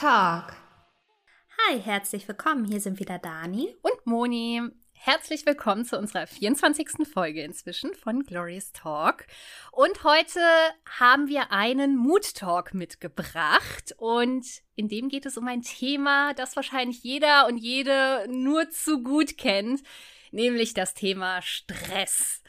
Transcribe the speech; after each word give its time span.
Talk. 0.00 0.56
Hi, 1.68 1.78
herzlich 1.78 2.26
willkommen. 2.26 2.64
Hier 2.64 2.80
sind 2.80 2.98
wieder 3.00 3.18
Dani 3.18 3.76
und 3.82 4.06
Moni. 4.06 4.62
Herzlich 4.94 5.44
willkommen 5.44 5.84
zu 5.84 5.98
unserer 5.98 6.26
24. 6.26 7.06
Folge 7.06 7.42
inzwischen 7.42 7.92
von 7.92 8.22
Glorious 8.22 8.72
Talk. 8.72 9.26
Und 9.72 10.02
heute 10.02 10.40
haben 10.88 11.28
wir 11.28 11.52
einen 11.52 11.98
Mood 11.98 12.34
Talk 12.34 12.72
mitgebracht. 12.72 13.94
Und 13.98 14.46
in 14.74 14.88
dem 14.88 15.10
geht 15.10 15.26
es 15.26 15.36
um 15.36 15.46
ein 15.46 15.60
Thema, 15.60 16.32
das 16.32 16.56
wahrscheinlich 16.56 17.02
jeder 17.02 17.46
und 17.46 17.58
jede 17.58 18.26
nur 18.30 18.70
zu 18.70 19.02
gut 19.02 19.36
kennt, 19.36 19.82
nämlich 20.30 20.72
das 20.72 20.94
Thema 20.94 21.42
Stress. 21.42 22.42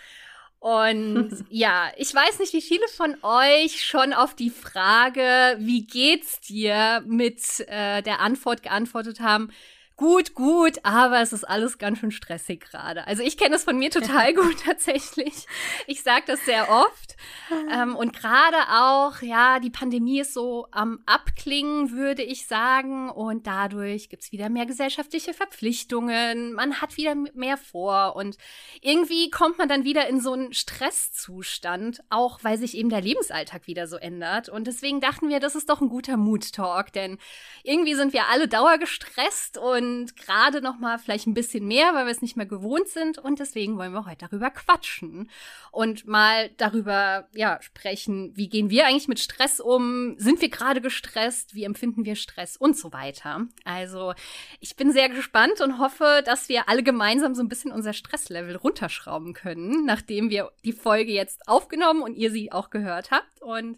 Und 0.61 1.31
ja, 1.49 1.91
ich 1.97 2.13
weiß 2.13 2.37
nicht, 2.37 2.53
wie 2.53 2.61
viele 2.61 2.87
von 2.95 3.17
euch 3.23 3.83
schon 3.83 4.13
auf 4.13 4.35
die 4.35 4.51
Frage, 4.51 5.55
wie 5.57 5.87
geht's 5.87 6.39
dir, 6.39 7.03
mit 7.07 7.41
äh, 7.67 8.03
der 8.03 8.19
Antwort 8.19 8.61
geantwortet 8.61 9.21
haben, 9.21 9.49
gut, 10.01 10.33
gut, 10.33 10.79
aber 10.81 11.21
es 11.21 11.31
ist 11.31 11.43
alles 11.43 11.77
ganz 11.77 11.99
schön 11.99 12.09
stressig 12.09 12.61
gerade. 12.61 13.05
Also 13.05 13.21
ich 13.21 13.37
kenne 13.37 13.51
das 13.51 13.65
von 13.65 13.77
mir 13.77 13.91
total 13.91 14.33
gut 14.33 14.63
tatsächlich. 14.65 15.45
Ich 15.85 16.01
sage 16.01 16.23
das 16.25 16.43
sehr 16.43 16.71
oft. 16.71 17.15
Ähm, 17.71 17.95
und 17.95 18.11
gerade 18.11 18.57
auch, 18.71 19.21
ja, 19.21 19.59
die 19.59 19.69
Pandemie 19.69 20.21
ist 20.21 20.33
so 20.33 20.67
am 20.71 21.03
Abklingen, 21.05 21.91
würde 21.91 22.23
ich 22.23 22.47
sagen. 22.47 23.11
Und 23.11 23.45
dadurch 23.45 24.09
gibt's 24.09 24.31
wieder 24.31 24.49
mehr 24.49 24.65
gesellschaftliche 24.65 25.35
Verpflichtungen. 25.35 26.53
Man 26.53 26.81
hat 26.81 26.97
wieder 26.97 27.13
mehr 27.13 27.57
vor. 27.57 28.15
Und 28.15 28.37
irgendwie 28.81 29.29
kommt 29.29 29.59
man 29.59 29.69
dann 29.69 29.83
wieder 29.83 30.07
in 30.07 30.19
so 30.19 30.33
einen 30.33 30.53
Stresszustand, 30.53 32.01
auch 32.09 32.39
weil 32.41 32.57
sich 32.57 32.75
eben 32.75 32.89
der 32.89 33.01
Lebensalltag 33.01 33.67
wieder 33.67 33.85
so 33.85 33.97
ändert. 33.97 34.49
Und 34.49 34.65
deswegen 34.65 34.99
dachten 34.99 35.29
wir, 35.29 35.39
das 35.39 35.53
ist 35.53 35.69
doch 35.69 35.79
ein 35.79 35.89
guter 35.89 36.17
Mood-Talk, 36.17 36.91
denn 36.91 37.19
irgendwie 37.63 37.93
sind 37.93 38.13
wir 38.13 38.29
alle 38.29 38.47
dauergestresst 38.47 39.59
und 39.59 39.90
und 39.91 40.15
gerade 40.15 40.61
noch 40.61 40.79
mal 40.79 40.97
vielleicht 40.97 41.27
ein 41.27 41.33
bisschen 41.33 41.67
mehr, 41.67 41.93
weil 41.93 42.05
wir 42.05 42.11
es 42.11 42.21
nicht 42.21 42.37
mehr 42.37 42.45
gewohnt 42.45 42.87
sind 42.87 43.17
und 43.17 43.39
deswegen 43.39 43.77
wollen 43.77 43.93
wir 43.93 44.05
heute 44.05 44.27
darüber 44.29 44.49
quatschen 44.49 45.29
und 45.71 46.07
mal 46.07 46.49
darüber 46.57 47.27
ja 47.33 47.61
sprechen, 47.61 48.35
wie 48.35 48.49
gehen 48.49 48.69
wir 48.69 48.87
eigentlich 48.87 49.07
mit 49.07 49.19
Stress 49.19 49.59
um? 49.59 50.15
Sind 50.17 50.41
wir 50.41 50.49
gerade 50.49 50.81
gestresst? 50.81 51.53
Wie 51.53 51.63
empfinden 51.63 52.05
wir 52.05 52.15
Stress 52.15 52.57
und 52.57 52.77
so 52.77 52.93
weiter? 52.93 53.47
Also, 53.63 54.13
ich 54.59 54.75
bin 54.75 54.91
sehr 54.91 55.09
gespannt 55.09 55.61
und 55.61 55.79
hoffe, 55.79 56.23
dass 56.25 56.49
wir 56.49 56.69
alle 56.69 56.83
gemeinsam 56.83 57.35
so 57.35 57.41
ein 57.41 57.49
bisschen 57.49 57.71
unser 57.71 57.93
Stresslevel 57.93 58.55
runterschrauben 58.55 59.33
können, 59.33 59.85
nachdem 59.85 60.29
wir 60.29 60.51
die 60.63 60.73
Folge 60.73 61.11
jetzt 61.11 61.47
aufgenommen 61.47 62.01
und 62.01 62.15
ihr 62.15 62.31
sie 62.31 62.51
auch 62.51 62.69
gehört 62.69 63.11
habt 63.11 63.41
und 63.41 63.77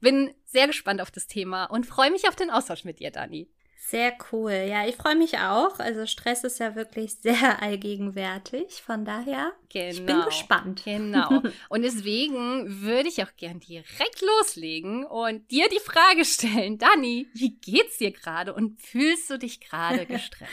bin 0.00 0.34
sehr 0.44 0.66
gespannt 0.66 1.00
auf 1.00 1.10
das 1.10 1.26
Thema 1.26 1.64
und 1.64 1.86
freue 1.86 2.10
mich 2.10 2.28
auf 2.28 2.36
den 2.36 2.50
Austausch 2.50 2.84
mit 2.84 3.00
dir, 3.00 3.10
Dani. 3.10 3.48
Sehr 3.84 4.16
cool. 4.32 4.52
Ja, 4.52 4.86
ich 4.86 4.96
freue 4.96 5.16
mich 5.16 5.38
auch. 5.38 5.78
Also 5.78 6.06
Stress 6.06 6.44
ist 6.44 6.60
ja 6.60 6.74
wirklich 6.74 7.14
sehr 7.22 7.60
allgegenwärtig. 7.60 8.80
Von 8.82 9.04
daher, 9.04 9.52
genau, 9.68 9.90
ich 9.90 9.96
bin 9.98 10.06
genau. 10.06 10.24
gespannt. 10.24 10.82
Genau. 10.84 11.42
Und 11.68 11.82
deswegen 11.82 12.82
würde 12.82 13.08
ich 13.08 13.22
auch 13.22 13.36
gern 13.36 13.60
direkt 13.60 14.22
loslegen 14.22 15.04
und 15.04 15.50
dir 15.50 15.68
die 15.68 15.80
Frage 15.80 16.24
stellen, 16.24 16.78
Dani, 16.78 17.26
wie 17.34 17.56
geht's 17.56 17.98
dir 17.98 18.12
gerade 18.12 18.54
und 18.54 18.80
fühlst 18.80 19.28
du 19.30 19.38
dich 19.38 19.60
gerade 19.60 20.06
gestresst? 20.06 20.52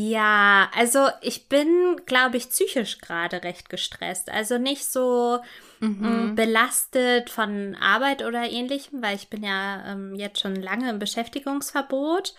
Ja, 0.00 0.70
also 0.76 1.08
ich 1.22 1.48
bin, 1.48 2.00
glaube 2.06 2.36
ich, 2.36 2.50
psychisch 2.50 3.00
gerade 3.00 3.42
recht 3.42 3.68
gestresst. 3.68 4.30
Also 4.30 4.56
nicht 4.56 4.84
so 4.84 5.40
mhm. 5.80 6.36
belastet 6.36 7.30
von 7.30 7.74
Arbeit 7.74 8.24
oder 8.24 8.48
ähnlichem, 8.48 9.02
weil 9.02 9.16
ich 9.16 9.28
bin 9.28 9.42
ja 9.42 9.84
ähm, 9.90 10.14
jetzt 10.14 10.38
schon 10.38 10.54
lange 10.54 10.88
im 10.88 11.00
Beschäftigungsverbot. 11.00 12.36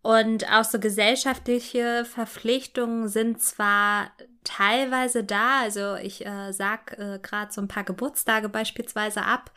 Und 0.00 0.50
auch 0.50 0.64
so 0.64 0.80
gesellschaftliche 0.80 2.06
Verpflichtungen 2.06 3.08
sind 3.08 3.42
zwar 3.42 4.10
teilweise 4.44 5.24
da, 5.24 5.60
also 5.60 5.96
ich 5.96 6.24
äh, 6.26 6.52
sag 6.52 6.98
äh, 6.98 7.18
gerade 7.22 7.52
so 7.52 7.60
ein 7.60 7.68
paar 7.68 7.84
Geburtstage 7.84 8.48
beispielsweise 8.48 9.22
ab, 9.22 9.50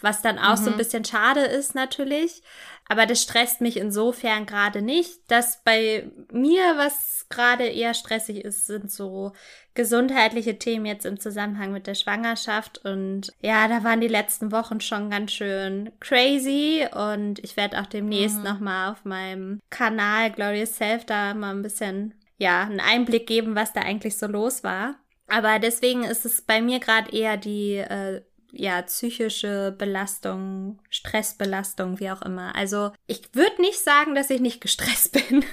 was 0.00 0.22
dann 0.22 0.38
auch 0.38 0.58
mhm. 0.58 0.64
so 0.64 0.70
ein 0.70 0.72
mhm. 0.74 0.78
bisschen 0.78 1.04
schade 1.04 1.40
ist 1.40 1.74
natürlich. 1.74 2.42
Aber 2.88 3.04
das 3.04 3.22
stresst 3.22 3.60
mich 3.60 3.76
insofern 3.76 4.46
gerade 4.46 4.80
nicht. 4.82 5.20
dass 5.30 5.62
bei 5.62 6.10
mir, 6.32 6.76
was 6.76 7.26
gerade 7.28 7.64
eher 7.64 7.92
stressig 7.92 8.44
ist, 8.44 8.66
sind 8.66 8.90
so 8.90 9.32
gesundheitliche 9.74 10.58
Themen 10.58 10.86
jetzt 10.86 11.04
im 11.04 11.20
Zusammenhang 11.20 11.70
mit 11.70 11.86
der 11.86 11.94
Schwangerschaft. 11.94 12.78
Und 12.78 13.32
ja, 13.42 13.68
da 13.68 13.84
waren 13.84 14.00
die 14.00 14.08
letzten 14.08 14.50
Wochen 14.52 14.80
schon 14.80 15.10
ganz 15.10 15.32
schön 15.32 15.92
crazy. 16.00 16.86
Und 16.90 17.38
ich 17.40 17.56
werde 17.56 17.80
auch 17.80 17.86
demnächst 17.86 18.38
mhm. 18.38 18.44
nochmal 18.44 18.92
auf 18.92 19.04
meinem 19.04 19.60
Kanal 19.68 20.30
Glorious 20.32 20.76
Self 20.76 21.04
da 21.04 21.34
mal 21.34 21.54
ein 21.54 21.62
bisschen, 21.62 22.14
ja, 22.38 22.62
einen 22.62 22.80
Einblick 22.80 23.26
geben, 23.26 23.54
was 23.54 23.72
da 23.72 23.80
eigentlich 23.82 24.16
so 24.16 24.26
los 24.26 24.64
war. 24.64 24.96
Aber 25.26 25.58
deswegen 25.58 26.04
ist 26.04 26.24
es 26.24 26.40
bei 26.40 26.62
mir 26.62 26.78
gerade 26.78 27.12
eher 27.14 27.36
die 27.36 27.74
äh, 27.74 28.22
ja, 28.52 28.80
psychische 28.82 29.74
Belastung, 29.76 30.80
Stressbelastung, 30.88 32.00
wie 32.00 32.10
auch 32.10 32.22
immer. 32.22 32.54
Also 32.54 32.92
ich 33.06 33.34
würde 33.34 33.60
nicht 33.60 33.78
sagen, 33.78 34.14
dass 34.14 34.30
ich 34.30 34.40
nicht 34.40 34.60
gestresst 34.60 35.12
bin. 35.28 35.44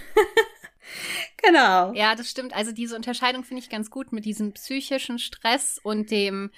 genau. 1.44 1.94
Ja, 1.94 2.16
das 2.16 2.29
stimmt. 2.29 2.56
Also 2.56 2.72
diese 2.72 2.95
Unterscheidung 2.95 3.44
finde 3.44 3.62
ich 3.62 3.69
ganz 3.69 3.90
gut 3.90 4.13
mit 4.13 4.24
diesem 4.24 4.53
psychischen 4.53 5.19
Stress 5.19 5.79
und 5.84 6.09
dem 6.09 6.51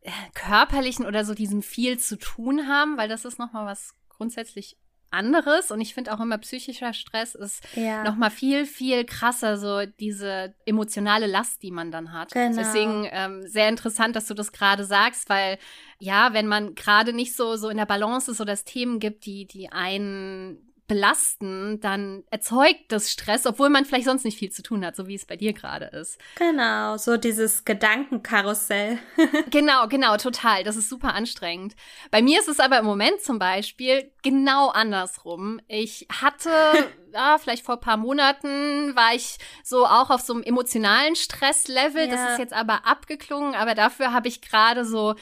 äh, 0.00 0.10
körperlichen 0.34 1.06
oder 1.06 1.24
so 1.24 1.34
diesem 1.34 1.62
viel 1.62 1.98
zu 1.98 2.16
tun 2.16 2.68
haben, 2.68 2.98
weil 2.98 3.08
das 3.08 3.24
ist 3.24 3.38
nochmal 3.38 3.64
was 3.64 3.94
grundsätzlich 4.08 4.76
anderes 5.10 5.70
und 5.70 5.80
ich 5.80 5.94
finde 5.94 6.12
auch 6.12 6.20
immer 6.20 6.38
psychischer 6.38 6.92
Stress 6.92 7.34
ist 7.34 7.62
ja. 7.74 8.02
noch 8.04 8.16
mal 8.16 8.30
viel 8.30 8.66
viel 8.66 9.04
krasser 9.04 9.56
so 9.56 9.84
diese 9.98 10.54
emotionale 10.66 11.26
Last, 11.26 11.62
die 11.62 11.70
man 11.70 11.90
dann 11.90 12.12
hat. 12.12 12.32
Genau. 12.32 12.56
Deswegen 12.56 13.08
ähm, 13.10 13.42
sehr 13.46 13.68
interessant, 13.68 14.16
dass 14.16 14.26
du 14.26 14.34
das 14.34 14.52
gerade 14.52 14.84
sagst, 14.84 15.28
weil 15.28 15.58
ja, 15.98 16.32
wenn 16.32 16.46
man 16.46 16.74
gerade 16.74 17.12
nicht 17.12 17.34
so 17.34 17.56
so 17.56 17.68
in 17.68 17.76
der 17.76 17.86
Balance 17.86 18.30
ist 18.30 18.40
oder 18.40 18.52
es 18.52 18.64
Themen 18.64 19.00
gibt, 19.00 19.24
die 19.26 19.46
die 19.46 19.70
einen 19.72 20.67
belasten, 20.88 21.80
dann 21.80 22.24
erzeugt 22.30 22.86
das 22.88 23.12
Stress, 23.12 23.46
obwohl 23.46 23.68
man 23.68 23.84
vielleicht 23.84 24.06
sonst 24.06 24.24
nicht 24.24 24.38
viel 24.38 24.50
zu 24.50 24.62
tun 24.62 24.84
hat, 24.84 24.96
so 24.96 25.06
wie 25.06 25.14
es 25.14 25.26
bei 25.26 25.36
dir 25.36 25.52
gerade 25.52 25.84
ist. 25.84 26.18
Genau, 26.36 26.96
so 26.96 27.16
dieses 27.16 27.64
Gedankenkarussell. 27.64 28.98
genau, 29.50 29.86
genau, 29.86 30.16
total. 30.16 30.64
Das 30.64 30.76
ist 30.76 30.88
super 30.88 31.14
anstrengend. 31.14 31.76
Bei 32.10 32.22
mir 32.22 32.40
ist 32.40 32.48
es 32.48 32.58
aber 32.58 32.78
im 32.78 32.86
Moment 32.86 33.20
zum 33.20 33.38
Beispiel 33.38 34.10
genau 34.22 34.68
andersrum. 34.70 35.60
Ich 35.68 36.08
hatte, 36.10 36.50
ja, 37.12 37.36
vielleicht 37.38 37.66
vor 37.66 37.76
ein 37.76 37.80
paar 37.80 37.98
Monaten 37.98 38.96
war 38.96 39.14
ich 39.14 39.36
so 39.62 39.86
auch 39.86 40.08
auf 40.08 40.22
so 40.22 40.32
einem 40.32 40.42
emotionalen 40.42 41.16
Stresslevel. 41.16 42.08
Ja. 42.08 42.10
Das 42.10 42.32
ist 42.32 42.38
jetzt 42.38 42.54
aber 42.54 42.86
abgeklungen, 42.86 43.54
aber 43.54 43.74
dafür 43.74 44.14
habe 44.14 44.28
ich 44.28 44.40
gerade 44.40 44.86
so 44.86 45.14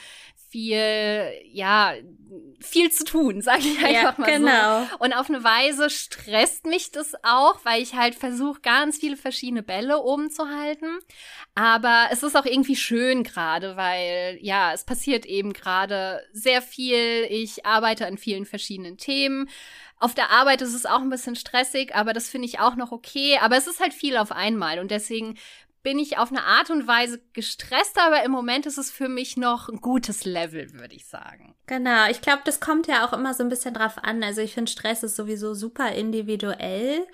viel, 0.56 1.32
ja, 1.52 1.92
viel 2.60 2.90
zu 2.90 3.04
tun, 3.04 3.42
sage 3.42 3.60
ich 3.60 3.78
einfach 3.84 4.16
ja, 4.18 4.24
mal 4.24 4.26
genau. 4.26 4.86
so. 4.86 5.04
Und 5.04 5.12
auf 5.12 5.28
eine 5.28 5.44
Weise 5.44 5.90
stresst 5.90 6.64
mich 6.64 6.90
das 6.90 7.14
auch, 7.22 7.62
weil 7.64 7.82
ich 7.82 7.94
halt 7.94 8.14
versuche, 8.14 8.62
ganz 8.62 8.96
viele 8.96 9.18
verschiedene 9.18 9.62
Bälle 9.62 9.98
oben 9.98 10.30
zu 10.30 10.48
halten. 10.48 10.98
Aber 11.54 12.08
es 12.10 12.22
ist 12.22 12.36
auch 12.36 12.46
irgendwie 12.46 12.76
schön 12.76 13.22
gerade, 13.22 13.76
weil 13.76 14.38
ja, 14.40 14.72
es 14.72 14.84
passiert 14.84 15.26
eben 15.26 15.52
gerade 15.52 16.22
sehr 16.32 16.62
viel. 16.62 17.26
Ich 17.28 17.66
arbeite 17.66 18.06
an 18.06 18.16
vielen 18.16 18.46
verschiedenen 18.46 18.96
Themen. 18.96 19.50
Auf 19.98 20.14
der 20.14 20.30
Arbeit 20.30 20.62
ist 20.62 20.74
es 20.74 20.86
auch 20.86 21.00
ein 21.00 21.10
bisschen 21.10 21.36
stressig, 21.36 21.94
aber 21.94 22.14
das 22.14 22.28
finde 22.28 22.48
ich 22.48 22.60
auch 22.60 22.76
noch 22.76 22.92
okay. 22.92 23.38
Aber 23.42 23.58
es 23.58 23.66
ist 23.66 23.80
halt 23.80 23.92
viel 23.92 24.16
auf 24.16 24.32
einmal 24.32 24.78
und 24.78 24.90
deswegen 24.90 25.36
bin 25.86 26.00
ich 26.00 26.18
auf 26.18 26.32
eine 26.32 26.42
Art 26.42 26.70
und 26.70 26.88
Weise 26.88 27.20
gestresst, 27.32 27.96
aber 28.00 28.24
im 28.24 28.32
Moment 28.32 28.66
ist 28.66 28.76
es 28.76 28.90
für 28.90 29.08
mich 29.08 29.36
noch 29.36 29.68
ein 29.68 29.80
gutes 29.80 30.24
Level, 30.24 30.72
würde 30.72 30.96
ich 30.96 31.06
sagen. 31.06 31.54
Genau, 31.68 32.10
ich 32.10 32.20
glaube, 32.20 32.42
das 32.44 32.58
kommt 32.58 32.88
ja 32.88 33.06
auch 33.06 33.12
immer 33.12 33.34
so 33.34 33.44
ein 33.44 33.48
bisschen 33.48 33.72
drauf 33.72 33.98
an. 34.02 34.24
Also 34.24 34.40
ich 34.40 34.54
finde, 34.54 34.68
Stress 34.68 35.04
ist 35.04 35.14
sowieso 35.14 35.54
super 35.54 35.92
individuell 35.92 37.06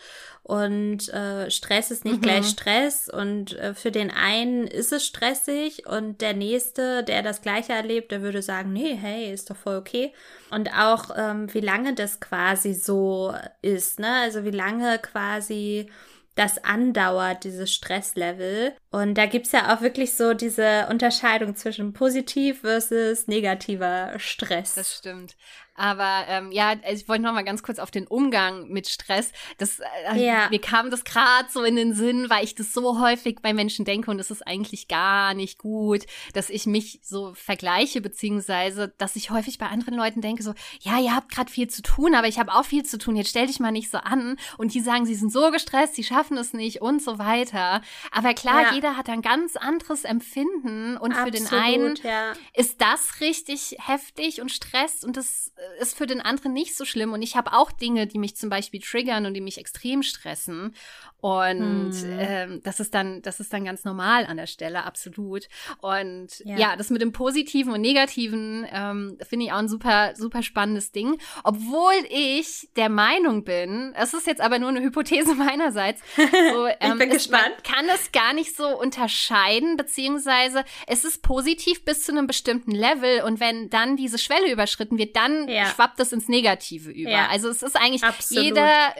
und 0.42 1.06
äh, 1.10 1.50
Stress 1.50 1.90
ist 1.90 2.06
nicht 2.06 2.16
mhm. 2.16 2.22
gleich 2.22 2.46
Stress 2.46 3.10
und 3.10 3.52
äh, 3.58 3.74
für 3.74 3.90
den 3.90 4.10
einen 4.10 4.66
ist 4.66 4.90
es 4.90 5.04
stressig 5.04 5.86
und 5.86 6.22
der 6.22 6.32
nächste, 6.32 7.04
der 7.04 7.22
das 7.22 7.42
gleiche 7.42 7.74
erlebt, 7.74 8.10
der 8.10 8.22
würde 8.22 8.40
sagen, 8.40 8.72
nee, 8.72 8.96
hey, 8.98 9.30
ist 9.30 9.50
doch 9.50 9.56
voll 9.56 9.76
okay. 9.76 10.14
Und 10.50 10.72
auch 10.72 11.10
ähm, 11.14 11.52
wie 11.52 11.60
lange 11.60 11.94
das 11.94 12.20
quasi 12.20 12.72
so 12.72 13.34
ist, 13.60 14.00
ne? 14.00 14.14
Also 14.22 14.44
wie 14.44 14.50
lange 14.50 14.98
quasi 14.98 15.90
das 16.34 16.62
andauert, 16.64 17.44
dieses 17.44 17.72
Stresslevel. 17.72 18.74
Und 18.90 19.14
da 19.14 19.26
gibt's 19.26 19.52
ja 19.52 19.74
auch 19.74 19.82
wirklich 19.82 20.14
so 20.14 20.34
diese 20.34 20.86
Unterscheidung 20.88 21.56
zwischen 21.56 21.92
positiv 21.92 22.60
versus 22.60 23.26
negativer 23.26 24.12
Stress. 24.18 24.74
Das 24.74 24.96
stimmt. 24.96 25.36
Aber 25.82 26.26
ähm, 26.28 26.52
ja, 26.52 26.76
also 26.84 27.02
ich 27.02 27.08
wollte 27.08 27.24
noch 27.24 27.32
mal 27.32 27.42
ganz 27.42 27.64
kurz 27.64 27.80
auf 27.80 27.90
den 27.90 28.06
Umgang 28.06 28.68
mit 28.68 28.86
Stress. 28.86 29.32
Das, 29.58 29.80
äh, 29.80 30.24
ja. 30.24 30.48
Mir 30.48 30.60
kam 30.60 30.92
das 30.92 31.02
gerade 31.02 31.48
so 31.50 31.64
in 31.64 31.74
den 31.74 31.92
Sinn, 31.92 32.30
weil 32.30 32.44
ich 32.44 32.54
das 32.54 32.72
so 32.72 33.00
häufig 33.00 33.40
bei 33.42 33.52
Menschen 33.52 33.84
denke 33.84 34.08
und 34.12 34.20
es 34.20 34.30
ist 34.30 34.46
eigentlich 34.46 34.86
gar 34.86 35.34
nicht 35.34 35.58
gut, 35.58 36.06
dass 36.34 36.50
ich 36.50 36.66
mich 36.66 37.00
so 37.02 37.34
vergleiche, 37.34 38.00
beziehungsweise, 38.00 38.94
dass 38.96 39.16
ich 39.16 39.30
häufig 39.30 39.58
bei 39.58 39.66
anderen 39.66 39.96
Leuten 39.96 40.20
denke, 40.20 40.44
so, 40.44 40.54
ja, 40.82 41.00
ihr 41.00 41.16
habt 41.16 41.32
gerade 41.32 41.50
viel 41.50 41.66
zu 41.66 41.82
tun, 41.82 42.14
aber 42.14 42.28
ich 42.28 42.38
habe 42.38 42.54
auch 42.54 42.64
viel 42.64 42.84
zu 42.84 42.96
tun, 42.96 43.16
jetzt 43.16 43.30
stell 43.30 43.48
dich 43.48 43.58
mal 43.58 43.72
nicht 43.72 43.90
so 43.90 43.98
an. 43.98 44.36
Und 44.58 44.74
die 44.74 44.80
sagen, 44.80 45.04
sie 45.04 45.16
sind 45.16 45.32
so 45.32 45.50
gestresst, 45.50 45.96
sie 45.96 46.04
schaffen 46.04 46.36
es 46.36 46.52
nicht 46.52 46.80
und 46.80 47.02
so 47.02 47.18
weiter. 47.18 47.82
Aber 48.12 48.34
klar, 48.34 48.62
ja. 48.62 48.74
jeder 48.74 48.96
hat 48.96 49.08
ein 49.08 49.20
ganz 49.20 49.56
anderes 49.56 50.04
Empfinden 50.04 50.96
und 50.96 51.10
Absolut, 51.10 51.38
für 51.38 51.44
den 51.44 51.60
einen 51.60 51.98
ja. 52.04 52.34
ist 52.54 52.80
das 52.80 53.20
richtig 53.20 53.78
heftig 53.80 54.40
und 54.40 54.52
stresst 54.52 55.04
und 55.04 55.16
das 55.16 55.50
ist 55.80 55.96
für 55.96 56.06
den 56.06 56.20
anderen 56.20 56.52
nicht 56.52 56.76
so 56.76 56.84
schlimm. 56.84 57.12
Und 57.12 57.22
ich 57.22 57.36
habe 57.36 57.52
auch 57.52 57.72
Dinge, 57.72 58.06
die 58.06 58.18
mich 58.18 58.36
zum 58.36 58.50
Beispiel 58.50 58.80
triggern 58.80 59.26
und 59.26 59.34
die 59.34 59.40
mich 59.40 59.58
extrem 59.58 60.02
stressen. 60.02 60.74
Und 61.22 61.92
hm. 61.92 62.18
ähm, 62.18 62.60
das 62.64 62.80
ist 62.80 62.94
dann, 62.94 63.22
das 63.22 63.38
ist 63.38 63.52
dann 63.52 63.64
ganz 63.64 63.84
normal 63.84 64.26
an 64.26 64.36
der 64.36 64.48
Stelle, 64.48 64.82
absolut. 64.84 65.46
Und 65.78 66.40
ja, 66.44 66.56
ja 66.58 66.76
das 66.76 66.90
mit 66.90 67.00
dem 67.00 67.12
Positiven 67.12 67.72
und 67.72 67.80
Negativen 67.80 68.66
ähm, 68.72 69.18
finde 69.28 69.46
ich 69.46 69.52
auch 69.52 69.58
ein 69.58 69.68
super, 69.68 70.14
super 70.16 70.42
spannendes 70.42 70.90
Ding. 70.90 71.18
Obwohl 71.44 71.92
ich 72.10 72.68
der 72.74 72.88
Meinung 72.88 73.44
bin, 73.44 73.94
es 73.96 74.14
ist 74.14 74.26
jetzt 74.26 74.40
aber 74.40 74.58
nur 74.58 74.70
eine 74.70 74.80
Hypothese 74.80 75.34
meinerseits, 75.36 76.02
so, 76.16 76.66
ähm, 76.66 76.74
ich 76.80 76.98
bin 76.98 77.10
es, 77.10 77.28
gespannt. 77.28 77.52
man 77.54 77.62
kann 77.62 77.86
es 77.94 78.10
gar 78.10 78.32
nicht 78.32 78.56
so 78.56 78.66
unterscheiden, 78.76 79.76
beziehungsweise 79.76 80.64
es 80.88 81.04
ist 81.04 81.22
positiv 81.22 81.84
bis 81.84 82.02
zu 82.02 82.10
einem 82.10 82.26
bestimmten 82.26 82.72
Level 82.72 83.22
und 83.22 83.38
wenn 83.38 83.70
dann 83.70 83.96
diese 83.96 84.18
Schwelle 84.18 84.50
überschritten 84.50 84.98
wird, 84.98 85.14
dann 85.14 85.46
ja. 85.52 85.66
schwappt 85.66 86.00
es 86.00 86.12
ins 86.12 86.28
Negative 86.28 86.90
über. 86.90 87.10
Ja. 87.10 87.28
Also 87.28 87.48
es 87.48 87.62
ist 87.62 87.76
eigentlich 87.76 88.04
absolut. 88.04 88.44
jeder 88.44 88.94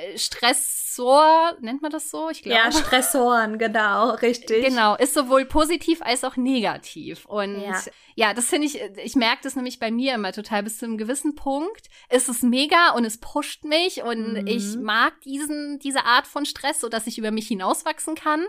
Stressor, 0.93 1.56
nennt 1.61 1.83
man 1.83 1.91
das 1.91 2.11
so, 2.11 2.29
ich 2.31 2.43
glaube. 2.43 2.59
Ja, 2.59 2.73
Stressoren, 2.73 3.59
genau, 3.59 4.11
richtig. 4.11 4.65
Genau, 4.65 4.94
ist 4.97 5.15
sowohl 5.15 5.44
positiv 5.44 6.03
als 6.03 6.25
auch 6.25 6.37
negativ. 6.37 7.25
Und 7.27 7.61
ja, 7.61 7.81
ja 8.15 8.35
das 8.35 8.47
finde 8.47 8.67
ich, 8.67 8.81
ich 9.03 9.17
merke 9.17 9.41
das 9.43 9.56
nämlich 9.56 9.79
bei 9.79 9.91
mir 9.91 10.15
immer 10.15 10.33
total 10.33 10.62
bis 10.62 10.79
zu 10.79 10.87
einem 10.87 10.99
gewissen 10.99 11.35
Punkt. 11.35 11.89
Ist 12.11 12.29
es 12.29 12.43
mega 12.43 12.93
und 12.93 13.05
es 13.05 13.19
pusht 13.19 13.65
mich 13.65 14.03
und 14.03 14.43
mhm. 14.43 14.47
ich 14.47 14.77
mag 14.77 15.21
diesen, 15.23 15.79
diese 15.79 16.05
Art 16.05 16.27
von 16.27 16.44
Stress, 16.44 16.81
so 16.81 16.89
dass 16.89 17.06
ich 17.06 17.19
über 17.19 17.31
mich 17.31 17.49
hinauswachsen 17.49 18.15
kann. 18.15 18.44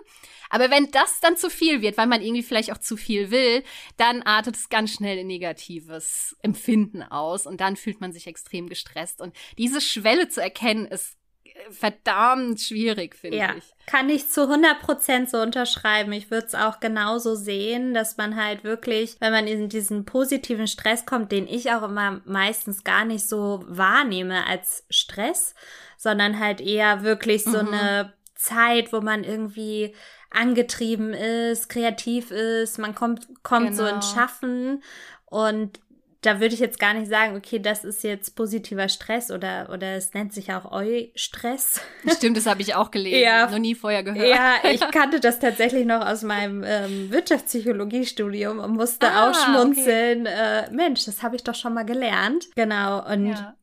Aber 0.50 0.70
wenn 0.70 0.92
das 0.92 1.20
dann 1.20 1.38
zu 1.38 1.50
viel 1.50 1.82
wird, 1.82 1.98
weil 1.98 2.08
man 2.08 2.22
irgendwie 2.22 2.44
vielleicht 2.44 2.72
auch 2.72 2.78
zu 2.78 2.98
viel 2.98 3.32
will, 3.32 3.64
dann 3.98 4.22
artet 4.22 4.56
es 4.56 4.70
ganz 4.70 4.92
schnell 4.92 5.18
in 5.18 5.28
negatives 5.28 6.36
Empfinden 6.42 7.02
aus 7.02 7.48
und 7.48 7.62
dann 7.62 7.76
fühlt 7.76 8.02
man 8.02 8.14
sich 8.14 8.28
extrem 8.28 8.70
gestresst. 8.70 9.22
Und 9.22 9.36
diese 9.58 9.82
Schwelle 9.82 10.30
zu 10.30 10.42
erkennen, 10.42 10.86
ist 10.86 11.18
verdammt 11.72 12.62
schwierig, 12.62 13.16
finde 13.16 13.38
ja, 13.38 13.56
ich. 13.56 13.64
Kann 13.86 14.10
ich 14.10 14.30
zu 14.30 14.42
100% 14.42 15.30
so 15.30 15.42
unterschreiben. 15.42 16.12
Ich 16.14 16.32
würde 16.32 16.48
es 16.48 16.56
auch 16.56 16.80
genauso 16.80 17.36
sehen, 17.36 17.94
dass 17.94 18.18
man 18.18 18.36
halt 18.36 18.64
wirklich, 18.64 19.18
wenn 19.20 19.32
man 19.32 19.48
in 19.48 19.70
diesen 19.70 20.06
positiven 20.06 20.68
Stress 20.68 21.06
kommt, 21.06 21.32
den 21.32 21.48
ich 21.48 21.72
auch 21.72 21.84
immer 21.84 22.22
meistens 22.26 22.84
gar 22.84 23.06
nicht 23.06 23.28
so 23.28 23.64
wahrnehme 23.68 24.46
als 24.48 24.86
Stress, 24.90 25.56
sondern 25.98 26.40
halt 26.40 26.62
eher 26.62 27.04
wirklich 27.04 27.44
so 27.44 27.62
mhm. 27.62 27.74
eine 27.74 28.14
Zeit, 28.36 28.94
wo 28.94 29.02
man 29.02 29.24
irgendwie 29.24 29.96
angetrieben 30.30 31.14
ist, 31.14 31.70
kreativ 31.70 32.32
ist, 32.32 32.80
man 32.80 32.96
kommt, 32.96 33.28
kommt 33.44 33.72
genau. 33.72 33.78
so 33.78 33.86
ins 33.86 34.10
genau. 34.10 34.22
Schaffen 34.22 34.84
und 35.26 35.80
da 36.24 36.40
würde 36.40 36.56
ich 36.56 36.60
jetzt 36.60 36.80
gar 36.80 36.94
nicht 36.94 37.08
sagen, 37.08 37.36
okay, 37.36 37.60
das 37.60 37.84
ist 37.84 38.04
jetzt 38.04 38.36
positiver 38.36 38.90
Stress 38.90 39.30
oder, 39.30 39.70
oder 39.72 39.96
es 39.96 40.14
nennt 40.14 40.34
sich 40.34 40.54
auch 40.54 40.72
Eu-Stress. 40.72 41.82
Stimmt, 42.18 42.38
das 42.38 42.46
habe 42.46 42.62
ich 42.62 42.76
auch 42.76 42.92
gelesen, 42.92 43.22
ja, 43.22 43.50
noch 43.50 43.60
nie 43.60 43.76
vorher 43.76 44.04
gehört. 44.04 44.28
Ja, 44.28 44.56
ich 44.72 44.80
kannte 44.92 45.20
das 45.20 45.40
tatsächlich 45.40 45.86
noch 45.86 46.06
aus 46.06 46.24
meinem 46.24 46.64
ähm, 46.66 47.12
Wirtschaftspsychologiestudium 47.12 48.60
und 48.60 48.72
musste 48.72 49.08
ah, 49.12 49.30
auch 49.30 49.36
schmunzeln. 49.36 50.22
Okay. 50.22 50.66
Äh, 50.68 50.72
Mensch, 50.72 51.06
das 51.06 51.22
habe 51.22 51.36
ich 51.36 51.44
doch 51.44 51.56
schon 51.56 51.74
mal 51.74 51.86
gelernt. 51.86 52.48
Genau, 52.56 53.06
und 53.06 53.28
ja 53.28 53.56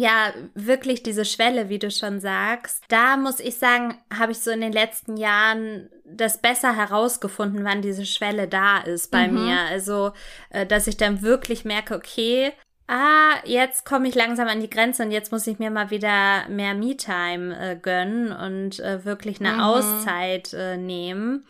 ja, 0.00 0.32
wirklich 0.54 1.02
diese 1.02 1.24
Schwelle, 1.24 1.68
wie 1.68 1.78
du 1.78 1.90
schon 1.90 2.20
sagst. 2.20 2.84
Da 2.88 3.16
muss 3.16 3.40
ich 3.40 3.56
sagen, 3.56 3.98
habe 4.16 4.32
ich 4.32 4.40
so 4.40 4.50
in 4.50 4.60
den 4.60 4.72
letzten 4.72 5.16
Jahren 5.16 5.88
das 6.04 6.38
besser 6.38 6.76
herausgefunden, 6.76 7.64
wann 7.64 7.82
diese 7.82 8.06
Schwelle 8.06 8.48
da 8.48 8.78
ist 8.78 9.10
bei 9.10 9.28
mhm. 9.28 9.34
mir. 9.34 9.60
Also, 9.68 10.12
äh, 10.50 10.66
dass 10.66 10.86
ich 10.86 10.96
dann 10.96 11.22
wirklich 11.22 11.64
merke, 11.64 11.94
okay, 11.94 12.52
ah, 12.88 13.36
jetzt 13.44 13.84
komme 13.84 14.08
ich 14.08 14.14
langsam 14.14 14.48
an 14.48 14.60
die 14.60 14.70
Grenze 14.70 15.04
und 15.04 15.10
jetzt 15.10 15.30
muss 15.30 15.46
ich 15.46 15.58
mir 15.58 15.70
mal 15.70 15.90
wieder 15.90 16.48
mehr 16.48 16.74
Me-Time 16.74 17.56
äh, 17.58 17.76
gönnen 17.76 18.32
und 18.32 18.80
äh, 18.80 19.04
wirklich 19.04 19.40
eine 19.40 19.54
mhm. 19.54 19.60
Auszeit 19.60 20.52
äh, 20.54 20.76
nehmen. 20.76 21.46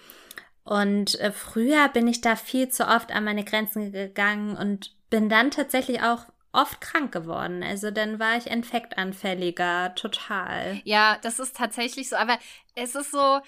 Und 0.65 1.19
äh, 1.21 1.33
früher 1.33 1.89
bin 1.89 2.07
ich 2.09 2.21
da 2.21 2.37
viel 2.37 2.69
zu 2.69 2.87
oft 2.87 3.11
an 3.11 3.25
meine 3.25 3.45
Grenzen 3.45 3.91
gegangen 3.91 4.55
und 4.57 4.93
bin 5.09 5.31
dann 5.31 5.51
tatsächlich 5.51 6.03
auch 6.03 6.27
oft 6.59 6.81
krank 6.81 7.13
geworden. 7.13 7.63
Also 7.63 7.91
dann 7.91 8.19
war 8.19 8.37
ich 8.37 8.47
infektanfälliger, 8.49 9.95
total. 9.95 10.81
Ja, 10.85 11.19
das 11.23 11.39
ist 11.39 11.57
tatsächlich 11.57 12.09
so. 12.09 12.17
Aber 12.17 12.39
es 12.75 12.95
ist 12.95 13.13
so, 13.13 13.41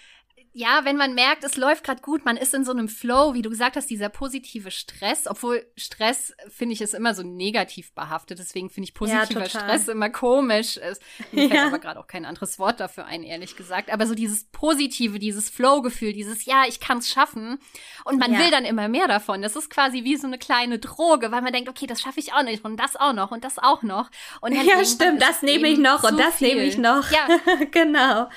ja, 0.53 0.85
wenn 0.85 0.97
man 0.97 1.15
merkt, 1.15 1.45
es 1.45 1.57
läuft 1.57 1.85
gerade 1.85 2.03
gut, 2.03 2.25
man 2.25 2.37
ist 2.37 2.55
in 2.55 2.65
so 2.65 2.73
einem 2.73 2.89
Flow, 2.89 3.35
wie 3.35 3.43
du 3.43 3.51
gesagt 3.51 3.77
hast, 3.77 3.89
dieser 3.89 4.09
positive 4.09 4.71
Stress, 4.71 5.27
obwohl 5.29 5.65
Stress 5.77 6.35
finde 6.49 6.73
ich 6.73 6.81
ist 6.81 6.95
immer 6.95 7.15
so 7.15 7.23
negativ 7.23 7.93
behaftet, 7.95 8.41
deswegen 8.41 8.69
finde 8.69 8.89
ich 8.89 8.95
positiver 8.95 9.43
ja, 9.43 9.49
Stress 9.49 9.87
immer 9.87 10.11
komisch. 10.11 10.77
Es, 10.77 10.99
mir 11.31 11.49
fällt 11.49 11.55
ja. 11.55 11.67
aber 11.67 11.79
gerade 11.79 12.01
auch 12.01 12.09
kein 12.09 12.25
anderes 12.25 12.59
Wort 12.59 12.81
dafür 12.81 13.05
ein, 13.07 13.23
ehrlich 13.23 13.57
gesagt. 13.57 13.93
Aber 13.93 14.07
so 14.07 14.15
dieses 14.15 14.45
Positive, 14.45 15.21
dieses 15.21 15.51
Flow-Gefühl, 15.51 16.13
dieses 16.13 16.45
Ja, 16.47 16.65
ich 16.67 16.81
kann 16.81 16.99
es 16.99 17.09
schaffen 17.09 17.59
und 18.05 18.19
man 18.19 18.33
ja. 18.33 18.41
will 18.41 18.51
dann 18.51 18.65
immer 18.65 18.89
mehr 18.89 19.07
davon. 19.07 19.43
Das 19.43 19.55
ist 19.55 19.71
quasi 19.71 20.03
wie 20.03 20.17
so 20.17 20.27
eine 20.27 20.39
kleine 20.39 20.81
Droge, 20.81 21.31
weil 21.31 21.43
man 21.43 21.53
denkt, 21.53 21.69
okay, 21.69 21.87
das 21.87 22.01
schaffe 22.01 22.19
ich 22.19 22.33
auch 22.33 22.43
nicht 22.43 22.65
und 22.65 22.77
das 22.77 22.97
auch 22.97 23.13
noch 23.13 23.31
und 23.31 23.45
das 23.45 23.59
auch 23.59 23.83
noch. 23.83 24.11
Und 24.41 24.53
ja, 24.53 24.85
stimmt, 24.85 25.23
das 25.23 25.43
nehme 25.43 25.69
ich 25.69 25.79
noch 25.79 26.03
und 26.03 26.19
das 26.19 26.41
nehme 26.41 26.63
ich 26.65 26.77
noch. 26.77 27.09
Ja, 27.13 27.29
genau. 27.71 28.29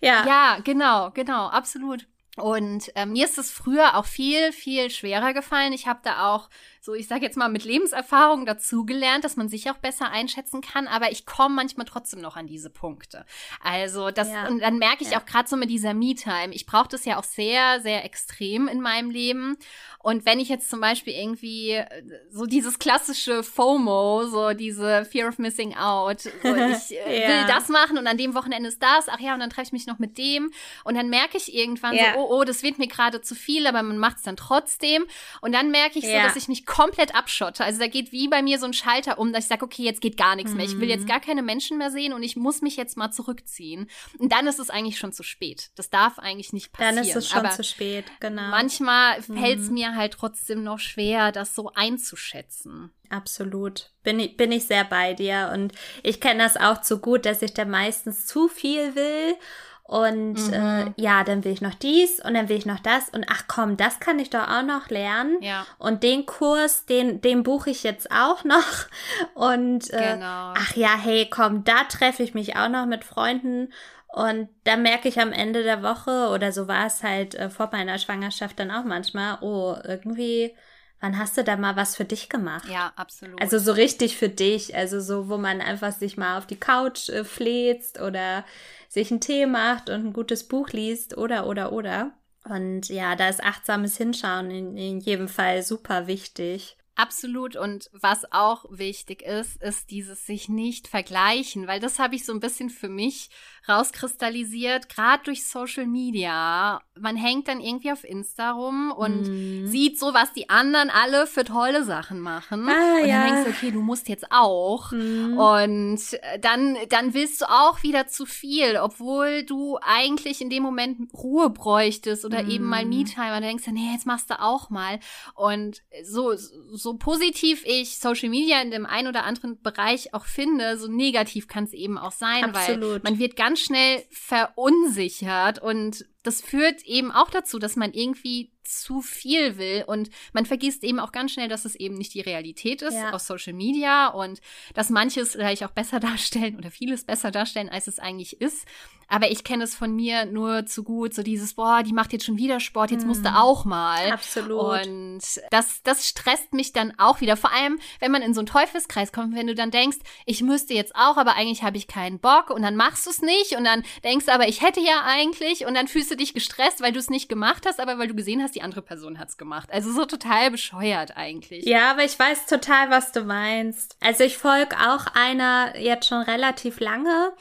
Ja. 0.00 0.26
ja, 0.26 0.58
genau, 0.62 1.10
genau 1.12 1.61
absolut. 1.62 2.08
Und 2.36 2.90
äh, 2.96 3.06
mir 3.06 3.24
ist 3.26 3.38
es 3.38 3.50
früher 3.52 3.96
auch 3.96 4.06
viel, 4.06 4.52
viel 4.52 4.90
schwerer 4.90 5.32
gefallen. 5.32 5.72
Ich 5.72 5.86
habe 5.86 6.00
da 6.02 6.34
auch 6.34 6.48
so, 6.84 6.94
ich 6.94 7.06
sage 7.06 7.24
jetzt 7.24 7.36
mal, 7.36 7.48
mit 7.48 7.62
Lebenserfahrung 7.64 8.44
dazugelernt, 8.44 9.22
dass 9.22 9.36
man 9.36 9.48
sich 9.48 9.70
auch 9.70 9.76
besser 9.76 10.10
einschätzen 10.10 10.62
kann, 10.62 10.88
aber 10.88 11.12
ich 11.12 11.26
komme 11.26 11.54
manchmal 11.54 11.86
trotzdem 11.86 12.20
noch 12.20 12.36
an 12.36 12.48
diese 12.48 12.70
Punkte. 12.70 13.24
Also 13.62 14.10
das, 14.10 14.28
ja. 14.28 14.48
und 14.48 14.58
dann 14.58 14.78
merke 14.78 15.04
ich 15.04 15.12
ja. 15.12 15.20
auch 15.20 15.24
gerade 15.24 15.48
so 15.48 15.56
mit 15.56 15.70
dieser 15.70 15.94
Me-Time, 15.94 16.52
ich 16.52 16.66
brauche 16.66 16.88
das 16.88 17.04
ja 17.04 17.18
auch 17.18 17.24
sehr, 17.24 17.80
sehr 17.82 18.04
extrem 18.04 18.66
in 18.66 18.80
meinem 18.80 19.10
Leben. 19.10 19.56
Und 20.00 20.26
wenn 20.26 20.40
ich 20.40 20.48
jetzt 20.48 20.68
zum 20.68 20.80
Beispiel 20.80 21.14
irgendwie 21.14 21.74
äh, 21.74 21.86
so 22.28 22.46
dieses 22.46 22.80
klassische 22.80 23.44
FOMO, 23.44 24.24
so 24.26 24.52
diese 24.52 25.04
Fear 25.04 25.28
of 25.28 25.38
Missing 25.38 25.76
Out, 25.76 26.22
so 26.22 26.28
ich 26.42 26.98
äh, 26.98 27.22
ja. 27.22 27.28
will 27.28 27.46
das 27.46 27.68
machen 27.68 27.96
und 27.96 28.08
an 28.08 28.18
dem 28.18 28.34
Wochenende 28.34 28.68
ist 28.68 28.82
das, 28.82 29.08
ach 29.08 29.20
ja, 29.20 29.34
und 29.34 29.38
dann 29.38 29.50
treffe 29.50 29.68
ich 29.68 29.72
mich 29.72 29.86
noch 29.86 30.00
mit 30.00 30.18
dem 30.18 30.50
und 30.82 30.96
dann 30.96 31.08
merke 31.08 31.36
ich 31.36 31.54
irgendwann 31.54 31.96
so, 31.96 32.04
oh, 32.16 32.40
oh, 32.40 32.44
das 32.44 32.64
wird 32.64 32.80
mir 32.80 32.88
gerade 32.88 33.20
zu 33.20 33.36
viel, 33.36 33.68
aber 33.68 33.84
man 33.84 33.98
macht 33.98 34.16
es 34.16 34.22
dann 34.24 34.36
trotzdem. 34.36 35.04
Und 35.40 35.52
dann 35.52 35.70
merke 35.70 36.00
ich 36.00 36.04
so, 36.04 36.12
dass 36.12 36.34
ich 36.34 36.48
mich 36.48 36.66
komplett 36.72 37.14
abschotte. 37.14 37.64
Also 37.64 37.80
da 37.80 37.86
geht 37.86 38.12
wie 38.12 38.28
bei 38.28 38.40
mir 38.40 38.58
so 38.58 38.64
ein 38.64 38.72
Schalter 38.72 39.18
um, 39.18 39.30
dass 39.32 39.44
ich 39.44 39.48
sage, 39.48 39.62
okay, 39.62 39.82
jetzt 39.82 40.00
geht 40.00 40.16
gar 40.16 40.36
nichts 40.36 40.54
mehr. 40.54 40.64
Ich 40.64 40.80
will 40.80 40.88
jetzt 40.88 41.02
mhm. 41.02 41.08
gar 41.08 41.20
keine 41.20 41.42
Menschen 41.42 41.76
mehr 41.76 41.90
sehen 41.90 42.14
und 42.14 42.22
ich 42.22 42.34
muss 42.34 42.62
mich 42.62 42.76
jetzt 42.76 42.96
mal 42.96 43.10
zurückziehen. 43.10 43.90
Und 44.18 44.32
dann 44.32 44.46
ist 44.46 44.58
es 44.58 44.70
eigentlich 44.70 44.98
schon 44.98 45.12
zu 45.12 45.22
spät. 45.22 45.70
Das 45.74 45.90
darf 45.90 46.18
eigentlich 46.18 46.54
nicht 46.54 46.72
passieren. 46.72 46.96
Dann 46.96 47.04
ist 47.04 47.14
es 47.14 47.28
schon 47.28 47.40
Aber 47.40 47.50
zu 47.50 47.62
spät, 47.62 48.06
genau. 48.20 48.48
Manchmal 48.48 49.20
mhm. 49.20 49.38
fällt 49.38 49.60
es 49.60 49.70
mir 49.70 49.94
halt 49.94 50.14
trotzdem 50.14 50.64
noch 50.64 50.78
schwer, 50.78 51.30
das 51.30 51.54
so 51.54 51.70
einzuschätzen. 51.74 52.90
Absolut. 53.10 53.90
Bin 54.02 54.18
ich, 54.18 54.38
bin 54.38 54.50
ich 54.50 54.64
sehr 54.64 54.84
bei 54.84 55.12
dir. 55.12 55.50
Und 55.52 55.74
ich 56.02 56.22
kenne 56.22 56.42
das 56.42 56.56
auch 56.56 56.80
zu 56.80 57.00
gut, 57.00 57.26
dass 57.26 57.42
ich 57.42 57.52
da 57.52 57.66
meistens 57.66 58.24
zu 58.24 58.48
viel 58.48 58.94
will 58.94 59.36
und 59.84 60.34
mhm. 60.34 60.52
äh, 60.54 60.92
ja, 60.96 61.22
dann 61.24 61.44
will 61.44 61.52
ich 61.52 61.60
noch 61.60 61.74
dies 61.74 62.18
und 62.24 62.34
dann 62.34 62.48
will 62.48 62.56
ich 62.56 62.66
noch 62.66 62.78
das. 62.78 63.08
Und 63.08 63.26
ach 63.28 63.44
komm, 63.48 63.76
das 63.76 64.00
kann 64.00 64.18
ich 64.18 64.30
doch 64.30 64.48
auch 64.48 64.62
noch 64.62 64.88
lernen. 64.88 65.36
Ja. 65.42 65.66
Und 65.78 66.02
den 66.02 66.24
Kurs, 66.24 66.86
den, 66.86 67.20
den 67.20 67.42
buche 67.42 67.70
ich 67.70 67.82
jetzt 67.82 68.10
auch 68.10 68.44
noch. 68.44 68.86
Und 69.34 69.92
äh, 69.92 70.14
genau. 70.14 70.54
ach 70.56 70.76
ja, 70.76 70.96
hey, 70.96 71.28
komm, 71.28 71.64
da 71.64 71.84
treffe 71.84 72.22
ich 72.22 72.32
mich 72.32 72.56
auch 72.56 72.68
noch 72.68 72.86
mit 72.86 73.04
Freunden. 73.04 73.72
Und 74.08 74.48
da 74.64 74.76
merke 74.76 75.08
ich 75.08 75.20
am 75.20 75.32
Ende 75.32 75.62
der 75.62 75.82
Woche, 75.82 76.28
oder 76.32 76.52
so 76.52 76.68
war 76.68 76.86
es 76.86 77.02
halt 77.02 77.34
äh, 77.34 77.50
vor 77.50 77.68
meiner 77.72 77.98
Schwangerschaft 77.98 78.58
dann 78.60 78.70
auch 78.70 78.84
manchmal, 78.84 79.38
oh, 79.40 79.76
irgendwie 79.84 80.54
Wann 81.02 81.18
hast 81.18 81.36
du 81.36 81.42
da 81.42 81.56
mal 81.56 81.74
was 81.74 81.96
für 81.96 82.04
dich 82.04 82.28
gemacht? 82.28 82.68
Ja, 82.68 82.92
absolut. 82.94 83.42
Also 83.42 83.58
so 83.58 83.72
richtig 83.72 84.16
für 84.16 84.28
dich, 84.28 84.76
also 84.76 85.00
so, 85.00 85.28
wo 85.28 85.36
man 85.36 85.60
einfach 85.60 85.90
sich 85.90 86.16
mal 86.16 86.38
auf 86.38 86.46
die 86.46 86.60
Couch 86.60 87.08
äh, 87.08 87.24
fläzt 87.24 88.00
oder 88.00 88.44
sich 88.88 89.10
einen 89.10 89.20
Tee 89.20 89.46
macht 89.46 89.90
und 89.90 90.06
ein 90.06 90.12
gutes 90.12 90.46
Buch 90.46 90.68
liest 90.68 91.18
oder, 91.18 91.48
oder, 91.48 91.72
oder. 91.72 92.12
Und 92.48 92.88
ja, 92.88 93.16
da 93.16 93.28
ist 93.28 93.42
achtsames 93.42 93.96
Hinschauen 93.96 94.52
in, 94.52 94.76
in 94.76 95.00
jedem 95.00 95.26
Fall 95.26 95.64
super 95.64 96.06
wichtig. 96.06 96.76
Absolut. 96.94 97.56
Und 97.56 97.88
was 97.92 98.30
auch 98.32 98.66
wichtig 98.68 99.22
ist, 99.22 99.62
ist 99.62 99.90
dieses 99.90 100.26
sich 100.26 100.50
nicht 100.50 100.88
vergleichen, 100.88 101.66
weil 101.66 101.80
das 101.80 101.98
habe 101.98 102.14
ich 102.14 102.26
so 102.26 102.32
ein 102.32 102.40
bisschen 102.40 102.68
für 102.68 102.90
mich 102.90 103.30
rauskristallisiert, 103.66 104.88
gerade 104.88 105.22
durch 105.24 105.46
Social 105.46 105.86
Media. 105.86 106.82
Man 106.98 107.16
hängt 107.16 107.48
dann 107.48 107.60
irgendwie 107.60 107.92
auf 107.92 108.04
Insta 108.04 108.50
rum 108.50 108.92
und 108.92 109.22
mm. 109.22 109.66
sieht 109.68 109.98
so, 109.98 110.12
was 110.12 110.32
die 110.32 110.50
anderen 110.50 110.90
alle 110.90 111.26
für 111.26 111.44
tolle 111.44 111.84
Sachen 111.84 112.20
machen. 112.20 112.68
Ah, 112.68 112.96
und 113.00 113.08
dann 113.08 113.26
denkst 113.26 113.44
du, 113.44 113.50
okay, 113.50 113.70
du 113.70 113.80
musst 113.80 114.08
jetzt 114.08 114.26
auch. 114.30 114.92
Mm. 114.92 115.38
Und 115.38 116.00
dann, 116.40 116.76
dann 116.90 117.14
willst 117.14 117.40
du 117.40 117.46
auch 117.48 117.82
wieder 117.82 118.08
zu 118.08 118.26
viel, 118.26 118.76
obwohl 118.76 119.44
du 119.44 119.78
eigentlich 119.80 120.40
in 120.40 120.50
dem 120.50 120.62
Moment 120.62 121.14
Ruhe 121.14 121.48
bräuchtest 121.48 122.24
oder 122.24 122.42
mm. 122.42 122.50
eben 122.50 122.64
mal 122.64 122.84
Me-Time. 122.84 123.28
Und 123.28 123.32
dann 123.34 123.42
denkst 123.42 123.64
du, 123.64 123.72
nee, 123.72 123.92
jetzt 123.92 124.06
machst 124.06 124.28
du 124.28 124.40
auch 124.40 124.68
mal. 124.68 124.98
Und 125.34 125.82
so, 126.02 126.34
so 126.34 126.81
positiv 126.94 127.64
ich 127.64 127.98
Social 127.98 128.28
Media 128.28 128.60
in 128.60 128.70
dem 128.70 128.86
einen 128.86 129.08
oder 129.08 129.24
anderen 129.24 129.60
Bereich 129.60 130.14
auch 130.14 130.26
finde, 130.26 130.76
so 130.76 130.88
negativ 130.88 131.48
kann 131.48 131.64
es 131.64 131.72
eben 131.72 131.98
auch 131.98 132.12
sein, 132.12 132.44
Absolut. 132.44 133.04
weil 133.04 133.12
man 133.12 133.18
wird 133.18 133.36
ganz 133.36 133.60
schnell 133.60 134.04
verunsichert 134.10 135.60
und 135.60 136.04
das 136.22 136.40
führt 136.40 136.82
eben 136.84 137.10
auch 137.10 137.30
dazu, 137.30 137.58
dass 137.58 137.76
man 137.76 137.92
irgendwie 137.92 138.52
zu 138.80 139.00
viel 139.00 139.58
will 139.58 139.84
und 139.86 140.10
man 140.32 140.46
vergisst 140.46 140.84
eben 140.84 140.98
auch 140.98 141.12
ganz 141.12 141.32
schnell, 141.32 141.48
dass 141.48 141.64
es 141.64 141.74
eben 141.74 141.96
nicht 141.96 142.14
die 142.14 142.20
Realität 142.20 142.82
ist 142.82 142.94
ja. 142.94 143.12
aus 143.12 143.26
Social 143.26 143.52
Media 143.52 144.08
und 144.08 144.40
dass 144.74 144.90
manches 144.90 145.32
vielleicht 145.32 145.64
auch 145.64 145.70
besser 145.70 146.00
darstellen 146.00 146.56
oder 146.56 146.70
vieles 146.70 147.04
besser 147.04 147.30
darstellen, 147.30 147.68
als 147.68 147.86
es 147.86 147.98
eigentlich 147.98 148.40
ist. 148.40 148.66
Aber 149.12 149.30
ich 149.30 149.44
kenne 149.44 149.64
es 149.64 149.74
von 149.74 149.94
mir 149.94 150.24
nur 150.24 150.64
zu 150.64 150.84
gut, 150.84 151.12
so 151.12 151.22
dieses, 151.22 151.52
boah, 151.52 151.82
die 151.82 151.92
macht 151.92 152.14
jetzt 152.14 152.24
schon 152.24 152.38
wieder 152.38 152.60
Sport, 152.60 152.92
jetzt 152.92 153.06
musste 153.06 153.32
mm. 153.32 153.34
auch 153.34 153.66
mal. 153.66 154.10
Absolut. 154.10 154.86
Und 154.86 155.20
das, 155.50 155.82
das 155.82 156.08
stresst 156.08 156.54
mich 156.54 156.72
dann 156.72 156.94
auch 156.98 157.20
wieder. 157.20 157.36
Vor 157.36 157.52
allem, 157.52 157.78
wenn 158.00 158.10
man 158.10 158.22
in 158.22 158.32
so 158.32 158.40
einen 158.40 158.46
Teufelskreis 158.46 159.12
kommt, 159.12 159.36
wenn 159.36 159.46
du 159.46 159.54
dann 159.54 159.70
denkst, 159.70 159.98
ich 160.24 160.40
müsste 160.40 160.72
jetzt 160.72 160.96
auch, 160.96 161.18
aber 161.18 161.36
eigentlich 161.36 161.62
habe 161.62 161.76
ich 161.76 161.88
keinen 161.88 162.20
Bock 162.20 162.48
und 162.48 162.62
dann 162.62 162.74
machst 162.74 163.04
du 163.04 163.10
es 163.10 163.20
nicht 163.20 163.54
und 163.54 163.64
dann 163.64 163.82
denkst 164.02 164.24
du 164.24 164.32
aber, 164.32 164.48
ich 164.48 164.62
hätte 164.62 164.80
ja 164.80 165.02
eigentlich 165.04 165.66
und 165.66 165.74
dann 165.74 165.88
fühlst 165.88 166.10
du 166.10 166.16
dich 166.16 166.32
gestresst, 166.32 166.80
weil 166.80 166.92
du 166.92 166.98
es 166.98 167.10
nicht 167.10 167.28
gemacht 167.28 167.66
hast, 167.66 167.80
aber 167.80 167.98
weil 167.98 168.08
du 168.08 168.14
gesehen 168.14 168.42
hast, 168.42 168.54
die 168.54 168.61
andere 168.62 168.82
Person 168.82 169.18
hat 169.18 169.28
es 169.28 169.36
gemacht. 169.36 169.68
Also 169.72 169.92
so 169.92 170.04
total 170.04 170.50
bescheuert 170.50 171.16
eigentlich. 171.16 171.64
Ja, 171.66 171.90
aber 171.90 172.04
ich 172.04 172.18
weiß 172.18 172.46
total, 172.46 172.90
was 172.90 173.12
du 173.12 173.22
meinst. 173.22 173.96
Also 174.00 174.24
ich 174.24 174.38
folge 174.38 174.76
auch 174.76 175.06
einer 175.14 175.78
jetzt 175.78 176.08
schon 176.08 176.22
relativ 176.22 176.80
lange 176.80 177.32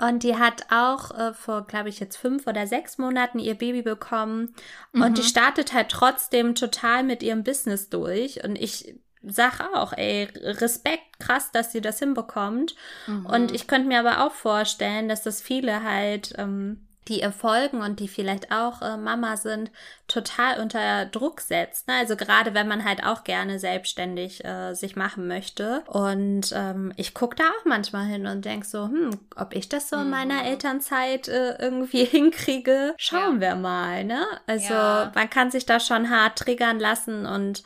und 0.00 0.22
die 0.22 0.36
hat 0.36 0.64
auch 0.70 1.10
äh, 1.10 1.34
vor, 1.34 1.66
glaube 1.66 1.90
ich, 1.90 2.00
jetzt 2.00 2.16
fünf 2.16 2.46
oder 2.46 2.66
sechs 2.66 2.96
Monaten 2.96 3.38
ihr 3.38 3.54
Baby 3.54 3.82
bekommen. 3.82 4.54
Mhm. 4.92 5.02
Und 5.02 5.18
die 5.18 5.22
mhm. 5.22 5.26
startet 5.26 5.74
halt 5.74 5.90
trotzdem 5.90 6.54
total 6.54 7.02
mit 7.02 7.22
ihrem 7.22 7.44
Business 7.44 7.90
durch. 7.90 8.42
Und 8.42 8.56
ich 8.56 8.94
sag 9.22 9.60
auch, 9.74 9.92
ey, 9.92 10.28
Respekt, 10.42 11.18
krass, 11.18 11.52
dass 11.52 11.72
sie 11.72 11.82
das 11.82 11.98
hinbekommt. 11.98 12.74
Mhm. 13.06 13.26
Und 13.26 13.52
ich 13.52 13.66
könnte 13.66 13.88
mir 13.88 14.00
aber 14.00 14.24
auch 14.24 14.32
vorstellen, 14.32 15.08
dass 15.08 15.22
das 15.22 15.42
viele 15.42 15.82
halt 15.82 16.32
ähm, 16.38 16.86
die 17.08 17.20
ihr 17.20 17.32
folgen 17.32 17.80
und 17.80 17.98
die 17.98 18.08
vielleicht 18.08 18.52
auch 18.52 18.82
äh, 18.82 18.96
Mama 18.96 19.36
sind, 19.36 19.70
total 20.06 20.60
unter 20.60 21.06
Druck 21.06 21.40
setzt. 21.40 21.88
Ne? 21.88 21.94
Also 21.94 22.14
gerade 22.14 22.54
wenn 22.54 22.68
man 22.68 22.84
halt 22.84 23.04
auch 23.04 23.24
gerne 23.24 23.58
selbstständig 23.58 24.44
äh, 24.44 24.74
sich 24.74 24.96
machen 24.96 25.26
möchte. 25.26 25.82
Und 25.86 26.52
ähm, 26.54 26.92
ich 26.96 27.14
gucke 27.14 27.36
da 27.36 27.44
auch 27.44 27.64
manchmal 27.64 28.06
hin 28.06 28.26
und 28.26 28.44
denk 28.44 28.64
so, 28.64 28.84
hm, 28.84 29.10
ob 29.36 29.54
ich 29.54 29.68
das 29.68 29.88
so 29.88 29.96
in 29.96 30.10
meiner 30.10 30.42
mhm. 30.42 30.46
Elternzeit 30.46 31.28
äh, 31.28 31.56
irgendwie 31.58 32.04
hinkriege, 32.04 32.94
schauen 32.98 33.40
ja. 33.40 33.40
wir 33.40 33.54
mal. 33.56 34.04
Ne? 34.04 34.24
Also 34.46 34.74
ja. 34.74 35.12
man 35.14 35.30
kann 35.30 35.50
sich 35.50 35.66
da 35.66 35.80
schon 35.80 36.10
hart 36.10 36.38
triggern 36.38 36.78
lassen 36.78 37.26
und 37.26 37.64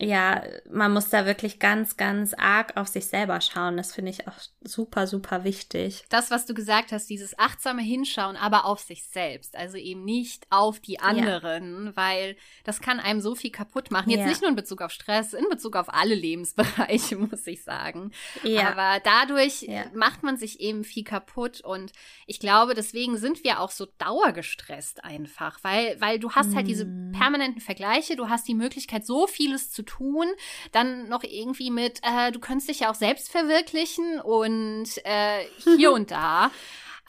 ja, 0.00 0.42
man 0.70 0.92
muss 0.92 1.08
da 1.08 1.26
wirklich 1.26 1.58
ganz, 1.58 1.96
ganz 1.96 2.32
arg 2.34 2.76
auf 2.76 2.86
sich 2.86 3.06
selber 3.06 3.40
schauen. 3.40 3.76
Das 3.76 3.94
finde 3.94 4.12
ich 4.12 4.28
auch 4.28 4.38
super, 4.62 5.08
super 5.08 5.42
wichtig. 5.42 6.04
Das, 6.08 6.30
was 6.30 6.46
du 6.46 6.54
gesagt 6.54 6.92
hast, 6.92 7.10
dieses 7.10 7.36
achtsame 7.36 7.82
Hinschauen, 7.82 8.36
aber 8.36 8.64
auf 8.64 8.78
sich 8.78 9.04
selbst. 9.04 9.56
Also 9.56 9.76
eben 9.76 10.04
nicht 10.04 10.46
auf 10.50 10.78
die 10.78 11.00
anderen, 11.00 11.86
ja. 11.86 11.96
weil 11.96 12.36
das 12.62 12.80
kann 12.80 13.00
einem 13.00 13.20
so 13.20 13.34
viel 13.34 13.50
kaputt 13.50 13.90
machen. 13.90 14.10
Jetzt 14.10 14.20
ja. 14.20 14.26
nicht 14.28 14.40
nur 14.40 14.50
in 14.50 14.56
Bezug 14.56 14.82
auf 14.82 14.92
Stress, 14.92 15.32
in 15.32 15.48
Bezug 15.48 15.74
auf 15.74 15.92
alle 15.92 16.14
Lebensbereiche, 16.14 17.16
muss 17.16 17.44
ich 17.48 17.64
sagen. 17.64 18.12
Ja. 18.44 18.70
Aber 18.70 19.00
dadurch 19.02 19.68
macht 19.94 20.22
man 20.22 20.36
sich 20.36 20.60
eben 20.60 20.84
viel 20.84 21.04
kaputt 21.04 21.60
und 21.60 21.90
ich 22.26 22.38
glaube, 22.38 22.74
deswegen 22.74 23.16
sind 23.16 23.42
wir 23.42 23.58
auch 23.58 23.72
so 23.72 23.86
dauergestresst 23.98 25.02
einfach, 25.02 25.58
weil, 25.62 26.00
weil 26.00 26.20
du 26.20 26.32
hast 26.32 26.54
halt 26.54 26.68
diese 26.68 26.84
hm. 26.84 27.12
permanenten 27.12 27.60
Vergleiche, 27.60 28.14
du 28.14 28.28
hast 28.28 28.46
die 28.46 28.54
Möglichkeit, 28.54 29.04
so 29.04 29.26
vieles 29.26 29.72
zu 29.72 29.87
tun. 29.88 30.26
Dann 30.72 31.08
noch 31.08 31.24
irgendwie 31.24 31.70
mit, 31.70 32.00
äh, 32.02 32.30
du 32.30 32.40
könntest 32.40 32.68
dich 32.68 32.80
ja 32.80 32.90
auch 32.90 32.94
selbst 32.94 33.30
verwirklichen 33.30 34.20
und 34.20 34.88
äh, 35.04 35.44
hier 35.64 35.92
und 35.92 36.10
da. 36.10 36.50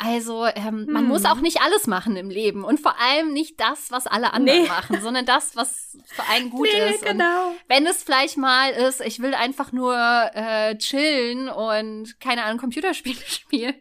Also 0.01 0.45
ähm, 0.45 0.65
hm. 0.65 0.93
man 0.93 1.05
muss 1.05 1.25
hm. 1.25 1.31
auch 1.31 1.41
nicht 1.41 1.62
alles 1.62 1.86
machen 1.86 2.15
im 2.15 2.29
Leben 2.29 2.63
und 2.63 2.79
vor 2.79 2.95
allem 3.01 3.33
nicht 3.33 3.59
das, 3.59 3.91
was 3.91 4.07
alle 4.07 4.31
anderen 4.31 4.62
nee. 4.62 4.67
machen, 4.69 5.01
sondern 5.01 5.25
das, 5.25 5.57
was 5.57 5.98
für 6.05 6.24
einen 6.29 6.50
gut 6.50 6.69
nee, 6.71 6.91
ist. 6.91 7.03
Genau. 7.03 7.50
Und 7.50 7.57
wenn 7.67 7.86
es 7.86 8.01
vielleicht 8.01 8.38
mal 8.38 8.71
ist, 8.71 9.01
ich 9.01 9.19
will 9.19 9.33
einfach 9.33 9.74
nur 9.74 9.93
äh, 10.33 10.77
chillen 10.77 11.50
und 11.50 12.17
keine 12.21 12.45
Ahnung 12.45 12.59
Computerspiele 12.59 13.19
spielen, 13.27 13.75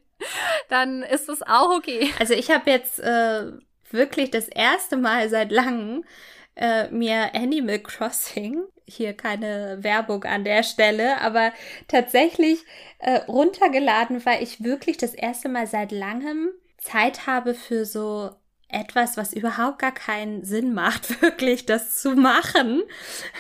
dann 0.69 1.05
ist 1.05 1.29
das 1.29 1.43
auch 1.43 1.71
okay. 1.71 2.13
Also 2.19 2.35
ich 2.35 2.51
habe 2.51 2.69
jetzt 2.69 2.99
äh, 2.99 3.53
wirklich 3.93 4.33
das 4.33 4.49
erste 4.49 4.97
Mal 4.97 5.29
seit 5.29 5.53
langem 5.53 6.05
äh, 6.59 6.89
mir 6.91 7.35
Animal 7.35 7.79
Crossing 7.79 8.65
hier 8.89 9.13
keine 9.13 9.79
Werbung 9.83 10.25
an 10.25 10.45
der 10.45 10.63
Stelle, 10.63 11.21
aber 11.21 11.53
tatsächlich 11.89 12.65
äh, 12.99 13.21
runtergeladen, 13.29 14.25
weil 14.25 14.43
ich 14.43 14.65
wirklich 14.65 14.97
das 14.97 15.15
erste 15.15 15.49
Mal 15.49 15.67
seit 15.67 15.93
langem 15.93 16.49
Zeit 16.79 17.27
habe 17.27 17.55
für 17.55 17.85
so 17.85 18.31
etwas, 18.71 19.17
was 19.17 19.33
überhaupt 19.33 19.79
gar 19.79 19.93
keinen 19.93 20.45
Sinn 20.45 20.75
macht, 20.75 21.23
wirklich 21.23 21.65
das 21.65 22.01
zu 22.01 22.11
machen. 22.13 22.83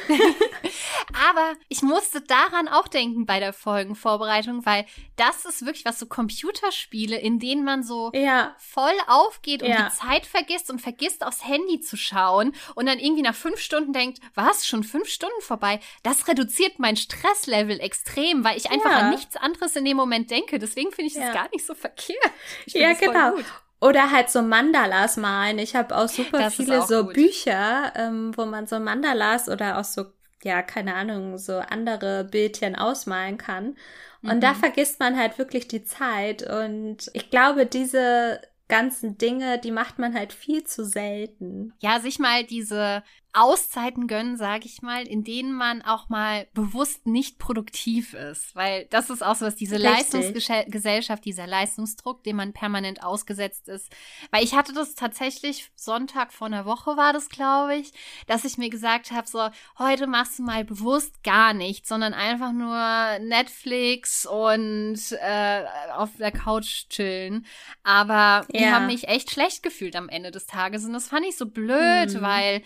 Aber 1.30 1.52
ich 1.68 1.82
musste 1.82 2.22
daran 2.22 2.66
auch 2.68 2.88
denken 2.88 3.26
bei 3.26 3.38
der 3.38 3.52
Folgenvorbereitung, 3.52 4.64
weil 4.64 4.86
das 5.16 5.44
ist 5.44 5.66
wirklich 5.66 5.84
was 5.84 5.98
so 5.98 6.06
Computerspiele, 6.06 7.18
in 7.18 7.38
denen 7.38 7.64
man 7.64 7.82
so 7.82 8.10
ja. 8.14 8.54
voll 8.58 8.94
aufgeht 9.06 9.62
und 9.62 9.68
ja. 9.68 9.88
die 9.88 9.96
Zeit 9.96 10.24
vergisst 10.24 10.70
und 10.70 10.80
vergisst 10.80 11.24
aufs 11.24 11.46
Handy 11.46 11.80
zu 11.80 11.96
schauen 11.96 12.54
und 12.74 12.86
dann 12.86 12.98
irgendwie 12.98 13.22
nach 13.22 13.34
fünf 13.34 13.60
Stunden 13.60 13.92
denkt, 13.92 14.20
was, 14.34 14.66
schon 14.66 14.82
fünf 14.82 15.08
Stunden 15.08 15.40
vorbei? 15.42 15.80
Das 16.02 16.26
reduziert 16.26 16.78
mein 16.78 16.96
Stresslevel 16.96 17.80
extrem, 17.80 18.44
weil 18.44 18.56
ich 18.56 18.70
einfach 18.70 18.90
ja. 18.90 18.98
an 18.98 19.10
nichts 19.10 19.36
anderes 19.36 19.76
in 19.76 19.84
dem 19.84 19.96
Moment 19.96 20.30
denke. 20.30 20.58
Deswegen 20.58 20.90
finde 20.90 21.10
ich 21.10 21.14
das 21.14 21.34
gar 21.34 21.50
nicht 21.52 21.66
so 21.66 21.74
verkehrt. 21.74 22.18
ja, 22.66 22.94
genau. 22.94 23.32
Gut. 23.32 23.44
Oder 23.80 24.10
halt 24.10 24.30
so 24.30 24.42
Mandalas 24.42 25.16
malen. 25.16 25.58
Ich 25.58 25.76
habe 25.76 25.96
auch 25.96 26.08
super 26.08 26.38
das 26.38 26.54
viele 26.54 26.82
auch 26.82 26.88
so 26.88 27.04
gut. 27.04 27.14
Bücher, 27.14 27.92
ähm, 27.94 28.36
wo 28.36 28.44
man 28.44 28.66
so 28.66 28.80
Mandalas 28.80 29.48
oder 29.48 29.78
auch 29.78 29.84
so, 29.84 30.06
ja, 30.42 30.62
keine 30.62 30.94
Ahnung, 30.94 31.38
so 31.38 31.58
andere 31.58 32.24
Bildchen 32.24 32.74
ausmalen 32.74 33.38
kann. 33.38 33.76
Und 34.22 34.36
mhm. 34.36 34.40
da 34.40 34.54
vergisst 34.54 34.98
man 34.98 35.16
halt 35.16 35.38
wirklich 35.38 35.68
die 35.68 35.84
Zeit. 35.84 36.42
Und 36.42 37.08
ich 37.12 37.30
glaube, 37.30 37.66
diese 37.66 38.40
ganzen 38.68 39.16
Dinge, 39.16 39.58
die 39.58 39.70
macht 39.70 39.98
man 39.98 40.14
halt 40.14 40.32
viel 40.32 40.64
zu 40.64 40.84
selten. 40.84 41.72
Ja, 41.80 42.00
sich 42.00 42.18
mal 42.18 42.44
diese 42.44 43.02
Auszeiten 43.38 44.08
gönnen, 44.08 44.36
sage 44.36 44.66
ich 44.66 44.82
mal, 44.82 45.06
in 45.06 45.22
denen 45.22 45.52
man 45.52 45.82
auch 45.82 46.08
mal 46.08 46.48
bewusst 46.54 47.06
nicht 47.06 47.38
produktiv 47.38 48.14
ist. 48.14 48.56
Weil 48.56 48.86
das 48.90 49.10
ist 49.10 49.22
auch 49.22 49.36
so 49.36 49.46
was, 49.46 49.56
diese 49.56 49.76
Richtig. 49.76 50.12
Leistungsgesellschaft, 50.12 51.24
dieser 51.24 51.46
Leistungsdruck, 51.46 52.24
dem 52.24 52.36
man 52.36 52.52
permanent 52.52 53.02
ausgesetzt 53.02 53.68
ist. 53.68 53.94
Weil 54.30 54.42
ich 54.42 54.54
hatte 54.54 54.72
das 54.72 54.94
tatsächlich 54.94 55.70
Sonntag 55.76 56.32
vor 56.32 56.48
einer 56.48 56.64
Woche 56.64 56.96
war 56.96 57.12
das, 57.12 57.28
glaube 57.28 57.76
ich, 57.76 57.92
dass 58.26 58.44
ich 58.44 58.58
mir 58.58 58.70
gesagt 58.70 59.12
habe, 59.12 59.28
so, 59.28 59.48
heute 59.78 60.06
machst 60.06 60.38
du 60.38 60.42
mal 60.42 60.64
bewusst 60.64 61.22
gar 61.22 61.54
nichts, 61.54 61.88
sondern 61.88 62.14
einfach 62.14 62.52
nur 62.52 63.18
Netflix 63.24 64.26
und 64.26 64.98
äh, 65.12 65.64
auf 65.94 66.10
der 66.18 66.32
Couch 66.32 66.88
chillen. 66.88 67.46
Aber 67.84 68.46
ja. 68.52 68.60
ich 68.60 68.66
habe 68.66 68.86
mich 68.86 69.08
echt 69.08 69.30
schlecht 69.30 69.62
gefühlt 69.62 69.96
am 69.96 70.08
Ende 70.08 70.30
des 70.30 70.46
Tages 70.46 70.84
und 70.84 70.92
das 70.92 71.08
fand 71.08 71.26
ich 71.26 71.36
so 71.36 71.46
blöd, 71.46 72.14
hm. 72.14 72.22
weil 72.22 72.62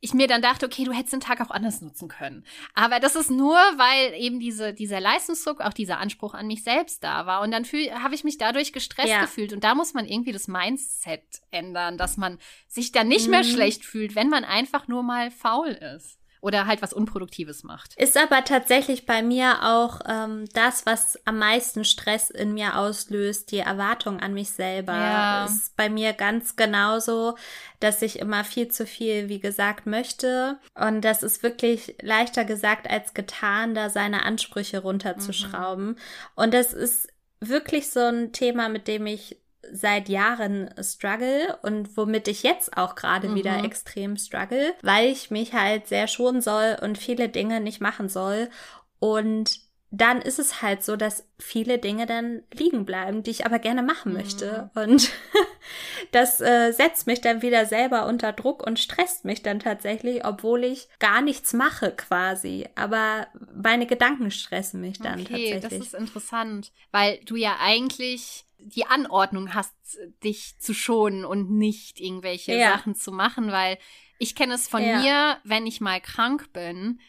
ich 0.00 0.14
mir 0.14 0.26
dann 0.26 0.42
dachte, 0.42 0.66
okay, 0.66 0.84
du 0.84 0.92
hättest 0.92 1.14
den 1.14 1.20
Tag 1.20 1.40
auch 1.40 1.50
anders 1.50 1.80
nutzen 1.80 2.08
können. 2.08 2.44
Aber 2.74 3.00
das 3.00 3.16
ist 3.16 3.30
nur, 3.30 3.54
weil 3.54 4.14
eben 4.20 4.40
diese, 4.40 4.74
dieser 4.74 5.00
Leistungsdruck, 5.00 5.60
auch 5.60 5.72
dieser 5.72 5.98
Anspruch 5.98 6.34
an 6.34 6.46
mich 6.46 6.62
selbst 6.62 7.02
da 7.02 7.26
war. 7.26 7.42
Und 7.42 7.50
dann 7.50 7.64
habe 7.64 8.14
ich 8.14 8.24
mich 8.24 8.38
dadurch 8.38 8.72
gestresst 8.72 9.08
ja. 9.08 9.22
gefühlt. 9.22 9.52
Und 9.52 9.64
da 9.64 9.74
muss 9.74 9.94
man 9.94 10.06
irgendwie 10.06 10.32
das 10.32 10.48
Mindset 10.48 11.24
ändern, 11.50 11.98
dass 11.98 12.16
man 12.16 12.38
sich 12.68 12.92
dann 12.92 13.08
nicht 13.08 13.26
mhm. 13.26 13.32
mehr 13.32 13.44
schlecht 13.44 13.84
fühlt, 13.84 14.14
wenn 14.14 14.28
man 14.28 14.44
einfach 14.44 14.86
nur 14.88 15.02
mal 15.02 15.30
faul 15.30 15.68
ist 15.68 16.18
oder 16.46 16.68
halt 16.68 16.80
was 16.80 16.92
Unproduktives 16.92 17.64
macht. 17.64 17.96
Ist 17.96 18.16
aber 18.16 18.44
tatsächlich 18.44 19.04
bei 19.04 19.20
mir 19.20 19.64
auch 19.64 20.00
ähm, 20.06 20.44
das, 20.52 20.86
was 20.86 21.18
am 21.26 21.38
meisten 21.38 21.84
Stress 21.84 22.30
in 22.30 22.54
mir 22.54 22.78
auslöst, 22.78 23.50
die 23.50 23.58
Erwartung 23.58 24.20
an 24.20 24.32
mich 24.32 24.50
selber. 24.50 24.94
Ja. 24.94 25.44
Ist 25.46 25.76
bei 25.76 25.90
mir 25.90 26.12
ganz 26.12 26.54
genauso, 26.54 27.36
dass 27.80 28.00
ich 28.00 28.20
immer 28.20 28.44
viel 28.44 28.68
zu 28.68 28.86
viel, 28.86 29.28
wie 29.28 29.40
gesagt, 29.40 29.86
möchte. 29.86 30.60
Und 30.76 31.00
das 31.00 31.24
ist 31.24 31.42
wirklich 31.42 31.96
leichter 32.00 32.44
gesagt 32.44 32.88
als 32.88 33.12
getan, 33.12 33.74
da 33.74 33.90
seine 33.90 34.22
Ansprüche 34.22 34.78
runterzuschrauben. 34.78 35.86
Mhm. 35.86 35.96
Und 36.36 36.54
das 36.54 36.72
ist 36.72 37.08
wirklich 37.40 37.90
so 37.90 38.00
ein 38.00 38.32
Thema, 38.32 38.68
mit 38.68 38.86
dem 38.86 39.06
ich 39.06 39.36
seit 39.72 40.08
Jahren 40.08 40.70
struggle 40.82 41.58
und 41.62 41.96
womit 41.96 42.28
ich 42.28 42.42
jetzt 42.42 42.76
auch 42.76 42.94
gerade 42.94 43.28
mhm. 43.28 43.34
wieder 43.34 43.64
extrem 43.64 44.16
struggle, 44.16 44.74
weil 44.82 45.10
ich 45.10 45.30
mich 45.30 45.52
halt 45.52 45.86
sehr 45.86 46.08
schonen 46.08 46.40
soll 46.40 46.76
und 46.80 46.98
viele 46.98 47.28
Dinge 47.28 47.60
nicht 47.60 47.80
machen 47.80 48.08
soll. 48.08 48.48
Und 48.98 49.65
dann 49.98 50.20
ist 50.20 50.38
es 50.38 50.62
halt 50.62 50.84
so, 50.84 50.96
dass 50.96 51.26
viele 51.38 51.78
Dinge 51.78 52.06
dann 52.06 52.42
liegen 52.52 52.84
bleiben, 52.84 53.22
die 53.22 53.30
ich 53.30 53.46
aber 53.46 53.58
gerne 53.58 53.82
machen 53.82 54.12
möchte. 54.12 54.70
Mhm. 54.74 54.82
Und 54.82 55.10
das 56.12 56.40
äh, 56.40 56.72
setzt 56.72 57.06
mich 57.06 57.20
dann 57.20 57.40
wieder 57.40 57.66
selber 57.66 58.06
unter 58.06 58.32
Druck 58.32 58.66
und 58.66 58.78
stresst 58.78 59.24
mich 59.24 59.42
dann 59.42 59.58
tatsächlich, 59.58 60.24
obwohl 60.24 60.64
ich 60.64 60.88
gar 60.98 61.22
nichts 61.22 61.52
mache 61.52 61.92
quasi. 61.92 62.66
Aber 62.74 63.28
meine 63.54 63.86
Gedanken 63.86 64.30
stressen 64.30 64.80
mich 64.80 64.98
dann 64.98 65.20
okay, 65.20 65.52
tatsächlich. 65.52 65.64
Okay, 65.64 65.78
das 65.78 65.86
ist 65.86 65.94
interessant, 65.94 66.72
weil 66.90 67.18
du 67.24 67.36
ja 67.36 67.56
eigentlich 67.60 68.44
die 68.58 68.86
Anordnung 68.86 69.54
hast, 69.54 69.74
dich 70.24 70.58
zu 70.58 70.74
schonen 70.74 71.24
und 71.24 71.50
nicht 71.50 72.00
irgendwelche 72.00 72.54
ja. 72.54 72.72
Sachen 72.72 72.94
zu 72.94 73.12
machen, 73.12 73.52
weil 73.52 73.78
ich 74.18 74.34
kenne 74.34 74.54
es 74.54 74.68
von 74.68 74.82
ja. 74.82 75.00
mir, 75.00 75.38
wenn 75.44 75.66
ich 75.66 75.80
mal 75.80 76.00
krank 76.00 76.52
bin, 76.52 77.00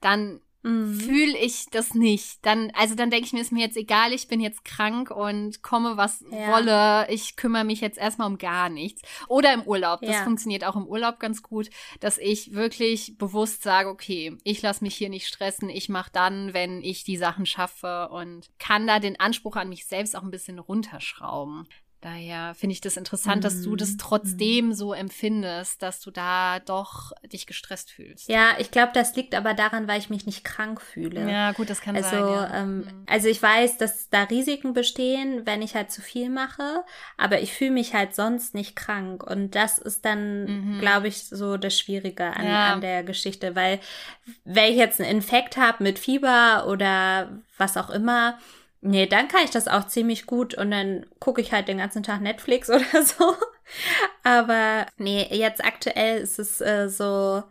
dann 0.00 0.40
mhm. 0.66 1.00
fühle 1.00 1.38
ich 1.38 1.66
das 1.70 1.94
nicht. 1.94 2.44
Dann, 2.44 2.70
also 2.74 2.94
dann 2.94 3.10
denke 3.10 3.26
ich 3.26 3.32
mir, 3.32 3.40
ist 3.40 3.52
mir 3.52 3.64
jetzt 3.64 3.76
egal, 3.76 4.12
ich 4.12 4.28
bin 4.28 4.40
jetzt 4.40 4.64
krank 4.64 5.10
und 5.10 5.62
komme, 5.62 5.96
was 5.96 6.24
ja. 6.30 6.52
wolle. 6.52 7.10
Ich 7.10 7.36
kümmere 7.36 7.64
mich 7.64 7.80
jetzt 7.80 7.98
erstmal 7.98 8.28
um 8.28 8.38
gar 8.38 8.68
nichts. 8.68 9.02
Oder 9.28 9.54
im 9.54 9.62
Urlaub. 9.62 10.00
Das 10.00 10.16
ja. 10.16 10.24
funktioniert 10.24 10.64
auch 10.64 10.76
im 10.76 10.86
Urlaub 10.86 11.20
ganz 11.20 11.42
gut, 11.42 11.70
dass 12.00 12.18
ich 12.18 12.54
wirklich 12.54 13.16
bewusst 13.16 13.62
sage, 13.62 13.88
okay, 13.88 14.36
ich 14.44 14.60
lasse 14.62 14.84
mich 14.84 14.96
hier 14.96 15.08
nicht 15.08 15.28
stressen. 15.28 15.68
Ich 15.68 15.88
mache 15.88 16.10
dann, 16.12 16.52
wenn 16.52 16.82
ich 16.82 17.04
die 17.04 17.16
Sachen 17.16 17.46
schaffe 17.46 18.08
und 18.10 18.50
kann 18.58 18.86
da 18.86 18.98
den 18.98 19.18
Anspruch 19.20 19.56
an 19.56 19.68
mich 19.68 19.86
selbst 19.86 20.16
auch 20.16 20.22
ein 20.22 20.30
bisschen 20.30 20.58
runterschrauben. 20.58 21.66
Daher 22.06 22.54
finde 22.54 22.72
ich 22.72 22.80
das 22.80 22.96
interessant, 22.96 23.42
dass 23.42 23.62
du 23.62 23.74
das 23.74 23.94
mhm. 23.94 23.98
trotzdem 23.98 24.72
so 24.72 24.92
empfindest, 24.92 25.82
dass 25.82 26.00
du 26.00 26.12
da 26.12 26.60
doch 26.60 27.10
dich 27.32 27.48
gestresst 27.48 27.90
fühlst. 27.90 28.28
Ja, 28.28 28.50
ich 28.60 28.70
glaube, 28.70 28.92
das 28.94 29.16
liegt 29.16 29.34
aber 29.34 29.54
daran, 29.54 29.88
weil 29.88 29.98
ich 29.98 30.08
mich 30.08 30.24
nicht 30.24 30.44
krank 30.44 30.80
fühle. 30.80 31.28
Ja, 31.28 31.50
gut, 31.50 31.68
das 31.68 31.80
kann 31.80 31.96
also, 31.96 32.08
sein. 32.08 32.20
Ja. 32.20 32.54
Ähm, 32.54 32.76
mhm. 32.76 33.02
Also 33.06 33.26
ich 33.26 33.42
weiß, 33.42 33.78
dass 33.78 34.08
da 34.08 34.22
Risiken 34.22 34.72
bestehen, 34.72 35.46
wenn 35.46 35.62
ich 35.62 35.74
halt 35.74 35.90
zu 35.90 36.00
viel 36.00 36.30
mache, 36.30 36.84
aber 37.16 37.40
ich 37.40 37.52
fühle 37.52 37.72
mich 37.72 37.92
halt 37.92 38.14
sonst 38.14 38.54
nicht 38.54 38.76
krank. 38.76 39.24
Und 39.24 39.56
das 39.56 39.78
ist 39.78 40.04
dann, 40.04 40.44
mhm. 40.76 40.78
glaube 40.78 41.08
ich, 41.08 41.24
so 41.24 41.56
das 41.56 41.76
Schwierige 41.76 42.36
an, 42.36 42.46
ja. 42.46 42.72
an 42.74 42.82
der 42.82 43.02
Geschichte, 43.02 43.56
weil 43.56 43.80
wenn 44.44 44.70
ich 44.70 44.78
jetzt 44.78 45.00
einen 45.00 45.10
Infekt 45.10 45.56
habe 45.56 45.82
mit 45.82 45.98
Fieber 45.98 46.68
oder 46.68 47.42
was 47.58 47.76
auch 47.76 47.90
immer, 47.90 48.38
Nee, 48.80 49.06
dann 49.06 49.28
kann 49.28 49.44
ich 49.44 49.50
das 49.50 49.68
auch 49.68 49.86
ziemlich 49.86 50.26
gut 50.26 50.54
und 50.54 50.70
dann 50.70 51.06
gucke 51.18 51.40
ich 51.40 51.52
halt 51.52 51.68
den 51.68 51.78
ganzen 51.78 52.02
Tag 52.02 52.20
Netflix 52.20 52.70
oder 52.70 53.02
so. 53.02 53.34
Aber 54.22 54.86
nee, 54.96 55.26
jetzt 55.30 55.64
aktuell 55.64 56.20
ist 56.20 56.38
es 56.38 56.60
äh, 56.60 56.88
so, 56.88 57.42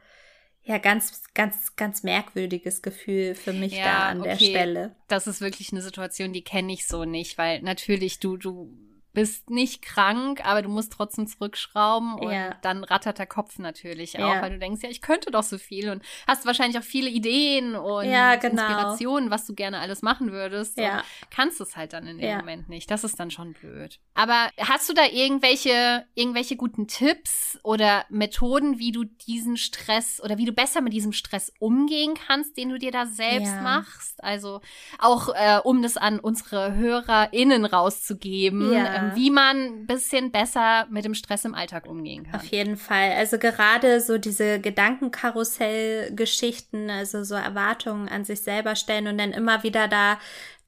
ja, 0.64 0.78
ganz, 0.78 1.24
ganz, 1.34 1.76
ganz 1.76 2.04
merkwürdiges 2.04 2.82
Gefühl 2.82 3.36
für 3.36 3.54
mich 3.54 3.74
ja, 3.74 3.84
da 3.86 4.00
an 4.10 4.22
okay. 4.22 4.30
der 4.30 4.38
Stelle. 4.38 4.96
Das 5.08 5.28
ist 5.28 5.42
wirklich 5.42 5.72
eine 5.72 5.82
Situation, 5.82 6.34
die 6.34 6.44
kenne 6.44 6.74
ich 6.74 6.88
so 6.88 7.06
nicht, 7.06 7.38
weil 7.38 7.62
natürlich 7.62 8.20
du, 8.20 8.38
du 8.38 8.74
bist 9.16 9.50
nicht 9.50 9.82
krank, 9.82 10.46
aber 10.46 10.62
du 10.62 10.70
musst 10.70 10.94
trotzdem 10.94 11.26
zurückschrauben 11.26 12.14
und 12.16 12.32
ja. 12.32 12.54
dann 12.62 12.84
rattert 12.84 13.18
der 13.18 13.26
Kopf 13.26 13.58
natürlich 13.58 14.20
auch, 14.20 14.36
ja. 14.36 14.42
weil 14.42 14.52
du 14.52 14.60
denkst, 14.60 14.84
ja, 14.84 14.90
ich 14.90 15.02
könnte 15.02 15.32
doch 15.32 15.42
so 15.42 15.58
viel 15.58 15.90
und 15.90 16.04
hast 16.28 16.46
wahrscheinlich 16.46 16.78
auch 16.78 16.86
viele 16.86 17.10
Ideen 17.10 17.76
und 17.76 18.06
ja, 18.06 18.36
genau. 18.36 18.62
Inspirationen, 18.62 19.32
was 19.32 19.48
du 19.48 19.56
gerne 19.56 19.80
alles 19.80 20.04
machen 20.04 20.32
würdest. 20.32 20.78
Ja. 20.78 21.04
kannst 21.32 21.60
es 21.62 21.76
halt 21.76 21.94
dann 21.94 22.06
in 22.06 22.20
dem 22.20 22.38
Moment 22.38 22.70
nicht. 22.70 22.92
Das 22.92 23.04
ist 23.04 23.20
dann 23.20 23.32
schon 23.32 23.54
blöd. 23.54 24.00
Aber 24.14 24.50
hast 24.60 24.90
du 24.90 24.94
da 24.94 25.06
irgendwelche, 25.06 26.06
irgendwelche 26.14 26.58
guten 26.58 26.88
Tipps 26.88 27.58
oder 27.64 28.06
Methoden, 28.10 28.78
wie 28.78 28.92
du 28.92 29.06
diesen 29.06 29.56
Stress 29.58 30.22
oder 30.22 30.38
wie 30.38 30.46
du 30.46 30.52
besser 30.52 30.82
mit 30.82 30.94
diesem 30.94 31.14
Stress 31.14 31.52
umgehen 31.60 32.14
kannst, 32.28 32.58
den 32.58 32.70
du 32.70 32.78
dir 32.78 32.92
da 32.92 33.06
selbst 33.06 33.56
machst? 33.62 34.22
Also 34.24 34.60
auch, 35.00 35.30
äh, 35.30 35.60
um 35.64 35.82
das 35.82 35.96
an 35.96 36.20
unsere 36.20 36.76
HörerInnen 36.76 37.66
rauszugeben. 37.66 38.74
Ja 38.74 39.05
wie 39.14 39.30
man 39.30 39.58
ein 39.58 39.86
bisschen 39.86 40.32
besser 40.32 40.88
mit 40.90 41.06
dem 41.06 41.14
Stress 41.14 41.46
im 41.46 41.54
Alltag 41.54 41.86
umgehen 41.86 42.24
kann. 42.24 42.40
Auf 42.40 42.46
jeden 42.46 42.78
Fall. 42.78 43.12
Also 43.12 43.38
gerade 43.38 44.02
so 44.02 44.18
diese 44.18 44.60
Gedankenkarussell-Geschichten, 44.60 46.90
also 46.90 47.24
so 47.24 47.36
Erwartungen 47.36 48.10
an 48.10 48.26
sich 48.26 48.42
selber 48.42 48.76
stellen 48.76 49.08
und 49.08 49.18
dann 49.18 49.32
immer 49.32 49.64
wieder 49.64 49.88
da 49.88 50.20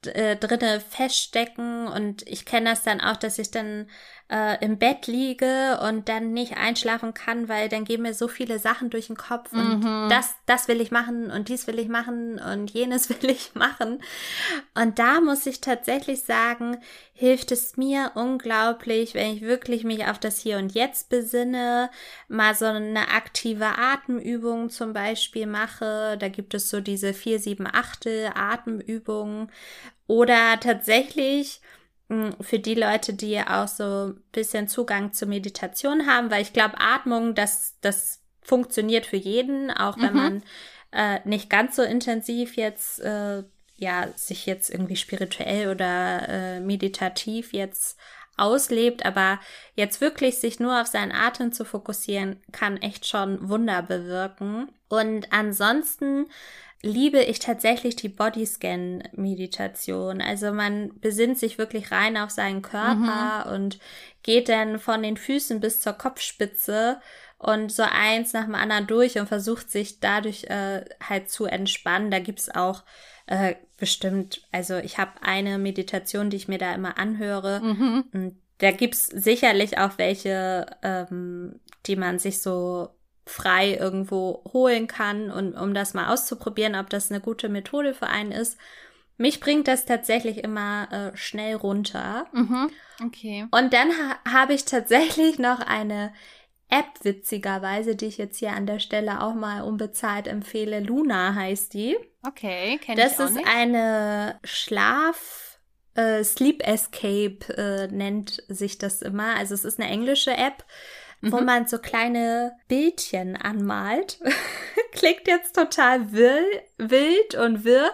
äh, 0.06 0.36
drinne 0.36 0.80
feststecken 0.80 1.88
und 1.88 2.28
ich 2.28 2.46
kenne 2.46 2.70
das 2.70 2.84
dann 2.84 3.02
auch, 3.02 3.18
dass 3.18 3.40
ich 3.40 3.52
dann 3.52 3.88
äh, 4.30 4.64
im 4.64 4.78
Bett 4.78 5.08
liege 5.08 5.80
und 5.88 6.10
dann 6.10 6.34
nicht 6.34 6.58
einschlafen 6.58 7.14
kann, 7.14 7.48
weil 7.48 7.70
dann 7.70 7.86
gehen 7.86 8.02
mir 8.02 8.14
so 8.14 8.28
viele 8.28 8.60
Sachen 8.60 8.90
durch 8.90 9.08
den 9.08 9.16
Kopf 9.16 9.54
und 9.54 9.80
mhm. 9.80 10.10
das, 10.10 10.36
das 10.46 10.68
will 10.68 10.82
ich 10.82 10.92
machen 10.92 11.32
und 11.32 11.48
dies 11.48 11.66
will 11.66 11.80
ich 11.80 11.88
machen 11.88 12.40
und 12.40 12.70
jenes 12.72 13.10
will 13.22 13.30
ich 13.30 13.56
machen. 13.56 14.00
Und 14.76 15.00
da 15.00 15.22
muss 15.22 15.46
ich 15.46 15.62
tatsächlich 15.62 16.24
sagen, 16.24 16.78
hilft 17.14 17.52
es 17.52 17.78
mir 17.78 18.12
unglaublich, 18.16 19.14
wenn 19.14 19.34
ich 19.34 19.42
wirklich 19.42 19.86
mich 19.86 20.06
auf 20.06 20.20
das 20.20 20.40
Hier 20.40 20.58
und 20.58 20.74
Jetzt 20.74 21.10
besinne, 21.10 21.90
mal 22.28 22.54
so 22.54 22.66
eine 22.66 23.10
aktive 23.12 23.78
Atemübung 23.78 24.70
zum 24.70 24.92
Beispiel 24.92 25.48
mache. 25.48 26.18
Da 26.20 26.28
gibt 26.28 26.54
es 26.54 26.70
so 26.70 26.82
diese 26.82 27.14
4, 27.14 27.40
7, 27.40 27.66
8 27.66 28.08
Atemübungen 28.36 29.50
oder 30.08 30.60
tatsächlich 30.60 31.62
hm, 32.10 32.36
für 32.42 32.60
die 32.60 32.76
Leute, 32.76 33.14
die 33.14 33.40
auch 33.40 33.68
so 33.68 34.08
ein 34.08 34.24
bisschen 34.32 34.68
Zugang 34.68 35.14
zur 35.14 35.28
Meditation 35.28 36.08
haben, 36.08 36.32
weil 36.32 36.42
ich 36.42 36.54
glaube, 36.54 36.80
Atmung, 36.80 37.36
das, 37.36 37.76
das 37.82 38.22
funktioniert 38.42 39.06
für 39.06 39.18
jeden, 39.18 39.72
auch 39.72 39.98
wenn 39.98 40.14
mhm. 40.14 40.18
man 40.18 40.44
äh, 40.92 41.20
nicht 41.26 41.50
ganz 41.50 41.76
so 41.76 41.84
intensiv 41.84 42.56
jetzt, 42.56 43.00
äh, 43.02 43.44
ja, 43.76 44.08
sich 44.16 44.46
jetzt 44.46 44.70
irgendwie 44.70 44.96
spirituell 44.96 45.70
oder 45.70 46.28
äh, 46.30 46.60
meditativ 46.62 47.54
jetzt 47.54 48.00
auslebt, 48.38 49.06
aber 49.06 49.40
jetzt 49.76 50.00
wirklich 50.00 50.38
sich 50.38 50.60
nur 50.60 50.80
auf 50.82 50.88
seinen 50.88 51.12
Atem 51.12 51.52
zu 51.52 51.66
fokussieren, 51.66 52.42
kann 52.52 52.78
echt 52.78 53.08
schon 53.08 53.50
Wunder 53.50 53.82
bewirken. 53.82 54.70
Und 54.88 55.34
ansonsten 55.34 56.28
liebe 56.82 57.20
ich 57.20 57.40
tatsächlich 57.40 57.96
die 57.96 58.10
Bodyscan-Meditation. 58.10 60.22
Also 60.22 60.54
man 60.54 60.92
besinnt 61.00 61.40
sich 61.40 61.58
wirklich 61.58 61.92
rein 61.92 62.18
auf 62.18 62.30
seinen 62.30 62.62
Körper 62.62 63.46
mhm. 63.48 63.54
und 63.54 63.80
geht 64.24 64.50
dann 64.50 64.80
von 64.80 65.02
den 65.02 65.18
Füßen 65.18 65.60
bis 65.60 65.82
zur 65.82 65.94
Kopfspitze 65.94 67.02
und 67.40 67.72
so 67.72 67.84
eins 67.84 68.34
nach 68.34 68.46
dem 68.46 68.56
anderen 68.56 68.88
durch 68.88 69.20
und 69.20 69.28
versucht 69.28 69.72
sich 69.72 70.00
dadurch 70.00 70.46
äh, 70.46 70.86
halt 71.02 71.30
zu 71.30 71.46
entspannen. 71.46 72.12
Da 72.12 72.20
gibt's 72.20 72.50
auch 72.50 72.84
äh, 73.28 73.56
bestimmt, 73.78 74.48
also 74.52 74.78
ich 74.78 74.98
habe 74.98 75.12
eine 75.22 75.58
Meditation, 75.58 76.30
die 76.30 76.38
ich 76.38 76.48
mir 76.48 76.58
da 76.58 76.74
immer 76.74 76.98
anhöre. 76.98 77.62
Mhm. 77.62 78.06
Und 78.14 78.42
da 78.60 78.72
gibt's 78.72 79.08
sicherlich 79.08 79.78
auch 79.78 79.98
welche, 79.98 80.66
ähm, 80.82 81.60
die 81.86 81.96
man 81.96 82.20
sich 82.20 82.42
so 82.42 82.90
frei 83.28 83.76
irgendwo 83.76 84.44
holen 84.54 84.88
kann 84.88 85.32
und 85.32 85.56
um 85.56 85.74
das 85.74 85.94
mal 85.94 86.12
auszuprobieren, 86.14 86.76
ob 86.76 86.90
das 86.90 87.12
eine 87.12 87.22
gute 87.22 87.50
Methode 87.50 87.94
für 87.94 88.08
einen 88.08 88.32
ist. 88.32 88.58
Mich 89.18 89.40
bringt 89.40 89.68
das 89.68 89.86
tatsächlich 89.86 90.44
immer 90.44 90.88
äh, 90.92 91.18
schnell 91.18 91.56
runter. 91.56 92.28
Mhm, 92.34 92.70
okay. 93.04 93.48
Und 93.52 93.74
dann 93.74 93.90
ha 93.92 94.16
habe 94.32 94.54
ich 94.54 94.66
tatsächlich 94.66 95.40
noch 95.40 95.60
eine 95.60 96.14
App, 96.70 96.86
witzigerweise, 97.04 97.96
die 97.96 98.08
ich 98.08 98.18
jetzt 98.18 98.38
hier 98.38 98.52
an 98.52 98.68
der 98.68 98.80
Stelle 98.80 99.22
auch 99.22 99.34
mal 99.34 99.62
unbezahlt 99.62 100.28
empfehle. 100.28 100.82
Luna 100.82 101.34
heißt 101.34 101.74
die. 101.74 101.98
Okay, 102.28 102.78
kenne 102.78 103.00
ich 103.02 103.14
auch 103.14 103.18
Das 103.18 103.32
ist 103.32 103.40
eine 103.48 104.40
Schlaf- 104.44 105.48
äh, 105.96 106.24
Sleep 106.24 106.62
Escape 106.66 107.40
äh, 107.58 107.88
nennt 107.88 108.44
sich 108.48 108.78
das 108.78 109.02
immer. 109.02 109.36
Also 109.36 109.56
es 109.56 109.66
ist 109.66 109.80
eine 109.80 109.90
englische 109.90 110.32
App 110.32 110.64
mhm. 111.22 111.32
wo 111.32 111.42
man 111.42 111.68
so 111.68 111.78
kleine 111.78 112.54
Bildchen 112.68 113.36
anmalt. 113.36 114.20
Klingt 114.92 115.28
jetzt 115.28 115.56
total 115.56 116.12
wild, 116.12 116.64
wild 116.78 117.36
und 117.36 117.64
wirr. 117.64 117.92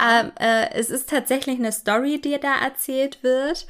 Ähm, 0.00 0.32
äh, 0.38 0.70
es 0.74 0.90
ist 0.90 1.10
tatsächlich 1.10 1.58
eine 1.58 1.72
Story, 1.72 2.20
die 2.20 2.38
da 2.38 2.60
erzählt 2.62 3.22
wird. 3.22 3.66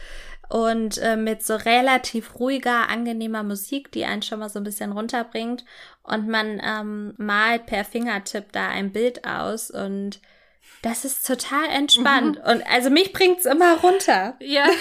und 0.50 0.98
äh, 0.98 1.16
mit 1.16 1.42
so 1.42 1.56
relativ 1.56 2.38
ruhiger, 2.38 2.90
angenehmer 2.90 3.42
Musik, 3.42 3.90
die 3.90 4.04
einen 4.04 4.20
schon 4.20 4.38
mal 4.38 4.50
so 4.50 4.60
ein 4.60 4.64
bisschen 4.64 4.92
runterbringt. 4.92 5.64
Und 6.02 6.28
man 6.28 6.60
ähm, 6.62 7.14
malt 7.16 7.64
per 7.64 7.86
Fingertipp 7.86 8.52
da 8.52 8.68
ein 8.68 8.92
Bild 8.92 9.26
aus 9.26 9.70
und 9.70 10.20
das 10.82 11.04
ist 11.04 11.26
total 11.26 11.66
entspannt. 11.70 12.38
Mhm. 12.38 12.50
Und 12.50 12.66
also 12.66 12.90
mich 12.90 13.12
bringt's 13.12 13.46
immer 13.46 13.78
runter. 13.78 14.36
Ja. 14.40 14.66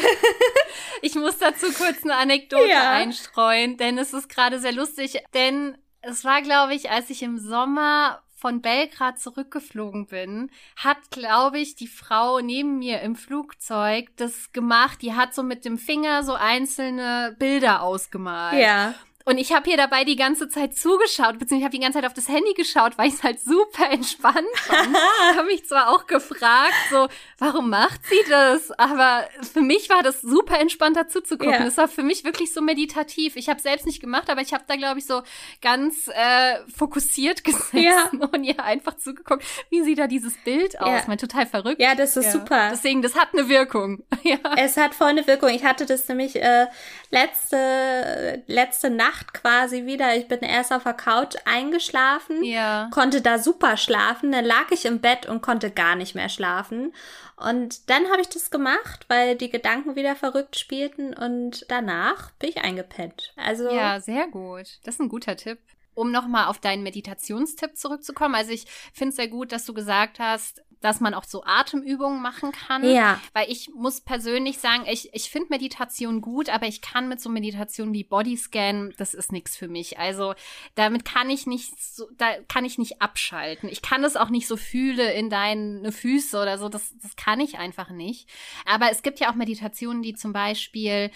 Ich 1.03 1.15
muss 1.15 1.39
dazu 1.39 1.71
kurz 1.73 2.03
eine 2.03 2.15
Anekdote 2.15 2.69
ja. 2.69 2.91
einstreuen, 2.91 3.75
denn 3.77 3.97
es 3.97 4.13
ist 4.13 4.29
gerade 4.29 4.59
sehr 4.59 4.71
lustig. 4.71 5.23
Denn 5.33 5.75
es 6.01 6.23
war, 6.23 6.43
glaube 6.43 6.75
ich, 6.75 6.91
als 6.91 7.09
ich 7.09 7.23
im 7.23 7.39
Sommer 7.39 8.21
von 8.35 8.61
Belgrad 8.61 9.19
zurückgeflogen 9.19 10.07
bin, 10.07 10.51
hat, 10.75 10.97
glaube 11.09 11.59
ich, 11.59 11.75
die 11.75 11.87
Frau 11.87 12.39
neben 12.39 12.79
mir 12.79 13.01
im 13.01 13.15
Flugzeug 13.15 14.09
das 14.17 14.51
gemacht. 14.51 15.01
Die 15.01 15.13
hat 15.13 15.33
so 15.33 15.43
mit 15.43 15.65
dem 15.65 15.77
Finger 15.77 16.23
so 16.23 16.33
einzelne 16.33 17.35
Bilder 17.39 17.81
ausgemalt. 17.81 18.59
Ja. 18.61 18.93
Und 19.31 19.37
ich 19.37 19.53
habe 19.53 19.63
hier 19.63 19.77
dabei 19.77 20.03
die 20.03 20.17
ganze 20.17 20.49
Zeit 20.49 20.75
zugeschaut, 20.75 21.39
beziehungsweise 21.39 21.59
ich 21.59 21.63
habe 21.63 21.71
die 21.71 21.79
ganze 21.79 21.99
Zeit 21.99 22.05
auf 22.05 22.13
das 22.13 22.27
Handy 22.27 22.53
geschaut, 22.53 22.97
weil 22.97 23.07
ich 23.07 23.13
es 23.13 23.23
halt 23.23 23.39
super 23.39 23.89
entspannt 23.89 24.45
fand. 24.55 24.97
habe 25.37 25.47
mich 25.47 25.65
zwar 25.65 25.89
auch 25.89 26.05
gefragt, 26.05 26.73
so, 26.89 27.07
warum 27.37 27.69
macht 27.69 28.01
sie 28.07 28.29
das? 28.29 28.71
Aber 28.77 29.25
für 29.53 29.61
mich 29.61 29.89
war 29.89 30.03
das 30.03 30.19
super 30.19 30.59
entspannt 30.59 30.97
dazu 30.97 31.21
zu 31.21 31.37
gucken. 31.37 31.65
Es 31.65 31.77
ja. 31.77 31.83
war 31.83 31.87
für 31.87 32.03
mich 32.03 32.25
wirklich 32.25 32.51
so 32.51 32.59
meditativ. 32.59 33.37
Ich 33.37 33.47
habe 33.47 33.61
selbst 33.61 33.85
nicht 33.85 34.01
gemacht, 34.01 34.29
aber 34.29 34.41
ich 34.41 34.53
habe 34.53 34.65
da, 34.67 34.75
glaube 34.75 34.99
ich, 34.99 35.05
so 35.05 35.21
ganz 35.61 36.09
äh, 36.09 36.57
fokussiert 36.75 37.43
gesessen 37.45 37.79
ja. 37.81 38.09
und 38.33 38.43
ihr 38.43 38.61
einfach 38.61 38.97
zugeguckt, 38.97 39.45
wie 39.69 39.81
sieht 39.81 39.99
da 39.99 40.07
dieses 40.07 40.35
Bild 40.43 40.77
aus. 40.81 40.89
Ja. 40.89 41.03
Mein 41.07 41.17
total 41.17 41.45
verrückt. 41.45 41.79
Ja, 41.81 41.95
das 41.95 42.17
ist 42.17 42.33
super. 42.33 42.71
Deswegen, 42.73 43.01
das 43.01 43.15
hat 43.15 43.29
eine 43.31 43.47
Wirkung. 43.47 44.03
ja. 44.23 44.39
Es 44.57 44.75
hat 44.75 44.93
voll 44.93 45.07
eine 45.07 45.25
Wirkung. 45.25 45.47
Ich 45.51 45.63
hatte 45.63 45.85
das 45.85 46.05
nämlich 46.09 46.35
äh, 46.35 46.67
letzte, 47.11 48.41
letzte 48.47 48.89
Nacht 48.89 49.33
quasi 49.33 49.85
wieder. 49.85 50.15
Ich 50.15 50.27
bin 50.27 50.39
erst 50.39 50.73
auf 50.73 50.83
der 50.83 50.93
Couch 50.93 51.35
eingeschlafen, 51.45 52.43
ja. 52.43 52.89
konnte 52.91 53.21
da 53.21 53.37
super 53.37 53.77
schlafen. 53.77 54.31
Dann 54.31 54.45
lag 54.45 54.71
ich 54.71 54.85
im 54.85 54.99
Bett 54.99 55.27
und 55.27 55.41
konnte 55.41 55.69
gar 55.69 55.95
nicht 55.95 56.15
mehr 56.15 56.29
schlafen. 56.29 56.93
Und 57.35 57.89
dann 57.89 58.09
habe 58.09 58.21
ich 58.21 58.29
das 58.29 58.49
gemacht, 58.49 59.05
weil 59.07 59.35
die 59.35 59.49
Gedanken 59.49 59.95
wieder 59.95 60.15
verrückt 60.15 60.57
spielten 60.57 61.13
und 61.13 61.65
danach 61.69 62.31
bin 62.31 62.49
ich 62.49 62.57
eingepennt. 62.59 63.33
Also 63.35 63.69
ja, 63.69 63.99
sehr 63.99 64.27
gut. 64.27 64.79
Das 64.83 64.95
ist 64.95 65.01
ein 65.01 65.09
guter 65.09 65.35
Tipp. 65.35 65.59
Um 65.93 66.11
nochmal 66.11 66.47
auf 66.47 66.59
deinen 66.59 66.83
Meditationstipp 66.83 67.75
zurückzukommen. 67.75 68.35
Also 68.35 68.51
ich 68.51 68.65
finde 68.93 69.09
es 69.09 69.15
sehr 69.17 69.27
gut, 69.27 69.51
dass 69.51 69.65
du 69.65 69.73
gesagt 69.73 70.19
hast, 70.19 70.63
dass 70.81 70.99
man 70.99 71.13
auch 71.13 71.23
so 71.23 71.43
Atemübungen 71.45 72.21
machen 72.21 72.51
kann. 72.51 72.83
Ja. 72.83 73.19
Weil 73.33 73.49
ich 73.49 73.69
muss 73.73 74.01
persönlich 74.01 74.57
sagen, 74.57 74.83
ich, 74.87 75.13
ich 75.13 75.29
finde 75.29 75.49
Meditation 75.49 76.21
gut, 76.21 76.49
aber 76.49 76.67
ich 76.67 76.81
kann 76.81 77.07
mit 77.07 77.21
so 77.21 77.29
Meditationen 77.29 77.93
wie 77.93 78.03
Bodyscan, 78.03 78.93
das 78.97 79.13
ist 79.13 79.31
nichts 79.31 79.55
für 79.55 79.67
mich. 79.67 79.99
Also 79.99 80.33
damit 80.75 81.05
kann 81.05 81.29
ich 81.29 81.45
nicht 81.45 81.79
so, 81.81 82.07
da 82.17 82.33
kann 82.47 82.65
ich 82.65 82.77
nicht 82.77 83.01
abschalten. 83.01 83.69
Ich 83.69 83.81
kann 83.81 84.03
es 84.03 84.15
auch 84.15 84.29
nicht 84.29 84.47
so 84.47 84.57
fühle 84.57 85.13
in 85.13 85.29
deine 85.29 85.91
Füße 85.91 86.41
oder 86.41 86.57
so. 86.57 86.67
Das, 86.67 86.93
das 87.01 87.15
kann 87.15 87.39
ich 87.39 87.59
einfach 87.59 87.91
nicht. 87.91 88.27
Aber 88.65 88.91
es 88.91 89.03
gibt 89.03 89.19
ja 89.19 89.31
auch 89.31 89.35
Meditationen, 89.35 90.01
die 90.01 90.15
zum 90.15 90.33
Beispiel 90.33 91.11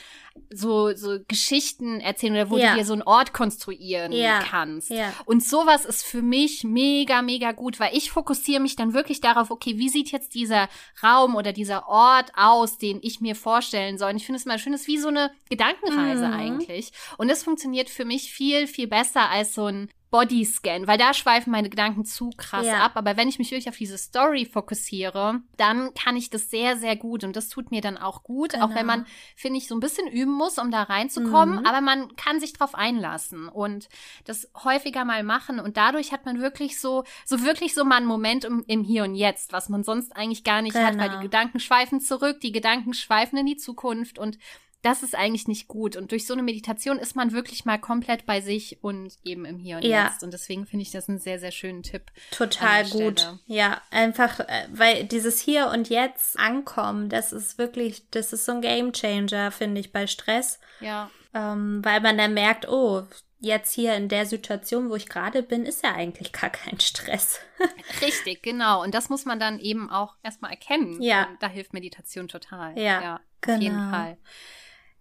so, 0.50 0.94
so 0.96 1.18
Geschichten 1.28 2.02
erzählen 2.02 2.34
oder 2.34 2.50
wo 2.50 2.58
ja. 2.58 2.72
du 2.72 2.80
dir 2.80 2.86
so 2.86 2.94
einen 2.94 3.02
Ort 3.04 3.34
konstruieren 3.34 4.12
ja. 4.12 4.40
kannst. 4.40 4.90
Ja. 4.90 5.14
Und 5.26 5.44
sowas 5.44 5.86
ist 5.86 6.04
für 6.04 6.22
mich 6.22 6.64
mega, 6.64 7.22
mega 7.22 7.52
gut, 7.52 7.80
weil 7.80 7.96
ich 7.96 8.12
fokussiere 8.12 8.62
mich 8.62 8.76
dann 8.76 8.94
wirklich 8.94 9.22
darauf, 9.22 9.50
okay, 9.56 9.78
wie 9.78 9.90
sieht 9.90 10.12
jetzt 10.12 10.36
dieser 10.36 10.70
Raum 11.04 11.36
oder 11.36 11.52
dieser 11.52 11.88
Ort 11.88 12.32
aus, 12.36 12.78
den 12.78 13.00
ich 13.02 13.22
mir 13.22 13.36
vorstellen 13.36 13.98
soll? 13.98 14.12
Und 14.12 14.18
ich 14.18 14.26
finde 14.26 14.38
es 14.38 14.46
mal 14.46 14.60
schön, 14.60 14.74
das 14.74 14.82
ist 14.82 14.88
wie 14.88 14.98
so 14.98 15.08
eine 15.08 15.32
Gedankenreise 15.50 16.28
mhm. 16.28 16.34
eigentlich. 16.34 16.92
Und 17.18 17.30
das 17.30 17.44
funktioniert 17.44 17.90
für 17.90 18.06
mich 18.06 18.32
viel, 18.32 18.68
viel 18.68 18.88
besser 18.88 19.30
als 19.30 19.56
so 19.56 19.66
ein 19.66 19.90
Bodyscan, 20.16 20.88
weil 20.88 20.98
da 20.98 21.14
schweifen 21.14 21.52
meine 21.52 21.70
Gedanken 21.70 22.06
zu 22.06 22.30
krass 22.38 22.66
ja. 22.66 22.86
ab. 22.86 22.94
Aber 22.96 23.18
wenn 23.18 23.28
ich 23.28 23.38
mich 23.38 23.52
wirklich 23.52 23.68
auf 23.68 23.76
diese 23.76 23.98
Story 23.98 24.46
fokussiere, 24.46 25.42
dann 25.58 25.94
kann 25.94 26.16
ich 26.16 26.30
das 26.30 26.50
sehr, 26.50 26.78
sehr 26.78 26.96
gut. 26.96 27.26
Und 27.26 27.36
das 27.36 27.50
tut 27.50 27.70
mir 27.70 27.82
dann 27.82 27.98
auch 27.98 28.24
gut, 28.24 28.54
genau. 28.54 28.66
auch 28.66 28.70
wenn 28.70 28.88
genau. 28.88 28.98
man, 29.00 29.06
finde 29.36 29.58
ich, 29.58 29.68
so 29.68 29.76
ein 29.76 29.82
bisschen 29.82 30.08
üben 30.08 30.32
muss, 30.32 30.58
um 30.58 30.72
da 30.72 30.84
reinzukommen. 30.84 31.60
Mhm. 31.60 31.66
Aber 31.66 31.82
man 31.82 32.16
kann 32.16 32.40
sich 32.40 32.54
drauf 32.54 32.76
einlassen 32.76 33.50
und 33.50 33.90
das 34.24 34.50
häufiger 34.64 35.04
mal 35.04 35.24
machen. 35.24 35.60
Und 35.60 35.76
dadurch 35.76 36.14
hat 36.14 36.26
man 36.26 36.40
wirklich 36.40 36.80
so, 36.80 37.04
so 37.26 37.44
wirklich 37.44 37.74
so 37.74 37.84
mal 37.84 37.98
einen 37.98 38.06
Moment 38.06 38.46
im, 38.46 38.64
im 38.68 38.86
Hier 38.86 39.04
und 39.04 39.16
Jetzt, 39.16 39.52
was 39.52 39.68
man 39.68 39.84
sonst 39.84 40.16
eigentlich 40.16 40.46
gar 40.46 40.62
nicht 40.62 40.76
genau. 40.76 40.86
hat, 40.86 40.98
weil 40.98 41.10
die 41.10 41.16
genau. 41.16 41.24
Gedanken 41.24 41.60
schweifen 41.60 42.00
zurück, 42.00 42.40
die 42.40 42.54
Gedanken 42.54 42.94
schweifen 42.94 43.38
in 43.38 43.48
die 43.48 43.58
Zukunft 43.58 44.18
und 44.18 44.38
das 44.86 45.02
ist 45.02 45.16
eigentlich 45.16 45.48
nicht 45.48 45.68
gut. 45.68 45.96
Und 45.96 46.12
durch 46.12 46.28
so 46.28 46.34
eine 46.34 46.44
Meditation 46.44 47.00
ist 47.00 47.16
man 47.16 47.32
wirklich 47.32 47.66
mal 47.66 47.80
komplett 47.80 48.26
bei 48.26 48.40
sich 48.40 48.84
und 48.84 49.14
eben 49.24 49.46
im 49.46 49.58
Hier 49.58 49.78
und 49.78 49.84
ja. 49.84 50.06
Jetzt. 50.06 50.24
Und 50.24 50.32
deswegen 50.32 50.66
finde 50.66 50.84
ich 50.84 50.92
das 50.92 51.10
einen 51.10 51.20
sehr, 51.20 51.40
sehr 51.40 51.52
schönen 51.52 51.82
Tipp. 51.82 52.12
Total 52.32 52.86
gut. 52.90 53.36
Ja, 53.48 53.82
einfach, 53.90 54.40
äh, 54.42 54.68
weil 54.72 55.06
dieses 55.06 55.40
Hier 55.40 55.70
und 55.70 55.90
Jetzt 55.90 56.40
ankommen, 56.40 57.10
das 57.10 57.34
ist 57.34 57.58
wirklich, 57.58 58.10
das 58.12 58.32
ist 58.32 58.46
so 58.46 58.52
ein 58.52 58.62
Game 58.62 58.94
Changer, 58.94 59.52
finde 59.52 59.82
ich, 59.82 59.92
bei 59.92 60.06
Stress. 60.06 60.60
Ja. 60.80 61.10
Ähm, 61.34 61.84
weil 61.84 62.02
man 62.02 62.18
dann 62.18 62.34
merkt, 62.36 62.70
oh, 62.70 63.04
jetzt 63.40 63.74
hier 63.74 63.96
in 63.96 64.08
der 64.08 64.26
Situation, 64.26 64.90
wo 64.90 64.96
ich 64.96 65.08
gerade 65.10 65.42
bin, 65.42 65.66
ist 65.66 65.84
ja 65.84 65.94
eigentlich 65.94 66.32
gar 66.32 66.50
kein 66.50 66.80
Stress. 66.80 67.40
Richtig, 68.02 68.44
genau. 68.44 68.84
Und 68.84 68.94
das 68.94 69.10
muss 69.10 69.26
man 69.26 69.40
dann 69.40 69.60
eben 69.60 69.90
auch 69.90 70.16
erstmal 70.24 70.52
erkennen. 70.52 71.02
Ja. 71.02 71.28
Und 71.30 71.42
da 71.42 71.48
hilft 71.48 71.74
Meditation 71.74 72.28
total. 72.28 72.78
Ja, 72.78 73.02
ja 73.02 73.20
genau. 73.42 73.58
auf 73.58 73.64
jeden 73.64 73.78
genau. 73.78 73.90
Fall. 73.90 74.18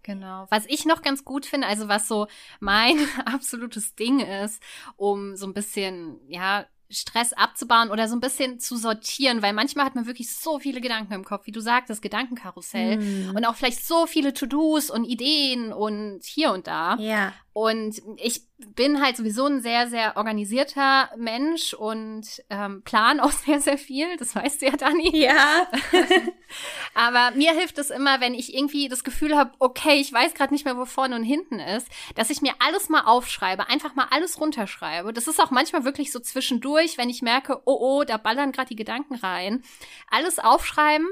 Genau. 0.04 0.46
Was 0.50 0.66
ich 0.66 0.84
noch 0.84 1.02
ganz 1.02 1.24
gut 1.24 1.46
finde, 1.46 1.66
also 1.66 1.88
was 1.88 2.06
so 2.06 2.28
mein 2.60 2.96
absolutes 3.24 3.96
Ding 3.96 4.20
ist, 4.20 4.62
um 4.96 5.34
so 5.34 5.46
ein 5.46 5.54
bisschen, 5.54 6.20
ja, 6.28 6.66
Stress 6.90 7.32
abzubauen 7.32 7.90
oder 7.90 8.06
so 8.08 8.14
ein 8.14 8.20
bisschen 8.20 8.60
zu 8.60 8.76
sortieren, 8.76 9.42
weil 9.42 9.52
manchmal 9.52 9.86
hat 9.86 9.94
man 9.94 10.06
wirklich 10.06 10.32
so 10.32 10.58
viele 10.58 10.80
Gedanken 10.80 11.14
im 11.14 11.24
Kopf, 11.24 11.46
wie 11.46 11.52
du 11.52 11.60
sagtest, 11.60 12.02
Gedankenkarussell 12.02 12.98
mm. 12.98 13.36
und 13.36 13.44
auch 13.46 13.56
vielleicht 13.56 13.84
so 13.84 14.06
viele 14.06 14.34
To-Dos 14.34 14.90
und 14.90 15.04
Ideen 15.04 15.72
und 15.72 16.20
hier 16.22 16.52
und 16.52 16.66
da. 16.66 16.96
Ja. 16.96 17.32
Und 17.54 18.02
ich 18.16 18.42
bin 18.58 19.00
halt 19.00 19.16
sowieso 19.16 19.46
ein 19.46 19.62
sehr, 19.62 19.88
sehr 19.88 20.16
organisierter 20.16 21.08
Mensch 21.16 21.72
und 21.72 22.26
ähm, 22.50 22.82
plan 22.82 23.20
auch 23.20 23.30
sehr, 23.46 23.60
sehr 23.60 23.78
viel. 23.78 24.16
Das 24.16 24.34
weißt 24.34 24.60
du 24.60 24.66
ja, 24.66 24.76
Dani. 24.76 25.16
Ja. 25.16 25.68
Aber 26.94 27.30
mir 27.36 27.52
hilft 27.52 27.78
es 27.78 27.90
immer, 27.90 28.20
wenn 28.20 28.34
ich 28.34 28.54
irgendwie 28.54 28.88
das 28.88 29.04
Gefühl 29.04 29.36
habe, 29.36 29.52
okay, 29.60 30.00
ich 30.00 30.12
weiß 30.12 30.34
gerade 30.34 30.52
nicht 30.52 30.64
mehr, 30.64 30.76
wo 30.76 30.84
vorne 30.84 31.14
und 31.14 31.22
hinten 31.22 31.60
ist, 31.60 31.86
dass 32.16 32.28
ich 32.28 32.42
mir 32.42 32.54
alles 32.58 32.88
mal 32.88 33.02
aufschreibe, 33.02 33.68
einfach 33.68 33.94
mal 33.94 34.08
alles 34.10 34.40
runterschreibe. 34.40 35.12
Das 35.12 35.28
ist 35.28 35.40
auch 35.40 35.52
manchmal 35.52 35.84
wirklich 35.84 36.10
so 36.10 36.18
zwischendurch, 36.18 36.98
wenn 36.98 37.08
ich 37.08 37.22
merke, 37.22 37.62
oh, 37.66 37.78
oh, 37.80 38.04
da 38.04 38.16
ballern 38.16 38.50
gerade 38.50 38.70
die 38.70 38.76
Gedanken 38.76 39.14
rein. 39.14 39.62
Alles 40.10 40.40
aufschreiben, 40.40 41.06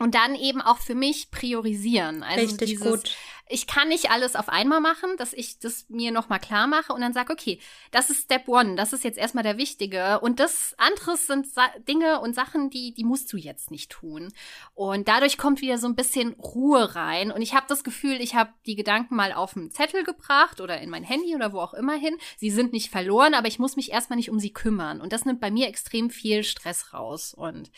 und 0.00 0.14
dann 0.14 0.36
eben 0.36 0.60
auch 0.60 0.78
für 0.78 0.94
mich 0.94 1.32
priorisieren. 1.32 2.22
Also 2.22 2.42
Richtig 2.42 2.68
dieses, 2.68 2.86
gut 2.86 3.16
ich 3.48 3.66
kann 3.66 3.88
nicht 3.88 4.10
alles 4.10 4.36
auf 4.36 4.48
einmal 4.48 4.80
machen, 4.80 5.10
dass 5.16 5.32
ich 5.32 5.58
das 5.58 5.86
mir 5.88 6.10
nochmal 6.10 6.40
klar 6.40 6.66
mache 6.66 6.92
und 6.92 7.00
dann 7.00 7.12
sage, 7.12 7.32
okay, 7.32 7.58
das 7.90 8.10
ist 8.10 8.24
Step 8.24 8.48
One, 8.48 8.76
das 8.76 8.92
ist 8.92 9.04
jetzt 9.04 9.18
erstmal 9.18 9.44
der 9.44 9.58
Wichtige. 9.58 10.20
Und 10.20 10.40
das 10.40 10.74
andere 10.78 11.16
sind 11.16 11.46
Sa 11.46 11.68
Dinge 11.86 12.20
und 12.20 12.34
Sachen, 12.34 12.70
die, 12.70 12.92
die 12.92 13.04
musst 13.04 13.32
du 13.32 13.36
jetzt 13.36 13.70
nicht 13.70 13.90
tun. 13.90 14.32
Und 14.74 15.08
dadurch 15.08 15.38
kommt 15.38 15.60
wieder 15.60 15.78
so 15.78 15.86
ein 15.86 15.96
bisschen 15.96 16.34
Ruhe 16.34 16.94
rein. 16.94 17.32
Und 17.32 17.42
ich 17.42 17.54
habe 17.54 17.66
das 17.68 17.84
Gefühl, 17.84 18.20
ich 18.20 18.34
habe 18.34 18.52
die 18.66 18.76
Gedanken 18.76 19.16
mal 19.16 19.32
auf 19.32 19.56
einen 19.56 19.70
Zettel 19.70 20.04
gebracht 20.04 20.60
oder 20.60 20.80
in 20.80 20.90
mein 20.90 21.04
Handy 21.04 21.34
oder 21.34 21.52
wo 21.52 21.60
auch 21.60 21.74
immer 21.74 21.94
hin. 21.94 22.16
Sie 22.36 22.50
sind 22.50 22.72
nicht 22.72 22.90
verloren, 22.90 23.34
aber 23.34 23.48
ich 23.48 23.58
muss 23.58 23.76
mich 23.76 23.92
erstmal 23.92 24.16
nicht 24.16 24.30
um 24.30 24.38
sie 24.38 24.52
kümmern. 24.52 25.00
Und 25.00 25.12
das 25.12 25.24
nimmt 25.24 25.40
bei 25.40 25.50
mir 25.50 25.68
extrem 25.68 26.10
viel 26.10 26.44
Stress 26.44 26.92
raus. 26.92 27.34
Und 27.34 27.70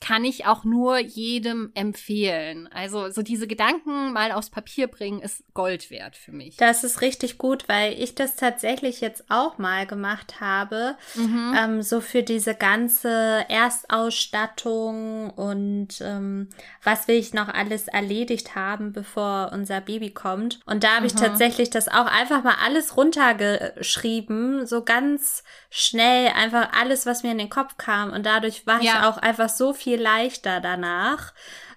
kann 0.00 0.24
ich 0.24 0.44
auch 0.44 0.64
nur 0.64 0.98
jedem 0.98 1.70
empfehlen. 1.74 2.66
Also 2.68 3.10
so 3.10 3.22
diese 3.22 3.46
Gedanken 3.46 4.12
mal 4.12 4.32
aufs 4.32 4.50
Papier 4.50 4.86
bringen 4.86 5.13
ist 5.20 5.44
Gold 5.54 5.90
wert 5.90 6.16
für 6.16 6.32
mich. 6.32 6.56
Das 6.56 6.84
ist 6.84 7.00
richtig 7.00 7.38
gut, 7.38 7.68
weil 7.68 7.92
ich 7.94 8.14
das 8.14 8.36
tatsächlich 8.36 9.00
jetzt 9.00 9.24
auch 9.28 9.56
mal 9.56 9.86
gemacht 9.86 10.40
habe. 10.40 10.96
Mhm. 11.14 11.56
Ähm, 11.56 11.82
so 11.82 12.00
für 12.00 12.22
diese 12.22 12.54
ganze 12.54 13.46
Erstausstattung 13.48 15.30
und 15.30 16.00
ähm, 16.00 16.50
was 16.82 17.08
will 17.08 17.16
ich 17.16 17.32
noch 17.32 17.48
alles 17.48 17.88
erledigt 17.88 18.54
haben, 18.54 18.92
bevor 18.92 19.50
unser 19.52 19.80
Baby 19.80 20.10
kommt. 20.10 20.60
Und 20.66 20.84
da 20.84 20.96
habe 20.96 21.06
ich 21.06 21.14
mhm. 21.14 21.18
tatsächlich 21.18 21.70
das 21.70 21.88
auch 21.88 22.06
einfach 22.06 22.42
mal 22.42 22.56
alles 22.64 22.96
runtergeschrieben, 22.96 24.66
so 24.66 24.82
ganz 24.82 25.44
schnell 25.70 26.32
einfach 26.34 26.72
alles, 26.78 27.06
was 27.06 27.22
mir 27.22 27.32
in 27.32 27.38
den 27.38 27.50
Kopf 27.50 27.76
kam. 27.78 28.12
Und 28.12 28.26
dadurch 28.26 28.66
war 28.66 28.82
ja. 28.82 28.92
ich 28.92 29.06
auch 29.06 29.18
einfach 29.18 29.48
so 29.48 29.72
viel 29.72 29.84
viel 29.94 30.02
leichter 30.02 30.60
danach, 30.60 31.32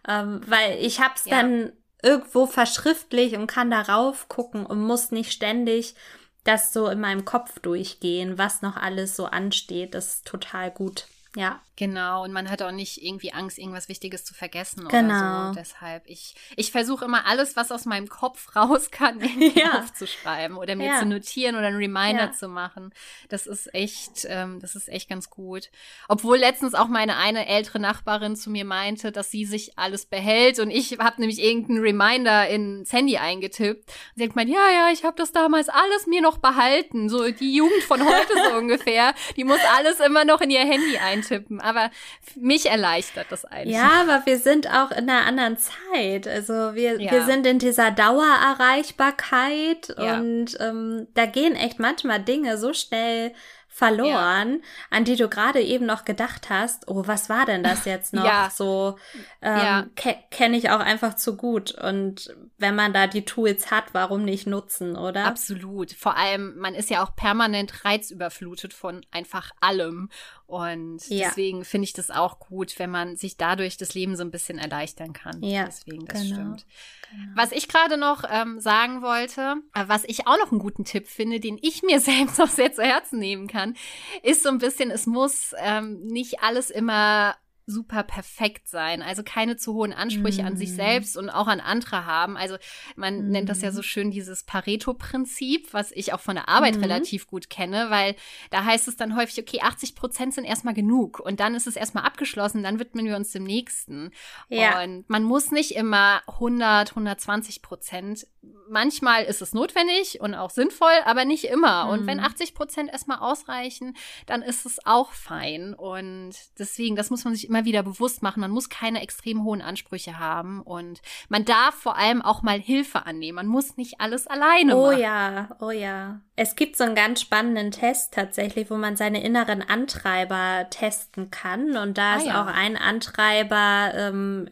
ähm, 0.08 0.42
weil 0.46 0.78
ich 0.80 1.00
habe 1.00 1.14
es 1.16 1.26
ja. 1.26 1.42
dann 1.42 1.74
irgendwo 2.02 2.46
verschriftlich 2.46 3.36
und 3.36 3.48
kann 3.48 3.72
darauf 3.72 4.30
gucken 4.30 4.66
und 4.66 4.80
muss 4.82 5.12
nicht 5.12 5.32
ständig 5.32 5.96
das 6.44 6.72
so 6.72 6.88
in 6.88 7.02
meinem 7.02 7.26
Kopf 7.26 7.60
durchgehen, 7.60 8.38
was 8.38 8.62
noch 8.62 8.78
alles 8.78 9.16
so 9.16 9.26
ansteht. 9.26 9.94
Das 9.94 10.16
ist 10.16 10.26
total 10.26 10.72
gut. 10.72 11.08
Ja. 11.36 11.60
Genau, 11.78 12.24
und 12.24 12.34
man 12.34 12.50
hat 12.50 12.64
auch 12.64 12.72
nicht 12.72 13.04
irgendwie 13.04 13.32
Angst, 13.34 13.60
irgendwas 13.60 13.88
Wichtiges 13.88 14.26
zu 14.26 14.34
vergessen 14.34 14.88
genau. 14.88 15.14
oder 15.14 15.54
so. 15.54 15.60
Deshalb, 15.60 16.04
ich, 16.08 16.34
ich 16.56 16.72
versuche 16.72 17.06
immer 17.06 17.28
alles, 17.28 17.56
was 17.56 17.72
aus 17.72 17.86
meinem 17.86 18.10
Kopf 18.10 18.56
raus 18.56 18.90
kann, 18.90 19.22
irgendwie 19.22 19.60
ja. 19.60 19.80
aufzuschreiben 19.80 20.58
oder 20.58 20.76
mir 20.76 20.88
ja. 20.88 21.00
zu 21.00 21.06
notieren 21.06 21.56
oder 21.56 21.68
einen 21.68 21.78
Reminder 21.78 22.26
ja. 22.26 22.32
zu 22.32 22.48
machen. 22.50 22.92
Das 23.30 23.46
ist 23.46 23.74
echt, 23.76 24.26
ähm, 24.28 24.60
das 24.60 24.76
ist 24.76 24.90
echt 24.90 25.08
ganz 25.08 25.30
gut. 25.30 25.70
Obwohl 26.08 26.38
letztens 26.38 26.74
auch 26.74 26.88
meine 26.88 27.16
eine 27.16 27.48
ältere 27.48 27.80
Nachbarin 27.80 28.36
zu 28.36 28.50
mir 28.50 28.66
meinte, 28.66 29.12
dass 29.12 29.30
sie 29.30 29.46
sich 29.46 29.78
alles 29.78 30.08
behält 30.08 30.58
und 30.58 30.72
ich 30.72 30.98
habe 30.98 31.22
nämlich 31.22 31.40
irgendeinen 31.40 31.82
Reminder 31.82 32.48
ins 32.48 32.92
Handy 32.92 33.18
eingetippt. 33.18 33.88
Und 33.88 34.14
sie 34.16 34.24
hat 34.24 34.32
gemeint, 34.32 34.50
ja, 34.50 34.68
ja, 34.72 34.90
ich 34.92 35.04
habe 35.04 35.16
das 35.16 35.32
damals 35.32 35.70
alles 35.70 36.08
mir 36.08 36.22
noch 36.22 36.40
behalten. 36.40 37.08
So 37.08 37.30
die 37.30 37.54
Jugend 37.54 37.84
von 37.84 38.04
heute 38.04 38.34
so 38.50 38.56
ungefähr. 38.58 39.14
Die 39.36 39.44
muss 39.44 39.60
alles 39.78 40.00
immer 40.00 40.26
noch 40.26 40.42
in 40.42 40.50
ihr 40.50 40.66
Handy 40.66 40.98
eintippen 40.98 41.62
aber 41.68 41.92
mich 42.36 42.70
erleichtert 42.70 43.28
das 43.30 43.46
eigentlich. 43.46 43.76
Ja, 43.76 44.02
aber 44.02 44.26
wir 44.26 44.38
sind 44.38 44.68
auch 44.68 44.92
in 44.92 45.10
einer 45.10 45.26
anderen 45.26 45.58
Zeit. 45.58 46.28
Also 46.28 46.76
wir, 46.76 47.02
ja. 47.02 47.12
wir 47.12 47.26
sind 47.26 47.46
in 47.46 47.60
dieser 47.60 47.92
Dauererreichbarkeit 47.92 49.96
ja. 49.98 50.18
und 50.18 50.58
ähm, 50.60 51.08
da 51.14 51.26
gehen 51.26 51.56
echt 51.56 51.80
manchmal 51.80 52.24
Dinge 52.24 52.58
so 52.58 52.74
schnell 52.74 53.34
verloren, 53.78 54.54
ja. 54.54 54.60
an 54.90 55.04
die 55.04 55.16
du 55.16 55.30
gerade 55.30 55.62
eben 55.62 55.86
noch 55.86 56.04
gedacht 56.04 56.50
hast, 56.50 56.88
oh, 56.88 57.04
was 57.06 57.30
war 57.30 57.46
denn 57.46 57.62
das 57.62 57.86
jetzt 57.86 58.12
noch? 58.14 58.26
ja. 58.26 58.50
So 58.50 58.98
ähm, 59.40 59.58
ja. 59.58 59.86
ke 59.96 60.16
kenne 60.32 60.58
ich 60.58 60.72
auch 60.72 60.80
einfach 60.80 61.16
zu 61.16 61.38
gut. 61.38 61.74
Und 61.74 62.36
wenn 62.58 62.76
man 62.76 62.92
da 62.92 63.06
die 63.06 63.24
Tools 63.24 63.70
hat, 63.70 63.94
warum 63.94 64.26
nicht 64.26 64.48
nutzen, 64.48 64.96
oder? 64.96 65.26
Absolut. 65.26 65.92
Vor 65.92 66.18
allem, 66.18 66.58
man 66.58 66.74
ist 66.74 66.90
ja 66.90 67.04
auch 67.04 67.16
permanent 67.16 67.86
reizüberflutet 67.86 68.74
von 68.74 69.06
einfach 69.12 69.52
allem. 69.62 70.10
Und 70.48 71.06
ja. 71.10 71.28
deswegen 71.28 71.66
finde 71.66 71.84
ich 71.84 71.94
das 71.94 72.10
auch 72.10 72.40
gut, 72.40 72.80
wenn 72.80 72.90
man 72.90 73.18
sich 73.18 73.36
dadurch 73.36 73.76
das 73.76 73.94
Leben 73.94 74.16
so 74.16 74.24
ein 74.24 74.32
bisschen 74.32 74.58
erleichtern 74.58 75.12
kann. 75.12 75.44
Ja, 75.44 75.66
deswegen, 75.66 76.06
das 76.06 76.22
genau. 76.22 76.36
stimmt. 76.36 76.66
Genau. 77.12 77.32
Was 77.36 77.52
ich 77.52 77.68
gerade 77.68 77.98
noch 77.98 78.24
ähm, 78.30 78.62
sagen 78.62 79.02
wollte, 79.02 79.56
äh, 79.74 79.84
was 79.88 80.06
ich 80.06 80.26
auch 80.26 80.38
noch 80.38 80.52
einen 80.52 80.62
guten 80.62 80.86
Tipp 80.86 81.08
finde, 81.08 81.42
den 81.42 81.60
ich 81.62 81.84
mir 81.84 82.00
selbst 82.00 82.40
noch 82.40 82.48
sehr 82.48 82.72
zu 82.72 82.82
Herzen 82.82 83.20
nehmen 83.20 83.48
kann, 83.48 83.76
ist 84.24 84.42
so 84.42 84.48
ein 84.48 84.58
bisschen, 84.58 84.90
es 84.90 85.06
muss 85.06 85.54
ähm, 85.58 86.06
nicht 86.06 86.42
alles 86.42 86.70
immer 86.70 87.36
super 87.68 88.04
perfekt 88.04 88.70
sein. 88.70 89.02
Also 89.02 89.24
keine 89.24 89.58
zu 89.58 89.74
hohen 89.74 89.92
Ansprüche 89.92 90.42
mm. 90.42 90.46
an 90.46 90.58
sich 90.58 90.72
mhm. 90.72 90.76
selbst 90.76 91.18
und 91.18 91.30
auch 91.30 91.48
an 91.48 91.60
andere 91.60 92.06
haben. 92.06 92.38
Also 92.38 92.56
man 92.96 93.28
mm. 93.28 93.32
nennt 93.32 93.50
das 93.50 93.62
ja 93.62 93.72
so 93.72 93.80
mhm. 93.80 93.84
schön 93.84 94.12
dieses 94.12 94.44
Pareto-Prinzip, 94.44 95.74
was 95.74 95.92
ich 95.92 96.14
auch 96.14 96.22
von 96.22 96.36
der 96.36 96.48
Arbeit 96.48 96.78
mm. 96.78 96.82
relativ 96.82 97.28
gut 97.28 97.50
kenne, 97.50 97.88
weil 97.90 98.16
da 98.52 98.64
heißt 98.64 98.88
es 98.88 98.96
dann 98.96 99.18
häufig, 99.18 99.40
okay, 99.40 99.60
80 99.62 99.96
Prozent 99.96 100.34
sind 100.34 100.46
erstmal 100.46 100.74
genug 100.74 101.20
und 101.20 101.42
dann 101.42 101.56
ist 101.56 101.68
es 101.68 101.76
erstmal 101.76 102.06
abgeschlossen, 102.06 102.64
dann 102.64 102.80
widmen 102.80 103.06
wir 103.06 103.18
uns 103.18 103.34
dem 103.34 103.44
nächsten. 103.44 104.12
Ja. 104.48 104.82
Und 104.82 105.10
man 105.10 105.24
muss 105.24 105.52
nicht 105.52 105.76
immer 105.76 106.22
100, 106.28 106.92
120 106.92 107.62
Prozent. 107.62 108.28
Manchmal 108.70 109.26
ist 109.26 109.42
es 109.42 109.54
notwendig 109.54 110.22
und 110.22 110.36
auch 110.36 110.52
sinnvoll, 110.52 110.94
aber 111.04 111.26
nicht 111.26 111.44
immer. 111.46 111.90
Und 111.90 112.08
wenn 112.08 112.22
80 112.22 112.52
mhm. 112.52 112.56
Prozent 112.56 112.92
erstmal 112.92 113.20
ausreichen, 113.20 113.98
dann 114.26 114.42
ist 114.42 114.66
es 114.66 114.78
auch 114.86 115.12
fein. 115.12 115.74
Und 115.74 116.34
deswegen, 116.58 116.96
das 116.96 117.10
muss 117.10 117.26
man 117.26 117.36
sich 117.36 117.48
immer 117.48 117.57
immer 117.58 117.66
wieder 117.66 117.84
bewusst 117.84 118.22
machen, 118.22 118.42
man 118.42 118.52
muss 118.52 118.70
keine 118.70 119.02
extrem 119.02 119.44
hohen 119.44 119.62
Ansprüche 119.62 120.20
haben 120.20 120.62
und 120.62 121.02
man 121.30 121.46
darf 121.46 121.76
vor 121.76 121.98
allem 121.98 122.22
auch 122.22 122.44
mal 122.44 122.60
Hilfe 122.60 123.06
annehmen. 123.06 123.36
Man 123.38 123.48
muss 123.48 123.78
nicht 123.78 124.00
alles 124.00 124.28
alleine 124.28 124.76
oh 124.76 124.88
machen. 124.88 124.98
Oh 124.98 125.02
ja, 125.02 125.50
oh 125.60 125.72
ja. 125.72 126.22
Es 126.36 126.56
gibt 126.56 126.76
so 126.78 126.84
einen 126.84 126.96
ganz 126.96 127.22
spannenden 127.22 127.72
Test 127.72 128.14
tatsächlich, 128.14 128.70
wo 128.70 128.76
man 128.76 128.96
seine 128.96 129.24
inneren 129.24 129.68
Antreiber 129.68 130.68
testen 130.70 131.32
kann 131.32 131.78
und 131.78 131.98
da 131.98 132.14
ah, 132.14 132.18
ist 132.18 132.28
ja. 132.28 132.42
auch 132.44 132.48
ein 132.48 132.78
Antreiber 132.78 133.92
ähm, 133.96 134.50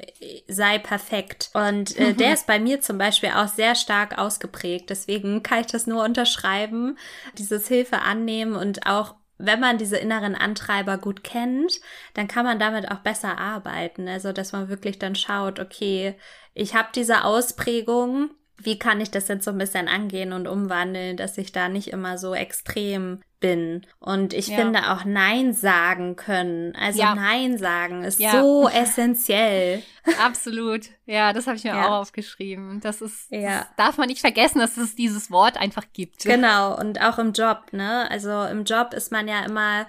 sei 0.48 0.80
perfekt 0.80 1.52
und 1.54 1.98
äh, 1.98 2.14
mhm. 2.14 2.18
der 2.18 2.34
ist 2.34 2.48
bei 2.48 2.60
mir 2.60 2.82
zum 2.82 2.98
Beispiel 2.98 3.30
auch 3.30 3.48
sehr 3.48 3.76
stark 3.76 4.18
ausgeprägt. 4.18 4.90
Deswegen 4.90 5.44
kann 5.44 5.62
ich 5.62 5.68
das 5.68 5.86
nur 5.86 6.04
unterschreiben, 6.04 6.98
dieses 7.38 7.68
Hilfe 7.68 8.02
annehmen 8.02 8.56
und 8.56 8.88
auch 8.88 9.16
wenn 9.38 9.60
man 9.60 9.78
diese 9.78 9.98
inneren 9.98 10.36
Antreiber 10.36 10.98
gut 10.98 11.24
kennt, 11.24 11.82
dann 12.14 12.28
kann 12.28 12.46
man 12.46 12.60
damit 12.60 12.90
auch 12.92 13.00
besser 13.00 13.38
arbeiten. 13.38 14.08
Also, 14.08 14.32
dass 14.32 14.52
man 14.54 14.70
wirklich 14.70 15.00
dann 15.00 15.16
schaut, 15.16 15.60
okay, 15.60 16.16
ich 16.54 16.76
habe 16.76 16.90
diese 16.96 17.24
Ausprägung, 17.24 18.30
wie 18.58 18.80
kann 18.80 19.02
ich 19.02 19.12
das 19.12 19.28
jetzt 19.28 19.46
so 19.46 19.52
ein 19.52 19.58
bisschen 19.58 19.88
angehen 19.88 20.34
und 20.34 20.48
umwandeln, 20.48 21.18
dass 21.18 21.38
ich 21.38 21.52
da 21.52 21.70
nicht 21.70 21.90
immer 21.90 22.18
so 22.18 22.34
extrem 22.34 23.22
bin. 23.40 23.86
Und 24.00 24.34
ich 24.34 24.48
ja. 24.48 24.56
finde 24.56 24.92
auch 24.92 25.06
Nein 25.06 25.54
sagen 25.54 26.16
können. 26.16 26.76
Also 26.76 27.00
ja. 27.00 27.14
Nein 27.14 27.58
sagen 27.58 28.04
ist 28.04 28.20
ja. 28.20 28.32
so 28.32 28.68
essentiell. 28.74 29.84
Absolut. 30.24 30.86
Ja, 31.06 31.34
das 31.34 31.46
habe 31.46 31.58
ich 31.58 31.64
mir 31.64 31.76
auch 31.76 32.02
aufgeschrieben. 32.02 32.80
Das 32.80 33.02
ist, 33.02 33.32
das 33.32 33.66
darf 33.78 33.98
man 33.98 34.08
nicht 34.08 34.22
vergessen, 34.22 34.60
dass 34.60 34.78
es 34.78 34.96
dieses 34.96 35.30
Wort 35.30 35.58
einfach 35.58 35.84
gibt. 35.94 36.24
Genau. 36.24 36.76
Und 36.80 37.02
auch 37.02 37.20
im 37.20 37.34
Job, 37.34 37.72
ne? 37.72 38.10
Also 38.10 38.44
im 38.46 38.64
Job 38.64 38.94
ist 38.94 39.12
man 39.12 39.28
ja 39.28 39.44
immer 39.46 39.86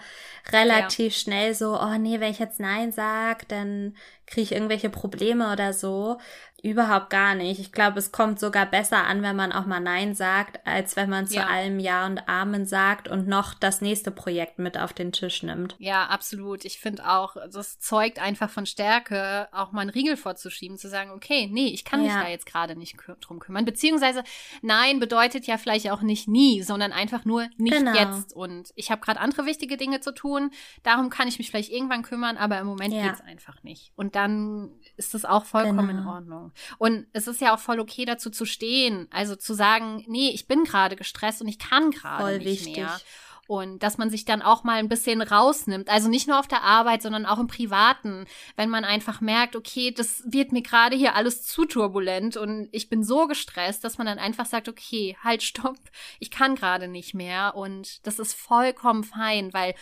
relativ 0.53 1.17
schnell 1.17 1.55
so, 1.55 1.81
oh 1.81 1.99
nee, 1.99 2.21
wenn 2.21 2.31
ich 2.31 2.39
jetzt 2.39 2.61
Nein 2.61 2.93
sag, 2.93 3.49
dann 3.49 3.97
kriege 4.27 4.43
ich 4.43 4.53
irgendwelche 4.53 4.91
Probleme 4.91 5.53
oder 5.53 5.73
so. 5.73 6.19
Überhaupt 6.63 7.11
gar 7.11 7.35
nicht. 7.35 7.61
Ich 7.61 7.71
glaube, 7.71 7.99
es 7.99 8.13
kommt 8.13 8.41
sogar 8.41 8.67
besser 8.67 9.05
an, 9.05 9.23
wenn 9.23 9.37
man 9.37 9.53
auch 9.53 9.67
mal 9.67 9.79
Nein 9.79 10.15
sagt, 10.15 10.67
als 10.67 10.97
wenn 10.97 11.11
man 11.11 11.27
zu 11.27 11.37
ja. 11.37 11.47
allem 11.47 11.79
Ja 11.79 12.07
und 12.07 12.29
Amen 12.29 12.65
sagt 12.65 13.09
und 13.09 13.29
noch 13.29 13.55
das 13.55 13.83
nächste 13.83 14.11
Projekt 14.11 14.59
mit 14.59 14.79
auf 14.79 14.93
den 14.93 15.13
Tisch 15.13 15.43
nimmt. 15.43 15.77
Ja, 15.79 16.07
absolut. 16.07 16.65
Ich 16.65 16.81
finde 16.81 17.09
auch, 17.09 17.37
das 17.53 17.79
zeugt 17.79 18.19
einfach 18.19 18.49
von 18.49 18.65
Stärke, 18.65 19.49
auch 19.53 19.73
mal 19.73 19.83
einen 19.83 19.91
Riegel 19.91 20.17
vorzuschieben, 20.17 20.79
zu 20.79 20.89
sagen, 20.89 21.11
okay, 21.11 21.49
nee, 21.53 21.69
ich 21.69 21.85
kann 21.85 22.01
mich 22.01 22.11
ja. 22.11 22.23
da 22.23 22.29
jetzt 22.29 22.47
gerade 22.47 22.75
nicht 22.75 22.97
drum 23.21 23.39
kümmern. 23.39 23.67
Beziehungsweise 23.67 24.25
Nein 24.63 24.99
bedeutet 24.99 25.47
ja 25.47 25.59
vielleicht 25.59 25.91
auch 25.91 26.01
nicht 26.01 26.27
nie, 26.27 26.63
sondern 26.63 26.91
einfach 26.91 27.27
nur 27.27 27.49
nicht 27.59 27.77
genau. 27.77 27.95
jetzt. 27.95 28.35
Und 28.35 28.73
ich 28.77 28.91
habe 28.91 29.03
gerade 29.03 29.21
andere 29.21 29.45
wichtige 29.45 29.77
Dinge 29.77 30.01
zu 30.01 30.13
tun. 30.13 30.51
Darum 30.83 31.11
kann 31.11 31.29
ich 31.29 31.39
mich 31.39 31.51
vielleicht 31.51 31.71
irgendwann 31.71 32.03
kümmern, 32.03 32.39
aber 32.39 32.59
im 32.59 32.67
Moment 32.67 32.95
ja. 32.95 33.03
geht 33.03 33.15
es 33.15 33.21
einfach 33.21 33.63
nicht. 33.63 33.93
Und 33.95 34.17
dann 34.17 34.71
ist 34.97 35.13
das 35.13 35.27
auch 35.27 35.45
vollkommen 35.45 35.89
genau. 35.89 36.01
in 36.01 36.07
Ordnung. 36.09 36.46
Und 36.79 37.07
es 37.13 37.27
ist 37.27 37.41
ja 37.41 37.55
auch 37.55 37.59
voll 37.59 37.81
okay, 37.81 38.05
dazu 38.05 38.31
zu 38.31 38.45
stehen. 38.45 39.09
Also 39.11 39.37
zu 39.37 39.55
sagen, 39.55 40.05
nee, 40.07 40.31
ich 40.31 40.47
bin 40.47 40.65
gerade 40.65 40.97
gestresst 40.97 41.41
und 41.41 41.49
ich 41.49 41.59
kann 41.59 41.91
gerade 41.91 42.39
nicht 42.39 42.67
wichtig. 42.67 42.77
mehr. 42.77 43.01
Und 43.49 43.85
dass 43.85 43.97
man 43.97 44.11
sich 44.11 44.25
dann 44.25 44.43
auch 44.43 44.65
mal 44.65 44.79
ein 44.79 44.89
bisschen 44.89 45.23
rausnimmt. 45.23 45.89
Also 45.89 46.09
nicht 46.09 46.27
nur 46.27 46.39
auf 46.39 46.49
der 46.49 46.63
Arbeit, 46.63 47.03
sondern 47.03 47.27
auch 47.27 47.39
im 47.39 47.47
Privaten. 47.47 48.27
Wenn 48.57 48.71
man 48.71 48.85
einfach 48.85 49.21
merkt, 49.21 49.55
okay, 49.55 49.93
das 49.93 50.25
wird 50.27 50.51
mir 50.51 50.63
gerade 50.63 50.97
hier 50.97 51.15
alles 51.15 51.45
zu 51.45 51.65
turbulent 51.65 52.37
und 52.37 52.69
ich 52.73 52.89
bin 52.89 53.05
so 53.05 53.29
gestresst, 53.29 53.85
dass 53.85 53.99
man 53.99 54.09
dann 54.09 54.19
einfach 54.19 54.47
sagt, 54.47 54.69
okay, 54.69 55.17
halt, 55.23 55.45
stopp, 55.45 55.79
ich 56.19 56.33
kann 56.33 56.57
gerade 56.57 56.89
nicht 56.89 57.15
mehr. 57.15 57.55
Und 57.55 58.05
das 58.07 58.19
ist 58.19 58.35
vollkommen 58.35 59.05
fein, 59.05 59.53
weil 59.53 59.75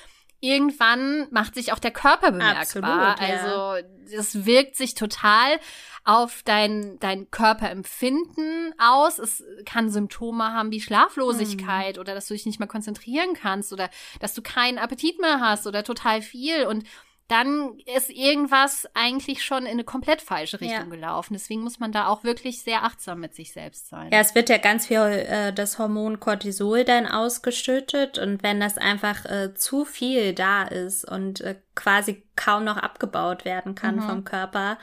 irgendwann 0.44 1.26
macht 1.30 1.54
sich 1.54 1.72
auch 1.72 1.78
der 1.78 1.90
Körper 1.90 2.30
bemerkbar. 2.30 2.60
Absolut, 2.60 2.86
ja. 2.86 3.14
Also 3.16 3.86
das 4.14 4.44
wirkt 4.44 4.76
sich 4.76 4.94
total 4.94 5.58
auf 6.04 6.42
dein, 6.44 6.98
dein 7.00 7.30
Körperempfinden 7.30 8.74
aus. 8.78 9.18
Es 9.18 9.42
kann 9.64 9.90
Symptome 9.90 10.52
haben 10.52 10.70
wie 10.70 10.80
Schlaflosigkeit 10.80 11.96
hm. 11.96 12.00
oder 12.00 12.14
dass 12.14 12.26
du 12.26 12.34
dich 12.34 12.44
nicht 12.44 12.58
mehr 12.58 12.68
konzentrieren 12.68 13.32
kannst 13.34 13.72
oder 13.72 13.88
dass 14.20 14.34
du 14.34 14.42
keinen 14.42 14.78
Appetit 14.78 15.18
mehr 15.18 15.40
hast 15.40 15.66
oder 15.66 15.82
total 15.82 16.20
viel 16.20 16.66
und 16.66 16.84
dann 17.28 17.78
ist 17.96 18.10
irgendwas 18.10 18.86
eigentlich 18.92 19.42
schon 19.42 19.64
in 19.64 19.72
eine 19.72 19.84
komplett 19.84 20.20
falsche 20.20 20.60
Richtung 20.60 20.90
ja. 20.90 20.96
gelaufen. 20.96 21.32
Deswegen 21.32 21.62
muss 21.62 21.78
man 21.78 21.90
da 21.90 22.06
auch 22.06 22.22
wirklich 22.22 22.62
sehr 22.62 22.84
achtsam 22.84 23.20
mit 23.20 23.34
sich 23.34 23.52
selbst 23.52 23.88
sein. 23.88 24.10
Ja, 24.12 24.20
es 24.20 24.34
wird 24.34 24.50
ja 24.50 24.58
ganz 24.58 24.86
viel 24.86 24.98
äh, 24.98 25.52
das 25.52 25.78
Hormon 25.78 26.20
Cortisol 26.20 26.84
dann 26.84 27.06
ausgeschüttet 27.06 28.18
und 28.18 28.42
wenn 28.42 28.60
das 28.60 28.76
einfach 28.76 29.24
äh, 29.24 29.54
zu 29.54 29.86
viel 29.86 30.34
da 30.34 30.64
ist 30.64 31.10
und 31.10 31.40
äh, 31.40 31.56
quasi 31.74 32.22
kaum 32.36 32.64
noch 32.64 32.76
abgebaut 32.76 33.46
werden 33.46 33.74
kann 33.74 33.96
mhm. 33.96 34.02
vom 34.02 34.24
Körper, 34.24 34.78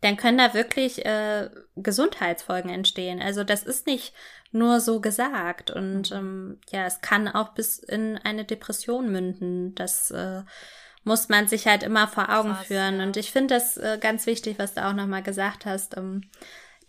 dann 0.00 0.16
können 0.16 0.38
da 0.38 0.54
wirklich 0.54 1.04
äh, 1.04 1.50
Gesundheitsfolgen 1.76 2.70
entstehen. 2.70 3.20
Also 3.20 3.44
das 3.44 3.64
ist 3.64 3.86
nicht 3.86 4.14
nur 4.50 4.80
so 4.80 5.00
gesagt 5.00 5.70
und 5.70 6.10
mhm. 6.10 6.16
ähm, 6.16 6.60
ja, 6.70 6.86
es 6.86 7.02
kann 7.02 7.28
auch 7.28 7.50
bis 7.50 7.78
in 7.78 8.16
eine 8.16 8.46
Depression 8.46 9.12
münden. 9.12 9.74
Das 9.74 10.10
äh, 10.10 10.42
muss 11.04 11.28
man 11.28 11.48
sich 11.48 11.66
halt 11.66 11.82
immer 11.82 12.06
vor 12.06 12.28
Augen 12.28 12.54
Krass, 12.54 12.66
führen. 12.66 12.98
Ja. 12.98 13.04
Und 13.04 13.16
ich 13.16 13.32
finde 13.32 13.54
das 13.54 13.76
äh, 13.76 13.98
ganz 14.00 14.26
wichtig, 14.26 14.58
was 14.58 14.74
du 14.74 14.86
auch 14.86 14.92
nochmal 14.92 15.22
gesagt 15.22 15.66
hast, 15.66 15.96
ähm, 15.96 16.22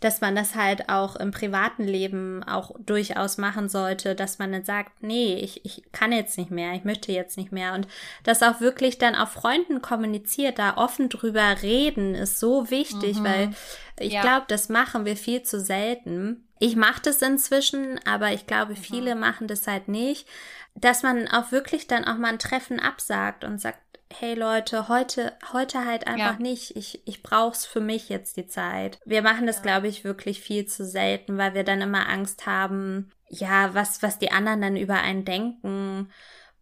dass 0.04 0.20
man 0.20 0.36
das 0.36 0.54
halt 0.54 0.90
auch 0.90 1.16
im 1.16 1.30
privaten 1.30 1.84
Leben 1.84 2.42
auch 2.44 2.72
durchaus 2.78 3.38
machen 3.38 3.70
sollte, 3.70 4.14
dass 4.14 4.38
man 4.38 4.52
dann 4.52 4.64
sagt, 4.64 5.02
nee, 5.02 5.36
ich, 5.36 5.64
ich 5.64 5.82
kann 5.92 6.12
jetzt 6.12 6.36
nicht 6.36 6.50
mehr, 6.50 6.74
ich 6.74 6.84
möchte 6.84 7.10
jetzt 7.10 7.38
nicht 7.38 7.52
mehr. 7.52 7.72
Und 7.72 7.88
das 8.22 8.42
auch 8.42 8.60
wirklich 8.60 8.98
dann 8.98 9.14
auf 9.14 9.30
Freunden 9.30 9.80
kommuniziert, 9.80 10.58
da 10.58 10.76
offen 10.76 11.08
drüber 11.08 11.62
reden, 11.62 12.14
ist 12.14 12.38
so 12.38 12.70
wichtig, 12.70 13.20
mhm. 13.20 13.24
weil 13.24 13.50
ich 13.98 14.12
ja. 14.12 14.20
glaube, 14.20 14.44
das 14.48 14.68
machen 14.68 15.06
wir 15.06 15.16
viel 15.16 15.42
zu 15.42 15.58
selten. 15.58 16.46
Ich 16.58 16.76
mache 16.76 17.00
das 17.02 17.22
inzwischen, 17.22 17.98
aber 18.06 18.32
ich 18.32 18.46
glaube, 18.46 18.76
viele 18.76 19.14
mhm. 19.14 19.22
machen 19.22 19.48
das 19.48 19.66
halt 19.66 19.88
nicht, 19.88 20.28
dass 20.74 21.02
man 21.02 21.28
auch 21.28 21.50
wirklich 21.50 21.86
dann 21.86 22.04
auch 22.04 22.18
mal 22.18 22.28
ein 22.28 22.38
Treffen 22.38 22.78
absagt 22.78 23.44
und 23.44 23.60
sagt, 23.60 23.78
hey 24.12 24.34
Leute, 24.34 24.88
heute, 24.88 25.32
heute 25.52 25.84
halt 25.84 26.06
einfach 26.06 26.34
ja. 26.34 26.42
nicht. 26.42 26.76
Ich, 26.76 27.06
ich 27.06 27.22
brauch's 27.22 27.66
für 27.66 27.80
mich 27.80 28.08
jetzt 28.08 28.36
die 28.36 28.46
Zeit. 28.46 28.98
Wir 29.04 29.22
machen 29.22 29.46
das, 29.46 29.56
ja. 29.56 29.62
glaube 29.62 29.88
ich, 29.88 30.04
wirklich 30.04 30.40
viel 30.40 30.66
zu 30.66 30.84
selten, 30.84 31.38
weil 31.38 31.54
wir 31.54 31.64
dann 31.64 31.80
immer 31.80 32.08
Angst 32.08 32.46
haben, 32.46 33.10
ja, 33.28 33.74
was, 33.74 34.02
was 34.02 34.18
die 34.18 34.30
anderen 34.30 34.60
dann 34.60 34.76
über 34.76 35.00
einen 35.00 35.24
denken. 35.24 36.10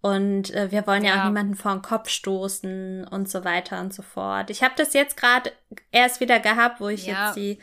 Und 0.01 0.53
äh, 0.53 0.71
wir 0.73 0.87
wollen 0.87 1.05
ja. 1.05 1.15
ja. 1.15 1.21
auch 1.23 1.27
niemanden 1.27 1.55
vor 1.55 1.73
den 1.73 1.83
Kopf 1.83 2.09
stoßen 2.09 3.07
und 3.07 3.29
so 3.29 3.45
weiter 3.45 3.81
und 3.81 3.95
so 3.95 4.03
fort. 4.03 4.51
Ich 4.51 4.63
habe 4.63 4.75
das 4.77 4.95
jetzt 4.95 5.17
gerade 5.17 5.53
erst 5.93 6.21
wieder 6.21 6.41
gehabt, 6.41 6.81
wo 6.81 6.89
ich 6.89 7.07
jetzt 7.07 7.37
die 7.37 7.59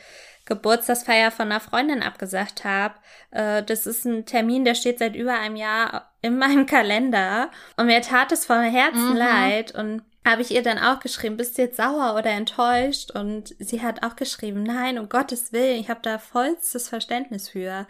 Geburtstagsfeier 0.50 1.32
von 1.32 1.46
einer 1.46 1.62
Freundin 1.62 2.04
abgesagt 2.04 2.66
habe. 2.66 2.96
Äh, 3.32 3.64
das 3.64 3.86
ist 3.86 4.06
ein 4.06 4.26
Termin, 4.26 4.66
der 4.66 4.76
steht 4.76 5.00
seit 5.00 5.16
über 5.16 5.34
einem 5.34 5.56
Jahr 5.56 6.12
in 6.22 6.38
meinem 6.38 6.66
Kalender. 6.66 7.50
Und 7.78 7.86
mir 7.86 8.02
tat 8.02 8.34
es 8.34 8.46
von 8.46 8.62
Herzen 8.62 9.12
mhm. 9.12 9.18
leid. 9.18 9.74
Und 9.74 10.02
habe 10.26 10.42
ich 10.42 10.52
ihr 10.52 10.64
dann 10.64 10.78
auch 10.78 11.00
geschrieben, 11.00 11.38
bist 11.38 11.58
du 11.58 11.62
jetzt 11.62 11.78
sauer 11.78 12.16
oder 12.18 12.32
enttäuscht? 12.32 13.12
Und 13.12 13.56
sie 13.60 13.82
hat 13.82 14.04
auch 14.04 14.16
geschrieben, 14.18 14.64
nein, 14.64 15.00
um 15.00 15.08
Gottes 15.08 15.54
Willen, 15.54 15.80
ich 15.80 15.90
habe 15.90 16.02
da 16.04 16.18
vollstes 16.18 16.90
Verständnis 16.90 17.50
für. 17.50 17.88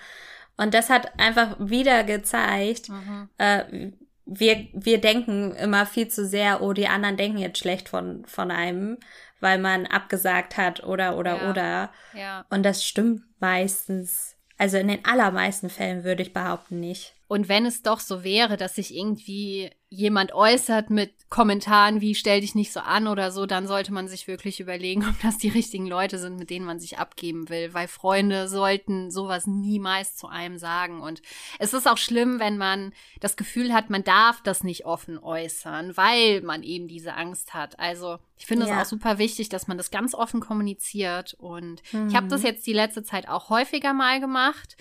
Und 0.57 0.73
das 0.73 0.89
hat 0.89 1.17
einfach 1.17 1.55
wieder 1.57 2.03
gezeigt, 2.03 2.89
mhm. 2.89 3.29
äh, 3.37 3.91
wir, 4.31 4.67
wir 4.73 5.01
denken 5.01 5.55
immer 5.55 5.85
viel 5.85 6.07
zu 6.07 6.25
sehr, 6.25 6.61
oh, 6.61 6.73
die 6.73 6.87
anderen 6.87 7.17
denken 7.17 7.39
jetzt 7.39 7.57
schlecht 7.57 7.89
von, 7.89 8.23
von 8.25 8.51
einem, 8.51 8.97
weil 9.39 9.57
man 9.59 9.85
abgesagt 9.85 10.57
hat 10.57 10.83
oder, 10.83 11.17
oder, 11.17 11.37
ja. 11.37 11.49
oder. 11.49 11.89
Ja. 12.13 12.45
Und 12.49 12.63
das 12.63 12.85
stimmt 12.85 13.23
meistens. 13.39 14.35
Also 14.57 14.77
in 14.77 14.87
den 14.87 15.05
allermeisten 15.05 15.69
Fällen 15.69 16.03
würde 16.03 16.21
ich 16.21 16.33
behaupten 16.33 16.79
nicht. 16.79 17.15
Und 17.29 17.47
wenn 17.47 17.67
es 17.67 17.83
doch 17.83 17.99
so 17.99 18.23
wäre, 18.23 18.57
dass 18.57 18.73
sich 18.73 18.95
irgendwie 18.95 19.69
jemand 19.87 20.33
äußert 20.33 20.89
mit 20.89 21.29
Kommentaren 21.29 22.01
wie 22.01 22.15
stell 22.15 22.41
dich 22.41 22.55
nicht 22.55 22.73
so 22.73 22.79
an 22.79 23.05
oder 23.05 23.31
so, 23.31 23.45
dann 23.45 23.67
sollte 23.67 23.93
man 23.93 24.07
sich 24.07 24.27
wirklich 24.27 24.59
überlegen, 24.59 25.05
ob 25.09 25.13
das 25.21 25.37
die 25.37 25.49
richtigen 25.49 25.85
Leute 25.85 26.17
sind, 26.17 26.39
mit 26.39 26.49
denen 26.49 26.65
man 26.65 26.79
sich 26.79 26.97
abgeben 26.97 27.47
will, 27.49 27.71
weil 27.75 27.87
Freunde 27.87 28.47
sollten 28.47 29.11
sowas 29.11 29.45
niemals 29.45 30.15
zu 30.15 30.25
einem 30.25 30.57
sagen 30.57 31.03
und 31.03 31.21
es 31.59 31.75
ist 31.75 31.87
auch 31.87 31.99
schlimm, 31.99 32.39
wenn 32.39 32.57
man 32.57 32.93
das 33.19 33.37
Gefühl 33.37 33.73
hat, 33.73 33.91
man 33.91 34.03
darf 34.03 34.41
das 34.41 34.63
nicht 34.63 34.87
offen 34.87 35.19
äußern, 35.19 35.95
weil 35.95 36.41
man 36.41 36.63
eben 36.63 36.87
diese 36.87 37.13
Angst 37.13 37.53
hat. 37.53 37.77
Also, 37.77 38.17
ich 38.37 38.47
finde 38.47 38.63
es 38.63 38.71
ja. 38.71 38.81
auch 38.81 38.85
super 38.85 39.19
wichtig, 39.19 39.49
dass 39.49 39.67
man 39.67 39.77
das 39.77 39.91
ganz 39.91 40.15
offen 40.15 40.39
kommuniziert 40.39 41.35
und 41.35 41.83
mhm. 41.91 42.07
ich 42.07 42.15
habe 42.15 42.27
das 42.27 42.41
jetzt 42.41 42.65
die 42.65 42.73
letzte 42.73 43.03
Zeit 43.03 43.29
auch 43.29 43.51
häufiger 43.51 43.93
mal 43.93 44.19
gemacht 44.19 44.77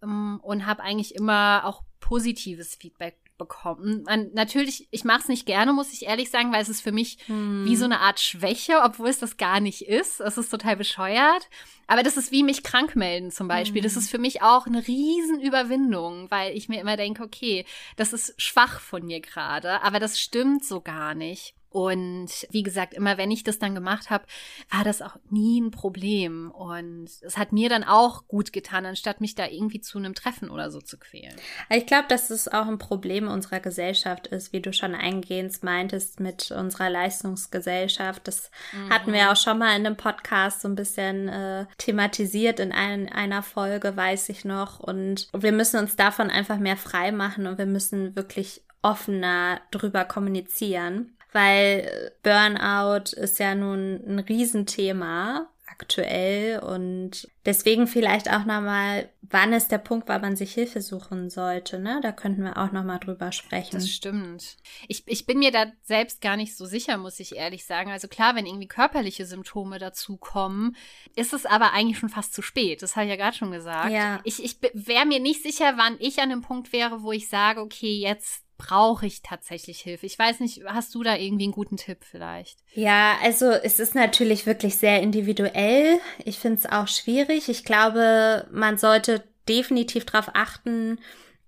ähm, 0.00 0.38
und 0.44 0.64
habe 0.64 0.84
eigentlich 0.84 1.16
immer 1.16 1.62
auch 1.64 1.82
positives 2.00 2.76
Feedback 2.76 3.16
bekommen. 3.38 4.02
Man, 4.02 4.30
natürlich, 4.34 4.88
ich 4.90 5.04
mache 5.04 5.20
es 5.20 5.28
nicht 5.28 5.46
gerne, 5.46 5.72
muss 5.72 5.92
ich 5.92 6.06
ehrlich 6.06 6.30
sagen, 6.30 6.52
weil 6.52 6.60
es 6.60 6.68
ist 6.68 6.82
für 6.82 6.92
mich 6.92 7.18
hm. 7.26 7.64
wie 7.64 7.76
so 7.76 7.84
eine 7.84 8.00
Art 8.00 8.20
Schwäche, 8.20 8.80
obwohl 8.84 9.08
es 9.08 9.20
das 9.20 9.36
gar 9.36 9.60
nicht 9.60 9.82
ist. 9.82 10.20
Es 10.20 10.36
ist 10.36 10.50
total 10.50 10.76
bescheuert. 10.76 11.48
Aber 11.86 12.02
das 12.02 12.18
ist 12.18 12.32
wie 12.32 12.42
mich 12.42 12.64
krank 12.64 12.96
melden 12.96 13.30
zum 13.30 13.48
Beispiel. 13.48 13.80
Hm. 13.80 13.84
Das 13.84 13.96
ist 13.96 14.10
für 14.10 14.18
mich 14.18 14.42
auch 14.42 14.66
eine 14.66 14.86
Riesenüberwindung, 14.86 16.30
weil 16.30 16.54
ich 16.54 16.68
mir 16.68 16.80
immer 16.80 16.96
denke, 16.96 17.22
okay, 17.22 17.64
das 17.96 18.12
ist 18.12 18.34
schwach 18.40 18.80
von 18.80 19.06
mir 19.06 19.20
gerade, 19.20 19.82
aber 19.82 20.00
das 20.00 20.20
stimmt 20.20 20.64
so 20.64 20.80
gar 20.80 21.14
nicht. 21.14 21.54
Und 21.70 22.46
wie 22.50 22.62
gesagt, 22.62 22.94
immer 22.94 23.18
wenn 23.18 23.30
ich 23.30 23.44
das 23.44 23.58
dann 23.58 23.74
gemacht 23.74 24.08
habe, 24.10 24.24
war 24.70 24.84
das 24.84 25.02
auch 25.02 25.16
nie 25.30 25.60
ein 25.60 25.70
Problem. 25.70 26.50
Und 26.50 27.10
es 27.22 27.36
hat 27.36 27.52
mir 27.52 27.68
dann 27.68 27.84
auch 27.84 28.26
gut 28.26 28.52
getan, 28.52 28.86
anstatt 28.86 29.20
mich 29.20 29.34
da 29.34 29.46
irgendwie 29.46 29.80
zu 29.80 29.98
einem 29.98 30.14
Treffen 30.14 30.48
oder 30.50 30.70
so 30.70 30.80
zu 30.80 30.98
quälen. 30.98 31.34
Ich 31.68 31.86
glaube, 31.86 32.06
dass 32.08 32.30
es 32.30 32.48
auch 32.48 32.66
ein 32.66 32.78
Problem 32.78 33.28
unserer 33.28 33.60
Gesellschaft 33.60 34.28
ist, 34.28 34.52
wie 34.52 34.60
du 34.60 34.72
schon 34.72 34.94
eingehend 34.94 35.62
meintest, 35.62 36.20
mit 36.20 36.50
unserer 36.50 36.88
Leistungsgesellschaft. 36.88 38.26
Das 38.26 38.50
mhm. 38.72 38.90
hatten 38.90 39.12
wir 39.12 39.30
auch 39.30 39.36
schon 39.36 39.58
mal 39.58 39.76
in 39.76 39.86
einem 39.86 39.96
Podcast 39.96 40.62
so 40.62 40.68
ein 40.68 40.74
bisschen 40.74 41.28
äh, 41.28 41.66
thematisiert 41.76 42.60
in 42.60 42.72
ein, 42.72 43.10
einer 43.10 43.42
Folge, 43.42 43.96
weiß 43.96 44.30
ich 44.30 44.44
noch. 44.44 44.80
Und 44.80 45.28
wir 45.36 45.52
müssen 45.52 45.78
uns 45.78 45.96
davon 45.96 46.30
einfach 46.30 46.58
mehr 46.58 46.76
frei 46.76 47.12
machen 47.12 47.46
und 47.46 47.58
wir 47.58 47.66
müssen 47.66 48.16
wirklich 48.16 48.62
offener 48.82 49.60
drüber 49.70 50.04
kommunizieren 50.04 51.17
weil 51.32 52.12
Burnout 52.22 53.12
ist 53.16 53.38
ja 53.38 53.54
nun 53.54 54.00
ein 54.06 54.18
Riesenthema 54.18 55.48
aktuell 55.80 56.58
und 56.58 57.28
deswegen 57.46 57.86
vielleicht 57.86 58.28
auch 58.30 58.44
nochmal, 58.44 59.10
wann 59.22 59.52
ist 59.52 59.68
der 59.68 59.78
Punkt, 59.78 60.08
weil 60.08 60.20
man 60.20 60.34
sich 60.34 60.52
Hilfe 60.52 60.80
suchen 60.80 61.30
sollte, 61.30 61.78
ne? 61.78 62.00
Da 62.02 62.10
könnten 62.10 62.42
wir 62.42 62.58
auch 62.58 62.72
nochmal 62.72 62.98
drüber 62.98 63.30
sprechen. 63.30 63.76
Das 63.76 63.88
stimmt. 63.88 64.56
Ich, 64.88 65.04
ich 65.06 65.24
bin 65.24 65.38
mir 65.38 65.52
da 65.52 65.66
selbst 65.82 66.20
gar 66.20 66.36
nicht 66.36 66.56
so 66.56 66.66
sicher, 66.66 66.96
muss 66.96 67.20
ich 67.20 67.36
ehrlich 67.36 67.64
sagen. 67.64 67.92
Also 67.92 68.08
klar, 68.08 68.34
wenn 68.34 68.46
irgendwie 68.46 68.66
körperliche 68.66 69.24
Symptome 69.24 69.78
dazukommen, 69.78 70.74
ist 71.14 71.32
es 71.32 71.46
aber 71.46 71.72
eigentlich 71.72 71.98
schon 71.98 72.08
fast 72.08 72.34
zu 72.34 72.42
spät. 72.42 72.82
Das 72.82 72.96
habe 72.96 73.06
ich 73.06 73.10
ja 73.10 73.16
gerade 73.16 73.36
schon 73.36 73.52
gesagt. 73.52 73.92
Ja. 73.92 74.20
Ich, 74.24 74.42
ich 74.42 74.58
wäre 74.72 75.06
mir 75.06 75.20
nicht 75.20 75.42
sicher, 75.42 75.74
wann 75.76 75.96
ich 76.00 76.20
an 76.20 76.30
dem 76.30 76.42
Punkt 76.42 76.72
wäre, 76.72 77.02
wo 77.02 77.12
ich 77.12 77.28
sage, 77.28 77.60
okay, 77.60 78.00
jetzt 78.00 78.42
brauche 78.58 79.06
ich 79.06 79.22
tatsächlich 79.22 79.80
Hilfe? 79.80 80.04
Ich 80.04 80.18
weiß 80.18 80.40
nicht, 80.40 80.62
hast 80.66 80.94
du 80.94 81.02
da 81.02 81.16
irgendwie 81.16 81.44
einen 81.44 81.52
guten 81.52 81.76
Tipp 81.76 81.98
vielleicht? 82.02 82.58
Ja, 82.74 83.16
also 83.22 83.46
es 83.46 83.80
ist 83.80 83.94
natürlich 83.94 84.44
wirklich 84.44 84.76
sehr 84.76 85.00
individuell. 85.00 86.00
Ich 86.24 86.38
finde 86.38 86.58
es 86.58 86.66
auch 86.66 86.88
schwierig. 86.88 87.48
Ich 87.48 87.64
glaube, 87.64 88.46
man 88.50 88.76
sollte 88.76 89.22
definitiv 89.48 90.04
darauf 90.04 90.30
achten, 90.34 90.98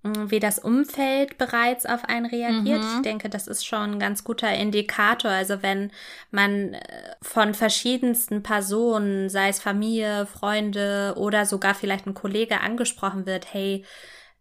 hm, 0.02 0.30
wie 0.30 0.40
das 0.40 0.58
Umfeld 0.58 1.36
bereits 1.36 1.84
auf 1.84 2.04
einen 2.04 2.26
reagiert. 2.26 2.80
Mhm. 2.82 2.92
Ich 2.96 3.02
denke, 3.02 3.28
das 3.28 3.46
ist 3.48 3.66
schon 3.66 3.92
ein 3.92 3.98
ganz 3.98 4.24
guter 4.24 4.52
Indikator. 4.54 5.30
Also 5.30 5.62
wenn 5.62 5.90
man 6.30 6.74
äh, 6.74 6.80
von 7.20 7.52
verschiedensten 7.52 8.42
Personen, 8.42 9.28
sei 9.28 9.48
es 9.48 9.60
Familie, 9.60 10.26
Freunde 10.26 11.14
oder 11.18 11.44
sogar 11.44 11.74
vielleicht 11.74 12.06
ein 12.06 12.14
Kollege 12.14 12.60
angesprochen 12.60 13.26
wird, 13.26 13.52
hey, 13.52 13.84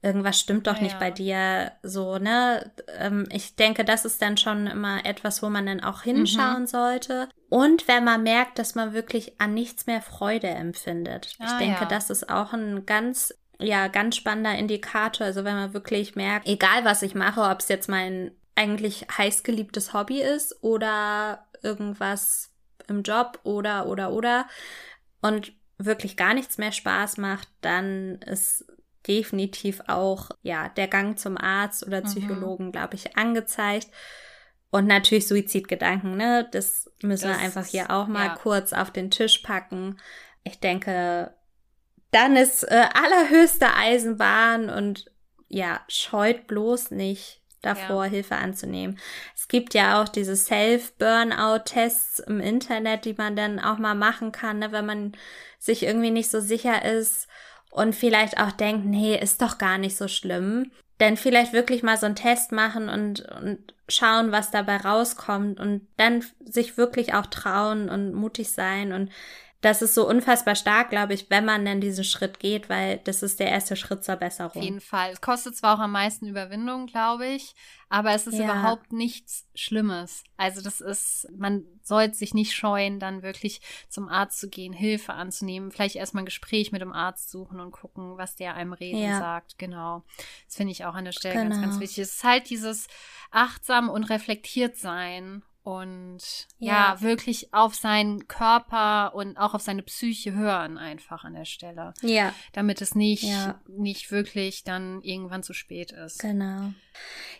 irgendwas 0.01 0.39
stimmt 0.39 0.67
doch 0.67 0.77
ja, 0.77 0.83
nicht 0.83 0.99
bei 0.99 1.11
dir, 1.11 1.73
so, 1.83 2.17
ne? 2.17 2.71
Ähm, 2.97 3.27
ich 3.31 3.55
denke, 3.55 3.83
das 3.83 4.05
ist 4.05 4.21
dann 4.21 4.37
schon 4.37 4.67
immer 4.67 5.05
etwas, 5.05 5.43
wo 5.43 5.49
man 5.49 5.65
dann 5.65 5.83
auch 5.83 6.03
hinschauen 6.03 6.61
mhm. 6.61 6.67
sollte. 6.67 7.29
Und 7.49 7.87
wenn 7.87 8.03
man 8.03 8.23
merkt, 8.23 8.59
dass 8.59 8.75
man 8.75 8.93
wirklich 8.93 9.39
an 9.41 9.53
nichts 9.53 9.87
mehr 9.87 10.01
Freude 10.01 10.47
empfindet. 10.47 11.33
Ah, 11.39 11.45
ich 11.45 11.57
denke, 11.65 11.81
ja. 11.81 11.87
das 11.87 12.09
ist 12.09 12.29
auch 12.29 12.53
ein 12.53 12.85
ganz 12.85 13.33
ja, 13.61 13.87
ganz 13.89 14.15
spannender 14.15 14.57
Indikator. 14.57 15.27
Also 15.27 15.43
wenn 15.43 15.55
man 15.55 15.73
wirklich 15.73 16.15
merkt, 16.15 16.47
egal 16.47 16.85
was 16.85 17.01
ich 17.01 17.13
mache, 17.13 17.41
ob 17.41 17.59
es 17.59 17.67
jetzt 17.67 17.89
mein 17.89 18.31
eigentlich 18.55 19.05
heißgeliebtes 19.17 19.93
Hobby 19.93 20.21
ist 20.21 20.63
oder 20.63 21.45
irgendwas 21.61 22.53
im 22.87 23.03
Job 23.03 23.39
oder, 23.43 23.87
oder, 23.87 24.11
oder 24.11 24.47
und 25.21 25.53
wirklich 25.77 26.17
gar 26.17 26.33
nichts 26.33 26.57
mehr 26.57 26.71
Spaß 26.71 27.17
macht, 27.17 27.47
dann 27.61 28.15
ist 28.21 28.65
definitiv 29.09 29.81
auch, 29.87 30.29
ja, 30.43 30.69
der 30.69 30.87
Gang 30.87 31.17
zum 31.19 31.37
Arzt 31.37 31.85
oder 31.85 32.01
mhm. 32.01 32.05
Psychologen, 32.05 32.67
mhm. 32.67 32.71
glaube 32.71 32.95
ich, 32.95 33.17
angezeigt. 33.17 33.89
Und 34.71 34.85
natürlich 34.85 35.27
Suizidgedanken, 35.27 36.15
ne? 36.15 36.47
Das 36.51 36.91
müssen 37.01 37.27
das 37.27 37.37
wir 37.37 37.43
einfach 37.43 37.65
hier 37.65 37.89
auch 37.89 38.07
mal 38.07 38.27
ja. 38.27 38.35
kurz 38.35 38.71
auf 38.71 38.91
den 38.91 39.09
Tisch 39.09 39.39
packen. 39.39 39.99
Ich 40.43 40.59
denke, 40.59 41.33
dann 42.11 42.35
ist 42.35 42.63
äh, 42.63 42.85
allerhöchste 42.93 43.73
Eisenbahn 43.73 44.69
und 44.69 45.11
ja, 45.47 45.81
scheut 45.87 46.45
bloß 46.45 46.91
nicht 46.91 47.41
davor, 47.63 48.05
ja. 48.05 48.11
Hilfe 48.11 48.35
anzunehmen. 48.35 48.99
Es 49.35 49.47
gibt 49.47 49.73
ja 49.73 50.01
auch 50.01 50.07
diese 50.07 50.35
Self-Burnout-Tests 50.35 52.19
im 52.19 52.39
Internet, 52.39 53.05
die 53.05 53.15
man 53.15 53.35
dann 53.35 53.59
auch 53.59 53.79
mal 53.79 53.95
machen 53.95 54.31
kann, 54.31 54.59
ne, 54.59 54.71
wenn 54.71 54.85
man 54.85 55.13
sich 55.57 55.83
irgendwie 55.83 56.11
nicht 56.11 56.29
so 56.29 56.39
sicher 56.39 56.85
ist 56.85 57.27
und 57.71 57.95
vielleicht 57.95 58.39
auch 58.39 58.51
denkt, 58.51 58.85
nee, 58.85 59.17
ist 59.17 59.41
doch 59.41 59.57
gar 59.57 59.77
nicht 59.77 59.95
so 59.95 60.07
schlimm. 60.07 60.71
Denn 60.99 61.15
vielleicht 61.15 61.53
wirklich 61.53 61.81
mal 61.81 61.97
so 61.97 62.07
einen 62.07 62.15
Test 62.15 62.51
machen 62.51 62.89
und, 62.89 63.21
und 63.21 63.73
schauen, 63.87 64.31
was 64.31 64.51
dabei 64.51 64.77
rauskommt 64.77 65.59
und 65.59 65.87
dann 65.97 66.25
sich 66.43 66.77
wirklich 66.77 67.13
auch 67.13 67.25
trauen 67.27 67.89
und 67.89 68.13
mutig 68.13 68.51
sein 68.51 68.91
und 68.91 69.09
das 69.61 69.81
ist 69.81 69.93
so 69.93 70.07
unfassbar 70.07 70.55
stark, 70.55 70.89
glaube 70.89 71.13
ich, 71.13 71.29
wenn 71.29 71.43
man 71.43 71.65
dann 71.65 71.81
diesen 71.81 72.05
Schritt 72.05 72.39
geht, 72.39 72.69
weil 72.69 72.99
das 72.99 73.21
ist 73.23 73.41
der 73.41 73.49
erste 73.49 73.75
Schritt 73.75 74.05
zur 74.05 74.15
Besserung. 74.15 74.51
Auf 74.55 74.63
jeden 74.63 74.79
Fall. 74.79 75.11
Es 75.11 75.19
kostet 75.19 75.57
zwar 75.57 75.75
auch 75.75 75.81
am 75.81 75.91
meisten 75.91 76.27
Überwindung, 76.27 76.87
glaube 76.87 77.27
ich, 77.27 77.55
aber 77.89 78.13
es 78.13 78.25
ist 78.25 78.37
ja. 78.37 78.45
überhaupt 78.45 78.93
nichts 78.93 79.47
Schlimmes. 79.55 80.23
Also 80.37 80.61
das 80.61 80.79
ist, 80.79 81.27
man 81.35 81.65
sollte 81.83 82.15
sich 82.15 82.33
nicht 82.33 82.53
scheuen, 82.53 82.99
dann 82.99 83.21
wirklich 83.21 83.59
zum 83.89 84.07
Arzt 84.07 84.39
zu 84.39 84.47
gehen, 84.47 84.71
Hilfe 84.71 85.13
anzunehmen, 85.13 85.71
vielleicht 85.71 85.97
erstmal 85.97 86.23
ein 86.23 86.27
Gespräch 86.27 86.71
mit 86.71 86.81
dem 86.81 86.93
Arzt 86.93 87.29
suchen 87.29 87.59
und 87.59 87.71
gucken, 87.71 88.17
was 88.17 88.37
der 88.37 88.55
einem 88.55 88.71
reden 88.71 89.01
ja. 89.01 89.19
sagt. 89.19 89.57
Genau. 89.57 90.05
Das 90.45 90.55
finde 90.55 90.71
ich 90.71 90.85
auch 90.85 90.93
an 90.93 91.03
der 91.03 91.11
Stelle 91.11 91.33
genau. 91.33 91.49
ganz, 91.49 91.61
ganz 91.61 91.73
genau. 91.73 91.81
wichtig. 91.81 92.03
Es 92.03 92.15
ist 92.15 92.23
halt 92.23 92.49
dieses 92.49 92.87
achtsam 93.29 93.89
und 93.89 94.05
reflektiert 94.05 94.77
sein 94.77 95.43
und 95.63 96.19
ja. 96.57 96.93
ja. 96.93 97.01
wirklich 97.01 97.53
auf 97.53 97.75
seinen 97.75 98.27
Körper 98.27 99.13
und 99.13 99.37
auch 99.37 99.53
auf 99.53 99.61
seine 99.61 99.83
Psyche 99.83 100.33
hören 100.33 100.77
einfach 100.77 101.23
an 101.23 101.33
der 101.33 101.45
Stelle. 101.45 101.93
Ja. 102.01 102.33
Damit 102.53 102.81
es 102.81 102.95
nicht, 102.95 103.23
ja. 103.23 103.59
nicht 103.67 104.11
wirklich 104.11 104.63
dann 104.63 105.01
irgendwann 105.01 105.43
zu 105.43 105.53
spät 105.53 105.91
ist. 105.91 106.19
Genau. 106.19 106.71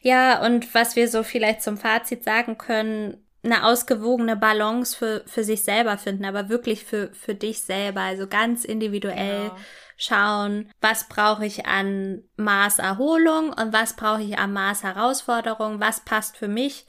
Ja, 0.01 0.45
und 0.45 0.73
was 0.73 0.95
wir 0.95 1.07
so 1.07 1.23
vielleicht 1.23 1.61
zum 1.61 1.77
Fazit 1.77 2.23
sagen 2.23 2.57
können, 2.57 3.25
eine 3.41 3.65
ausgewogene 3.65 4.35
Balance 4.35 4.97
für, 4.97 5.23
für 5.25 5.45
sich 5.45 5.63
selber 5.63 5.97
finden, 5.97 6.25
aber 6.25 6.49
wirklich 6.49 6.83
für, 6.83 7.13
für 7.13 7.35
dich 7.35 7.61
selber, 7.61 8.01
also 8.01 8.27
ganz 8.27 8.65
individuell 8.65 9.43
genau. 9.43 9.57
schauen, 9.95 10.71
was 10.81 11.07
brauche 11.07 11.45
ich 11.45 11.65
an 11.65 12.23
Maß 12.35 12.79
Erholung 12.79 13.53
und 13.53 13.71
was 13.71 13.95
brauche 13.95 14.23
ich 14.23 14.37
an 14.37 14.51
Maß 14.51 14.83
Herausforderung, 14.83 15.79
was 15.79 16.03
passt 16.03 16.35
für 16.35 16.49
mich 16.49 16.85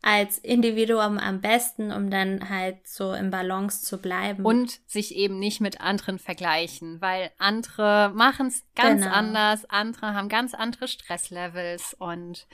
als 0.00 0.38
Individuum 0.38 1.18
am 1.18 1.40
besten, 1.40 1.90
um 1.90 2.08
dann 2.10 2.48
halt 2.48 2.86
so 2.86 3.12
im 3.14 3.30
Balance 3.30 3.84
zu 3.84 3.98
bleiben. 3.98 4.44
Und 4.44 4.80
sich 4.86 5.14
eben 5.16 5.38
nicht 5.38 5.60
mit 5.60 5.80
anderen 5.80 6.18
vergleichen, 6.18 7.00
weil 7.00 7.30
andere 7.38 8.12
machen 8.14 8.46
es 8.46 8.64
ganz 8.76 9.02
genau. 9.02 9.14
anders, 9.14 9.64
andere 9.64 10.14
haben 10.14 10.28
ganz 10.28 10.54
andere 10.54 10.86
Stresslevels 10.86 11.94
und 11.94 12.46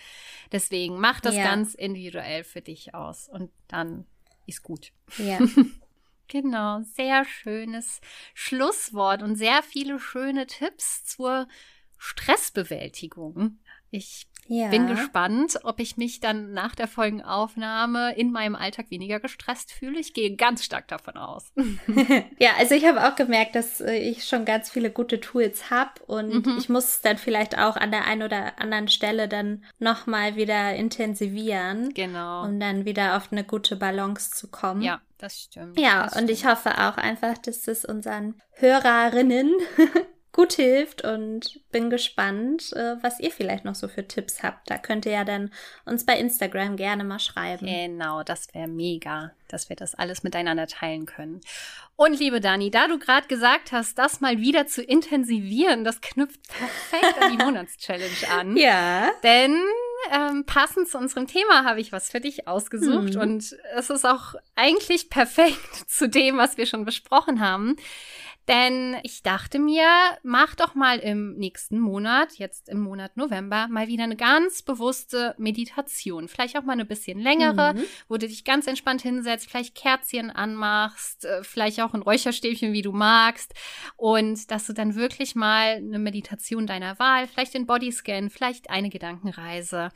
deswegen 0.53 0.99
mach 0.99 1.20
das 1.20 1.34
ja. 1.34 1.45
ganz 1.45 1.74
individuell 1.74 2.45
für 2.45 2.62
dich 2.62 2.95
aus 2.95 3.28
und 3.28 3.51
dann 3.68 4.07
ist 4.47 4.62
gut. 4.62 4.92
Ja. 5.18 5.38
genau, 6.28 6.80
sehr 6.82 7.26
schönes 7.26 8.01
Schlusswort 8.32 9.22
und 9.22 9.36
sehr 9.36 9.62
viele 9.62 9.99
schöne 9.99 10.47
Tipps 10.47 11.05
zur 11.05 11.47
Stressbewältigung. 11.99 13.59
Ich 13.90 14.26
ja. 14.47 14.68
Bin 14.68 14.86
gespannt, 14.86 15.59
ob 15.64 15.80
ich 15.80 15.97
mich 15.97 16.20
dann 16.20 16.53
nach 16.53 16.74
der 16.74 16.88
Folgenaufnahme 16.88 18.14
in 18.16 18.30
meinem 18.30 18.55
Alltag 18.55 18.90
weniger 18.90 19.20
gestresst 19.20 19.72
fühle. 19.72 19.99
Ich 19.99 20.12
gehe 20.12 20.36
ganz 20.36 20.64
stark 20.64 20.88
davon 20.88 21.16
aus. 21.16 21.53
ja, 22.38 22.51
also 22.59 22.74
ich 22.74 22.84
habe 22.84 23.07
auch 23.07 23.16
gemerkt, 23.16 23.55
dass 23.55 23.80
äh, 23.80 23.95
ich 23.97 24.24
schon 24.24 24.45
ganz 24.45 24.70
viele 24.70 24.90
gute 24.90 25.20
Tools 25.20 25.70
habe 25.70 25.92
und 26.07 26.47
mhm. 26.47 26.57
ich 26.59 26.68
muss 26.68 26.88
es 26.88 27.01
dann 27.01 27.16
vielleicht 27.16 27.59
auch 27.59 27.76
an 27.76 27.90
der 27.90 28.07
einen 28.07 28.22
oder 28.22 28.59
anderen 28.61 28.88
Stelle 28.88 29.28
dann 29.28 29.64
nochmal 29.78 30.36
wieder 30.36 30.74
intensivieren. 30.74 31.95
Genau. 31.95 32.45
Um 32.45 32.61
dann 32.61 32.84
wieder 32.84 33.16
auf 33.16 33.32
eine 33.32 33.45
gute 33.45 33.76
Balance 33.76 34.30
zu 34.30 34.49
kommen. 34.49 34.82
Ja, 34.82 35.01
das 35.18 35.42
stimmt. 35.42 35.78
Ja, 35.78 36.05
das 36.05 36.12
und 36.12 36.24
stimmt. 36.24 36.30
ich 36.30 36.47
hoffe 36.47 36.70
auch 36.70 36.97
einfach, 36.97 37.38
dass 37.38 37.66
es 37.66 37.84
unseren 37.84 38.34
Hörerinnen 38.57 39.53
gut 40.35 40.55
hilft 40.55 41.05
und 41.05 41.61
bin 41.70 41.91
gespannt, 41.91 42.72
äh, 42.72 42.97
was 43.03 43.20
ihr 43.20 43.30
vielleicht 43.30 43.64
noch 43.64 43.76
so 43.76 43.87
für 43.87 44.07
Tipps 44.07 44.43
habt. 44.43 44.68
Da 44.68 44.78
könnt 44.78 45.07
ihr 45.07 45.12
ja 45.12 45.24
dann 45.24 45.51
uns 45.87 46.05
bei 46.05 46.18
Instagram 46.18 46.76
gerne 46.76 47.05
mal 47.05 47.20
schreiben. 47.20 47.66
Genau, 47.66 48.24
das 48.24 48.53
wäre 48.53 48.66
mega, 48.66 49.30
dass 49.47 49.68
wir 49.68 49.76
das 49.76 49.95
alles 49.95 50.24
miteinander 50.24 50.66
teilen 50.66 51.07
können. 51.07 51.41
Und 51.95 52.18
liebe 52.18 52.41
Dani, 52.41 52.72
da 52.72 52.89
du 52.89 52.99
gerade 52.99 53.28
gesagt 53.28 53.70
hast, 53.70 53.97
das 53.97 54.20
mal 54.20 54.41
wieder 54.41 54.66
zu 54.66 54.82
intensivieren, 54.82 55.85
das 55.85 56.01
knüpft 56.01 56.41
perfekt 56.49 57.22
an 57.22 57.30
die 57.30 57.39
Monatschallenge 57.45 58.28
an. 58.37 58.57
Ja. 58.57 59.12
Denn 59.22 59.57
ähm, 60.11 60.45
passend 60.47 60.89
zu 60.89 60.99
unserem 60.99 61.28
Thema 61.28 61.64
habe 61.64 61.80
ich 61.80 61.93
was 61.93 62.11
für 62.11 62.20
dich 62.20 62.49
ausgesucht 62.49 63.14
mhm. 63.14 63.20
und 63.20 63.57
es 63.76 63.89
ist 63.89 64.05
auch 64.05 64.35
eigentlich 64.57 65.11
perfekt 65.11 65.74
zu 65.89 66.09
dem, 66.09 66.39
was 66.39 66.57
wir 66.57 66.66
schon 66.66 66.85
besprochen 66.85 67.39
haben. 67.39 67.76
Denn 68.49 68.97
ich 69.03 69.22
dachte 69.22 69.59
mir, 69.59 69.88
mach 70.22 70.55
doch 70.55 70.74
mal 70.74 70.99
im 70.99 71.34
nächsten 71.36 71.78
Monat, 71.78 72.34
jetzt 72.34 72.68
im 72.68 72.80
Monat 72.80 73.16
November, 73.16 73.68
mal 73.68 73.88
wieder 73.88 74.05
eine 74.05 74.16
ganz 74.16 74.61
bewusste 74.62 75.34
Meditation. 75.38 76.28
Vielleicht 76.28 76.59
auch 76.59 76.62
mal 76.62 76.74
eine 76.74 76.84
bisschen 76.84 77.18
längere, 77.18 77.74
mhm. 77.74 77.84
wo 78.09 78.18
du 78.18 78.28
dich 78.28 78.45
ganz 78.45 78.66
entspannt 78.66 79.01
hinsetzt, 79.03 79.49
vielleicht 79.49 79.74
Kerzchen 79.74 80.30
anmachst, 80.30 81.24
äh, 81.24 81.42
vielleicht 81.42 81.80
auch 81.80 81.95
ein 81.95 82.03
Räucherstäbchen, 82.03 82.72
wie 82.72 82.82
du 82.82 82.92
magst. 82.92 83.55
Und 83.97 84.51
dass 84.51 84.66
du 84.66 84.74
dann 84.74 84.95
wirklich 84.95 85.34
mal 85.34 85.76
eine 85.76 85.99
Meditation 85.99 86.66
deiner 86.66 86.99
Wahl, 86.99 87.26
vielleicht 87.26 87.55
den 87.55 87.66
Bodyscan, 87.66 88.28
vielleicht 88.28 88.68
eine 88.68 88.90
Gedankenreise, 88.90 89.88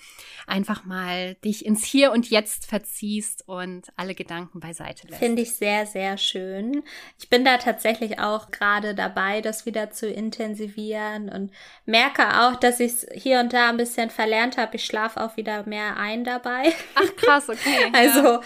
einfach 0.46 0.84
mal 0.84 1.34
dich 1.44 1.66
ins 1.66 1.84
Hier 1.84 2.12
und 2.12 2.30
Jetzt 2.30 2.66
verziehst 2.66 3.44
und 3.46 3.88
alle 3.96 4.14
Gedanken 4.14 4.61
beiseite 4.61 5.07
lässt. 5.07 5.18
Finde 5.18 5.42
ich 5.42 5.55
sehr, 5.55 5.86
sehr 5.86 6.16
schön. 6.16 6.82
Ich 7.18 7.28
bin 7.28 7.44
da 7.44 7.59
tatsächlich 7.59 8.18
auch 8.18 8.38
auch 8.39 8.51
gerade 8.51 8.95
dabei, 8.95 9.41
das 9.41 9.66
wieder 9.66 9.91
zu 9.91 10.09
intensivieren 10.09 11.28
und 11.28 11.53
merke 11.86 12.41
auch, 12.41 12.57
dass 12.57 12.80
ich 12.80 12.93
es 12.93 13.07
hier 13.12 13.41
und 13.41 13.53
da 13.53 13.68
ein 13.68 13.76
bisschen 13.76 14.11
verlernt 14.11 14.57
habe. 14.57 14.76
Ich 14.76 14.84
schlafe 14.84 15.20
auch 15.20 15.36
wieder 15.36 15.66
mehr 15.66 15.97
ein 15.97 16.24
dabei. 16.24 16.72
Ach 16.95 17.16
krass, 17.16 17.49
okay. 17.49 17.91
also 17.93 18.43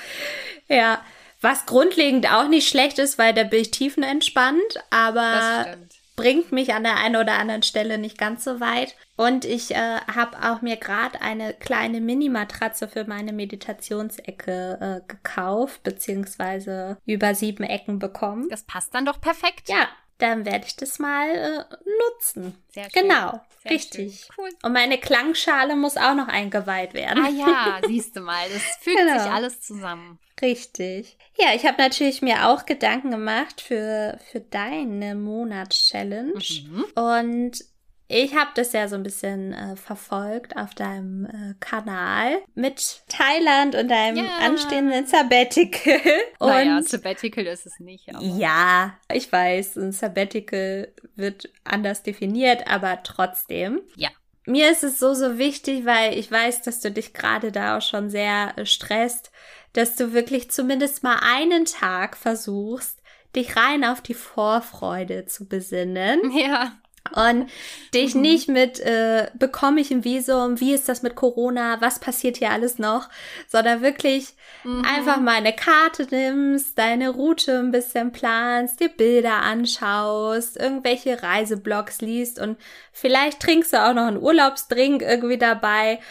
ja. 0.69 0.77
ja. 0.77 1.05
was 1.41 1.67
grundlegend 1.67 2.33
auch 2.33 2.49
nicht 2.49 2.69
schlecht 2.69 2.99
ist, 2.99 3.19
weil 3.19 3.35
da 3.35 3.45
bin 3.45 3.61
ich 3.61 3.71
tiefenentspannt, 3.71 4.83
aber 4.91 5.77
bringt 6.17 6.53
mich 6.53 6.75
an 6.75 6.85
der 6.85 6.97
einen 6.97 7.17
oder 7.17 7.39
anderen 7.39 7.63
Stelle 7.63 7.99
nicht 7.99 8.19
ganz 8.19 8.45
so 8.45 8.61
weit. 8.61 8.97
Und 9.17 9.45
ich 9.45 9.75
äh, 9.75 9.99
habe 10.15 10.37
auch 10.43 10.63
mir 10.63 10.77
gerade 10.77 11.21
eine 11.21 11.55
kleine 11.55 12.01
Mini-Matratze 12.01 12.89
für 12.89 13.05
meine 13.05 13.33
Meditationsecke 13.33 14.79
äh, 14.81 15.09
gekauft, 15.09 15.83
beziehungsweise 15.83 16.99
über 17.07 17.35
sieben 17.35 17.65
Ecken 17.65 17.99
bekommen. 17.99 18.49
Das 18.51 18.65
passt 18.65 18.95
dann 18.95 19.07
doch 19.07 19.21
perfekt. 19.21 19.69
Ja, 19.69 19.89
dann 20.23 20.45
werde 20.45 20.67
ich 20.67 20.77
das 20.77 20.99
mal 20.99 21.29
äh, 21.29 21.77
nutzen. 21.99 22.63
Sehr 22.69 22.85
schön. 22.85 23.09
Genau, 23.09 23.41
Sehr 23.63 23.73
richtig. 23.73 24.21
Schön. 24.21 24.35
Cool. 24.39 24.51
Und 24.63 24.73
meine 24.73 24.99
Klangschale 24.99 25.75
muss 25.75 25.97
auch 25.97 26.15
noch 26.15 26.29
eingeweiht 26.29 26.95
werden. 26.95 27.25
Ah 27.25 27.29
ja, 27.29 27.81
siehst 27.87 28.17
du 28.17 28.21
mal, 28.21 28.49
das 28.49 28.63
fügt 28.81 28.99
genau. 28.99 29.19
sich 29.19 29.31
alles 29.31 29.61
zusammen. 29.61 30.21
Richtig. 30.41 31.19
Ja, 31.39 31.55
ich 31.55 31.67
habe 31.67 31.81
natürlich 31.83 32.23
mir 32.23 32.49
auch 32.49 32.67
Gedanken 32.67 33.11
gemacht 33.11 33.61
für, 33.61 34.19
für 34.31 34.41
deine 34.41 35.15
Monatschallenge. 35.15 36.35
Mhm. 36.35 36.85
Und 36.95 37.65
ich 38.13 38.35
habe 38.35 38.51
das 38.55 38.73
ja 38.73 38.89
so 38.89 38.97
ein 38.97 39.03
bisschen 39.03 39.55
äh, 39.55 39.75
verfolgt 39.75 40.57
auf 40.57 40.75
deinem 40.75 41.25
äh, 41.25 41.55
Kanal 41.61 42.43
mit 42.55 43.03
Thailand 43.09 43.75
und 43.75 43.89
deinem 43.89 44.27
ja. 44.27 44.39
anstehenden 44.41 45.07
Sabbatical. 45.07 46.01
Und 46.39 46.49
naja, 46.49 46.83
Sabbatical 46.83 47.47
ist 47.47 47.65
es 47.65 47.81
nicht. 47.81 48.07
Ja, 48.21 48.99
ich 49.11 49.33
weiß, 49.33 49.77
ein 49.77 49.93
Sabbatical 49.93 50.93
wird 51.17 51.51
anders 51.65 52.03
definiert, 52.03 52.67
aber 52.71 53.03
trotzdem. 53.03 53.81
Ja. 53.97 54.11
Mir 54.45 54.71
ist 54.71 54.85
es 54.85 54.99
so, 54.99 55.15
so 55.15 55.39
wichtig, 55.39 55.87
weil 55.87 56.19
ich 56.19 56.31
weiß, 56.31 56.63
dass 56.63 56.81
du 56.81 56.91
dich 56.91 57.15
gerade 57.15 57.51
da 57.51 57.79
auch 57.79 57.83
schon 57.83 58.11
sehr 58.11 58.53
äh, 58.57 58.67
stresst, 58.67 59.31
dass 59.73 59.97
du 59.97 60.13
wirklich 60.13 60.51
zumindest 60.51 61.03
mal 61.03 61.19
einen 61.23 61.65
Tag 61.65 62.17
versuchst, 62.19 63.01
dich 63.35 63.57
rein 63.57 63.85
auf 63.85 64.03
die 64.03 64.15
Vorfreude 64.15 65.25
zu 65.25 65.49
besinnen. 65.49 66.31
Ja 66.37 66.73
und 67.11 67.51
dich 67.95 68.15
mhm. 68.15 68.21
nicht 68.23 68.49
mit, 68.49 68.81
äh, 68.81 69.29
bekomme 69.35 69.81
ich 69.81 69.91
ein 69.91 70.05
Visum, 70.05 70.61
wie 70.61 70.73
ist 70.73 70.89
das 70.89 71.03
mit 71.03 71.15
Corona, 71.15 71.81
was 71.81 71.99
passiert 71.99 72.39
hier 72.39 72.51
alles 72.51 72.79
noch, 72.79 73.09
sondern 73.49 73.83
wirklich 73.83 74.35
mhm. 74.65 74.85
einfach 74.85 75.21
mal 75.21 75.35
eine 75.35 75.53
Karte 75.53 76.07
nimmst, 76.11 76.79
deine 76.79 77.11
Route 77.11 77.59
ein 77.59 77.71
bisschen 77.71 78.13
planst, 78.13 78.81
dir 78.81 78.89
Bilder 78.89 79.43
anschaust, 79.43 80.57
irgendwelche 80.57 81.23
Reiseblogs 81.23 82.01
liest 82.01 82.39
und 82.39 82.57
vielleicht 82.93 83.41
trinkst 83.41 83.73
du 83.73 83.85
auch 83.85 83.95
noch 83.95 84.07
einen 84.07 84.23
Urlaubsdrink 84.23 85.03
irgendwie 85.03 85.39
dabei 85.39 86.01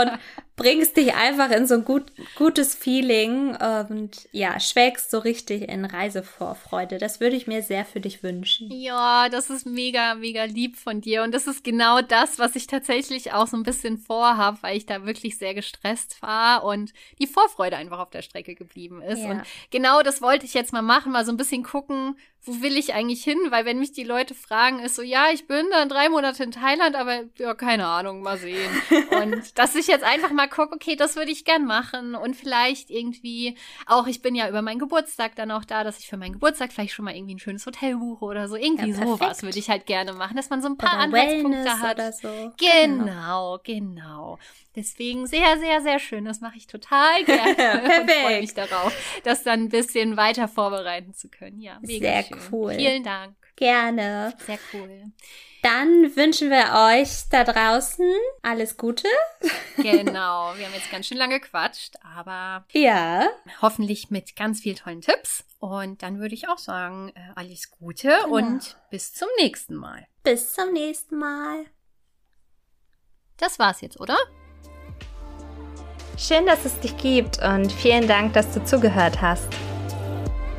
und 0.00 0.10
bringst 0.62 0.96
dich 0.96 1.14
einfach 1.14 1.50
in 1.50 1.66
so 1.66 1.74
ein 1.74 1.84
gut, 1.84 2.12
gutes 2.36 2.74
Feeling 2.74 3.56
und 3.88 4.28
ja, 4.30 4.60
schwelgst 4.60 5.10
so 5.10 5.18
richtig 5.18 5.68
in 5.68 5.84
Reisevorfreude. 5.84 6.98
Das 6.98 7.20
würde 7.20 7.36
ich 7.36 7.46
mir 7.46 7.62
sehr 7.62 7.84
für 7.84 8.00
dich 8.00 8.22
wünschen. 8.22 8.70
Ja, 8.70 9.28
das 9.28 9.50
ist 9.50 9.66
mega, 9.66 10.14
mega 10.14 10.44
lieb 10.44 10.76
von 10.76 11.00
dir. 11.00 11.22
Und 11.22 11.32
das 11.32 11.46
ist 11.46 11.64
genau 11.64 12.00
das, 12.00 12.38
was 12.38 12.54
ich 12.56 12.66
tatsächlich 12.66 13.32
auch 13.32 13.46
so 13.46 13.56
ein 13.56 13.64
bisschen 13.64 13.98
vorhabe, 13.98 14.58
weil 14.62 14.76
ich 14.76 14.86
da 14.86 15.04
wirklich 15.04 15.36
sehr 15.36 15.54
gestresst 15.54 16.22
war 16.22 16.64
und 16.64 16.92
die 17.18 17.26
Vorfreude 17.26 17.76
einfach 17.76 17.98
auf 17.98 18.10
der 18.10 18.22
Strecke 18.22 18.54
geblieben 18.54 19.02
ist. 19.02 19.22
Ja. 19.22 19.30
Und 19.30 19.42
genau 19.70 20.02
das 20.02 20.22
wollte 20.22 20.46
ich 20.46 20.54
jetzt 20.54 20.72
mal 20.72 20.82
machen, 20.82 21.12
mal 21.12 21.24
so 21.24 21.32
ein 21.32 21.36
bisschen 21.36 21.64
gucken, 21.64 22.16
wo 22.44 22.60
will 22.60 22.76
ich 22.76 22.92
eigentlich 22.94 23.22
hin? 23.22 23.38
Weil 23.50 23.64
wenn 23.64 23.78
mich 23.78 23.92
die 23.92 24.02
Leute 24.02 24.34
fragen, 24.34 24.80
ist 24.80 24.96
so, 24.96 25.02
ja, 25.02 25.26
ich 25.32 25.46
bin 25.46 25.64
dann 25.70 25.88
drei 25.88 26.08
Monate 26.08 26.42
in 26.42 26.50
Thailand, 26.50 26.96
aber 26.96 27.20
ja, 27.38 27.54
keine 27.54 27.86
Ahnung, 27.86 28.22
mal 28.22 28.36
sehen. 28.36 28.70
und 29.22 29.58
dass 29.58 29.76
ich 29.76 29.86
jetzt 29.86 30.04
einfach 30.04 30.32
mal 30.32 30.48
gucke, 30.48 30.74
okay, 30.74 30.96
das 30.96 31.14
würde 31.14 31.30
ich 31.30 31.44
gern 31.44 31.64
machen 31.64 32.14
und 32.16 32.34
vielleicht 32.34 32.90
irgendwie 32.90 33.56
auch, 33.86 34.08
ich 34.08 34.22
bin 34.22 34.34
ja 34.34 34.48
über 34.48 34.60
meinen 34.60 34.80
Geburtstag 34.80 35.36
dann 35.36 35.52
auch 35.52 35.64
da, 35.64 35.84
dass 35.84 35.98
ich 35.98 36.08
für 36.08 36.16
meinen 36.16 36.32
Geburtstag 36.32 36.72
vielleicht 36.72 36.94
schon 36.94 37.04
mal 37.04 37.14
irgendwie 37.14 37.36
ein 37.36 37.38
schönes 37.38 37.64
Hotel 37.64 37.96
buche 37.96 38.24
oder 38.24 38.48
so. 38.48 38.56
Irgendwie 38.56 38.90
ja, 38.90 39.06
sowas 39.06 39.42
würde 39.42 39.58
ich 39.58 39.70
halt 39.70 39.86
gerne 39.86 40.12
machen, 40.12 40.36
dass 40.36 40.50
man 40.50 40.62
so 40.62 40.68
ein 40.68 40.76
paar 40.76 40.94
oder 40.94 41.04
Anhaltspunkte 41.04 41.58
Wellness 41.58 41.80
hat. 41.80 41.94
Oder 41.96 42.12
so. 42.12 42.52
Genau, 42.58 43.58
genau. 43.62 44.38
Deswegen 44.74 45.26
sehr, 45.26 45.58
sehr, 45.58 45.82
sehr 45.82 45.98
schön. 45.98 46.24
Das 46.24 46.40
mache 46.40 46.56
ich 46.56 46.66
total 46.66 47.24
gerne. 47.24 47.54
Perfekt. 47.54 48.00
Und 48.00 48.10
freue 48.10 48.40
mich 48.40 48.54
darauf, 48.54 49.20
das 49.22 49.42
dann 49.42 49.64
ein 49.64 49.68
bisschen 49.68 50.16
weiter 50.16 50.48
vorbereiten 50.48 51.12
zu 51.12 51.28
können. 51.28 51.60
Ja, 51.60 51.78
mega 51.82 52.06
sehr 52.08 52.22
schön. 52.22 52.31
Cool. 52.50 52.74
Vielen 52.74 53.04
Dank. 53.04 53.36
Gerne. 53.56 54.34
Sehr 54.46 54.58
cool. 54.72 55.12
Dann 55.62 56.16
wünschen 56.16 56.50
wir 56.50 56.72
euch 56.90 57.28
da 57.30 57.44
draußen 57.44 58.12
alles 58.42 58.76
Gute. 58.76 59.06
Genau, 59.76 60.52
wir 60.56 60.66
haben 60.66 60.74
jetzt 60.74 60.90
ganz 60.90 61.06
schön 61.06 61.16
lange 61.16 61.38
gequatscht, 61.38 61.94
aber 62.02 62.66
ja. 62.72 63.28
hoffentlich 63.60 64.10
mit 64.10 64.34
ganz 64.34 64.60
vielen 64.60 64.76
tollen 64.76 65.00
Tipps. 65.00 65.44
Und 65.60 66.02
dann 66.02 66.18
würde 66.18 66.34
ich 66.34 66.48
auch 66.48 66.58
sagen, 66.58 67.12
äh, 67.14 67.20
alles 67.36 67.70
Gute 67.70 68.08
genau. 68.24 68.36
und 68.36 68.76
bis 68.90 69.14
zum 69.14 69.28
nächsten 69.38 69.76
Mal. 69.76 70.06
Bis 70.24 70.52
zum 70.52 70.72
nächsten 70.72 71.16
Mal. 71.16 71.66
Das 73.36 73.60
war's 73.60 73.80
jetzt, 73.80 74.00
oder? 74.00 74.16
Schön, 76.18 76.44
dass 76.46 76.64
es 76.64 76.78
dich 76.80 76.96
gibt 76.96 77.40
und 77.40 77.72
vielen 77.72 78.08
Dank, 78.08 78.32
dass 78.32 78.52
du 78.52 78.64
zugehört 78.64 79.20
hast. 79.20 79.48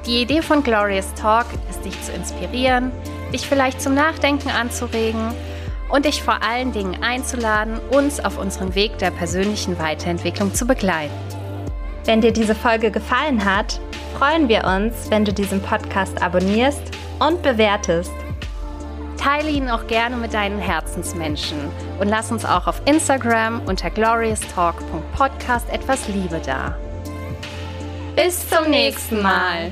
Die 0.05 0.21
Idee 0.21 0.41
von 0.41 0.63
Glorious 0.63 1.13
Talk 1.13 1.45
ist, 1.69 1.85
dich 1.85 2.01
zu 2.01 2.11
inspirieren, 2.11 2.91
dich 3.31 3.47
vielleicht 3.47 3.81
zum 3.81 3.93
Nachdenken 3.93 4.49
anzuregen 4.49 5.33
und 5.89 6.03
dich 6.03 6.21
vor 6.21 6.43
allen 6.43 6.73
Dingen 6.73 7.01
einzuladen, 7.01 7.79
uns 7.91 8.19
auf 8.19 8.37
unserem 8.37 8.75
Weg 8.75 8.97
der 8.97 9.11
persönlichen 9.11 9.79
Weiterentwicklung 9.79 10.53
zu 10.53 10.67
begleiten. 10.67 11.13
Wenn 12.03 12.19
dir 12.19 12.33
diese 12.33 12.53
Folge 12.53 12.91
gefallen 12.91 13.45
hat, 13.45 13.79
freuen 14.17 14.49
wir 14.49 14.65
uns, 14.65 15.09
wenn 15.09 15.23
du 15.23 15.31
diesen 15.31 15.61
Podcast 15.61 16.21
abonnierst 16.21 16.81
und 17.19 17.41
bewertest. 17.41 18.11
Teile 19.17 19.49
ihn 19.49 19.69
auch 19.69 19.87
gerne 19.87 20.17
mit 20.17 20.33
deinen 20.33 20.59
Herzensmenschen 20.59 21.59
und 22.01 22.09
lass 22.09 22.29
uns 22.29 22.43
auch 22.43 22.67
auf 22.67 22.81
Instagram 22.85 23.61
unter 23.67 23.89
glorioustalk.podcast 23.89 25.69
etwas 25.69 26.09
Liebe 26.09 26.41
da. 26.45 26.77
Bis 28.17 28.49
zum 28.49 28.69
nächsten 28.69 29.21
Mal. 29.21 29.71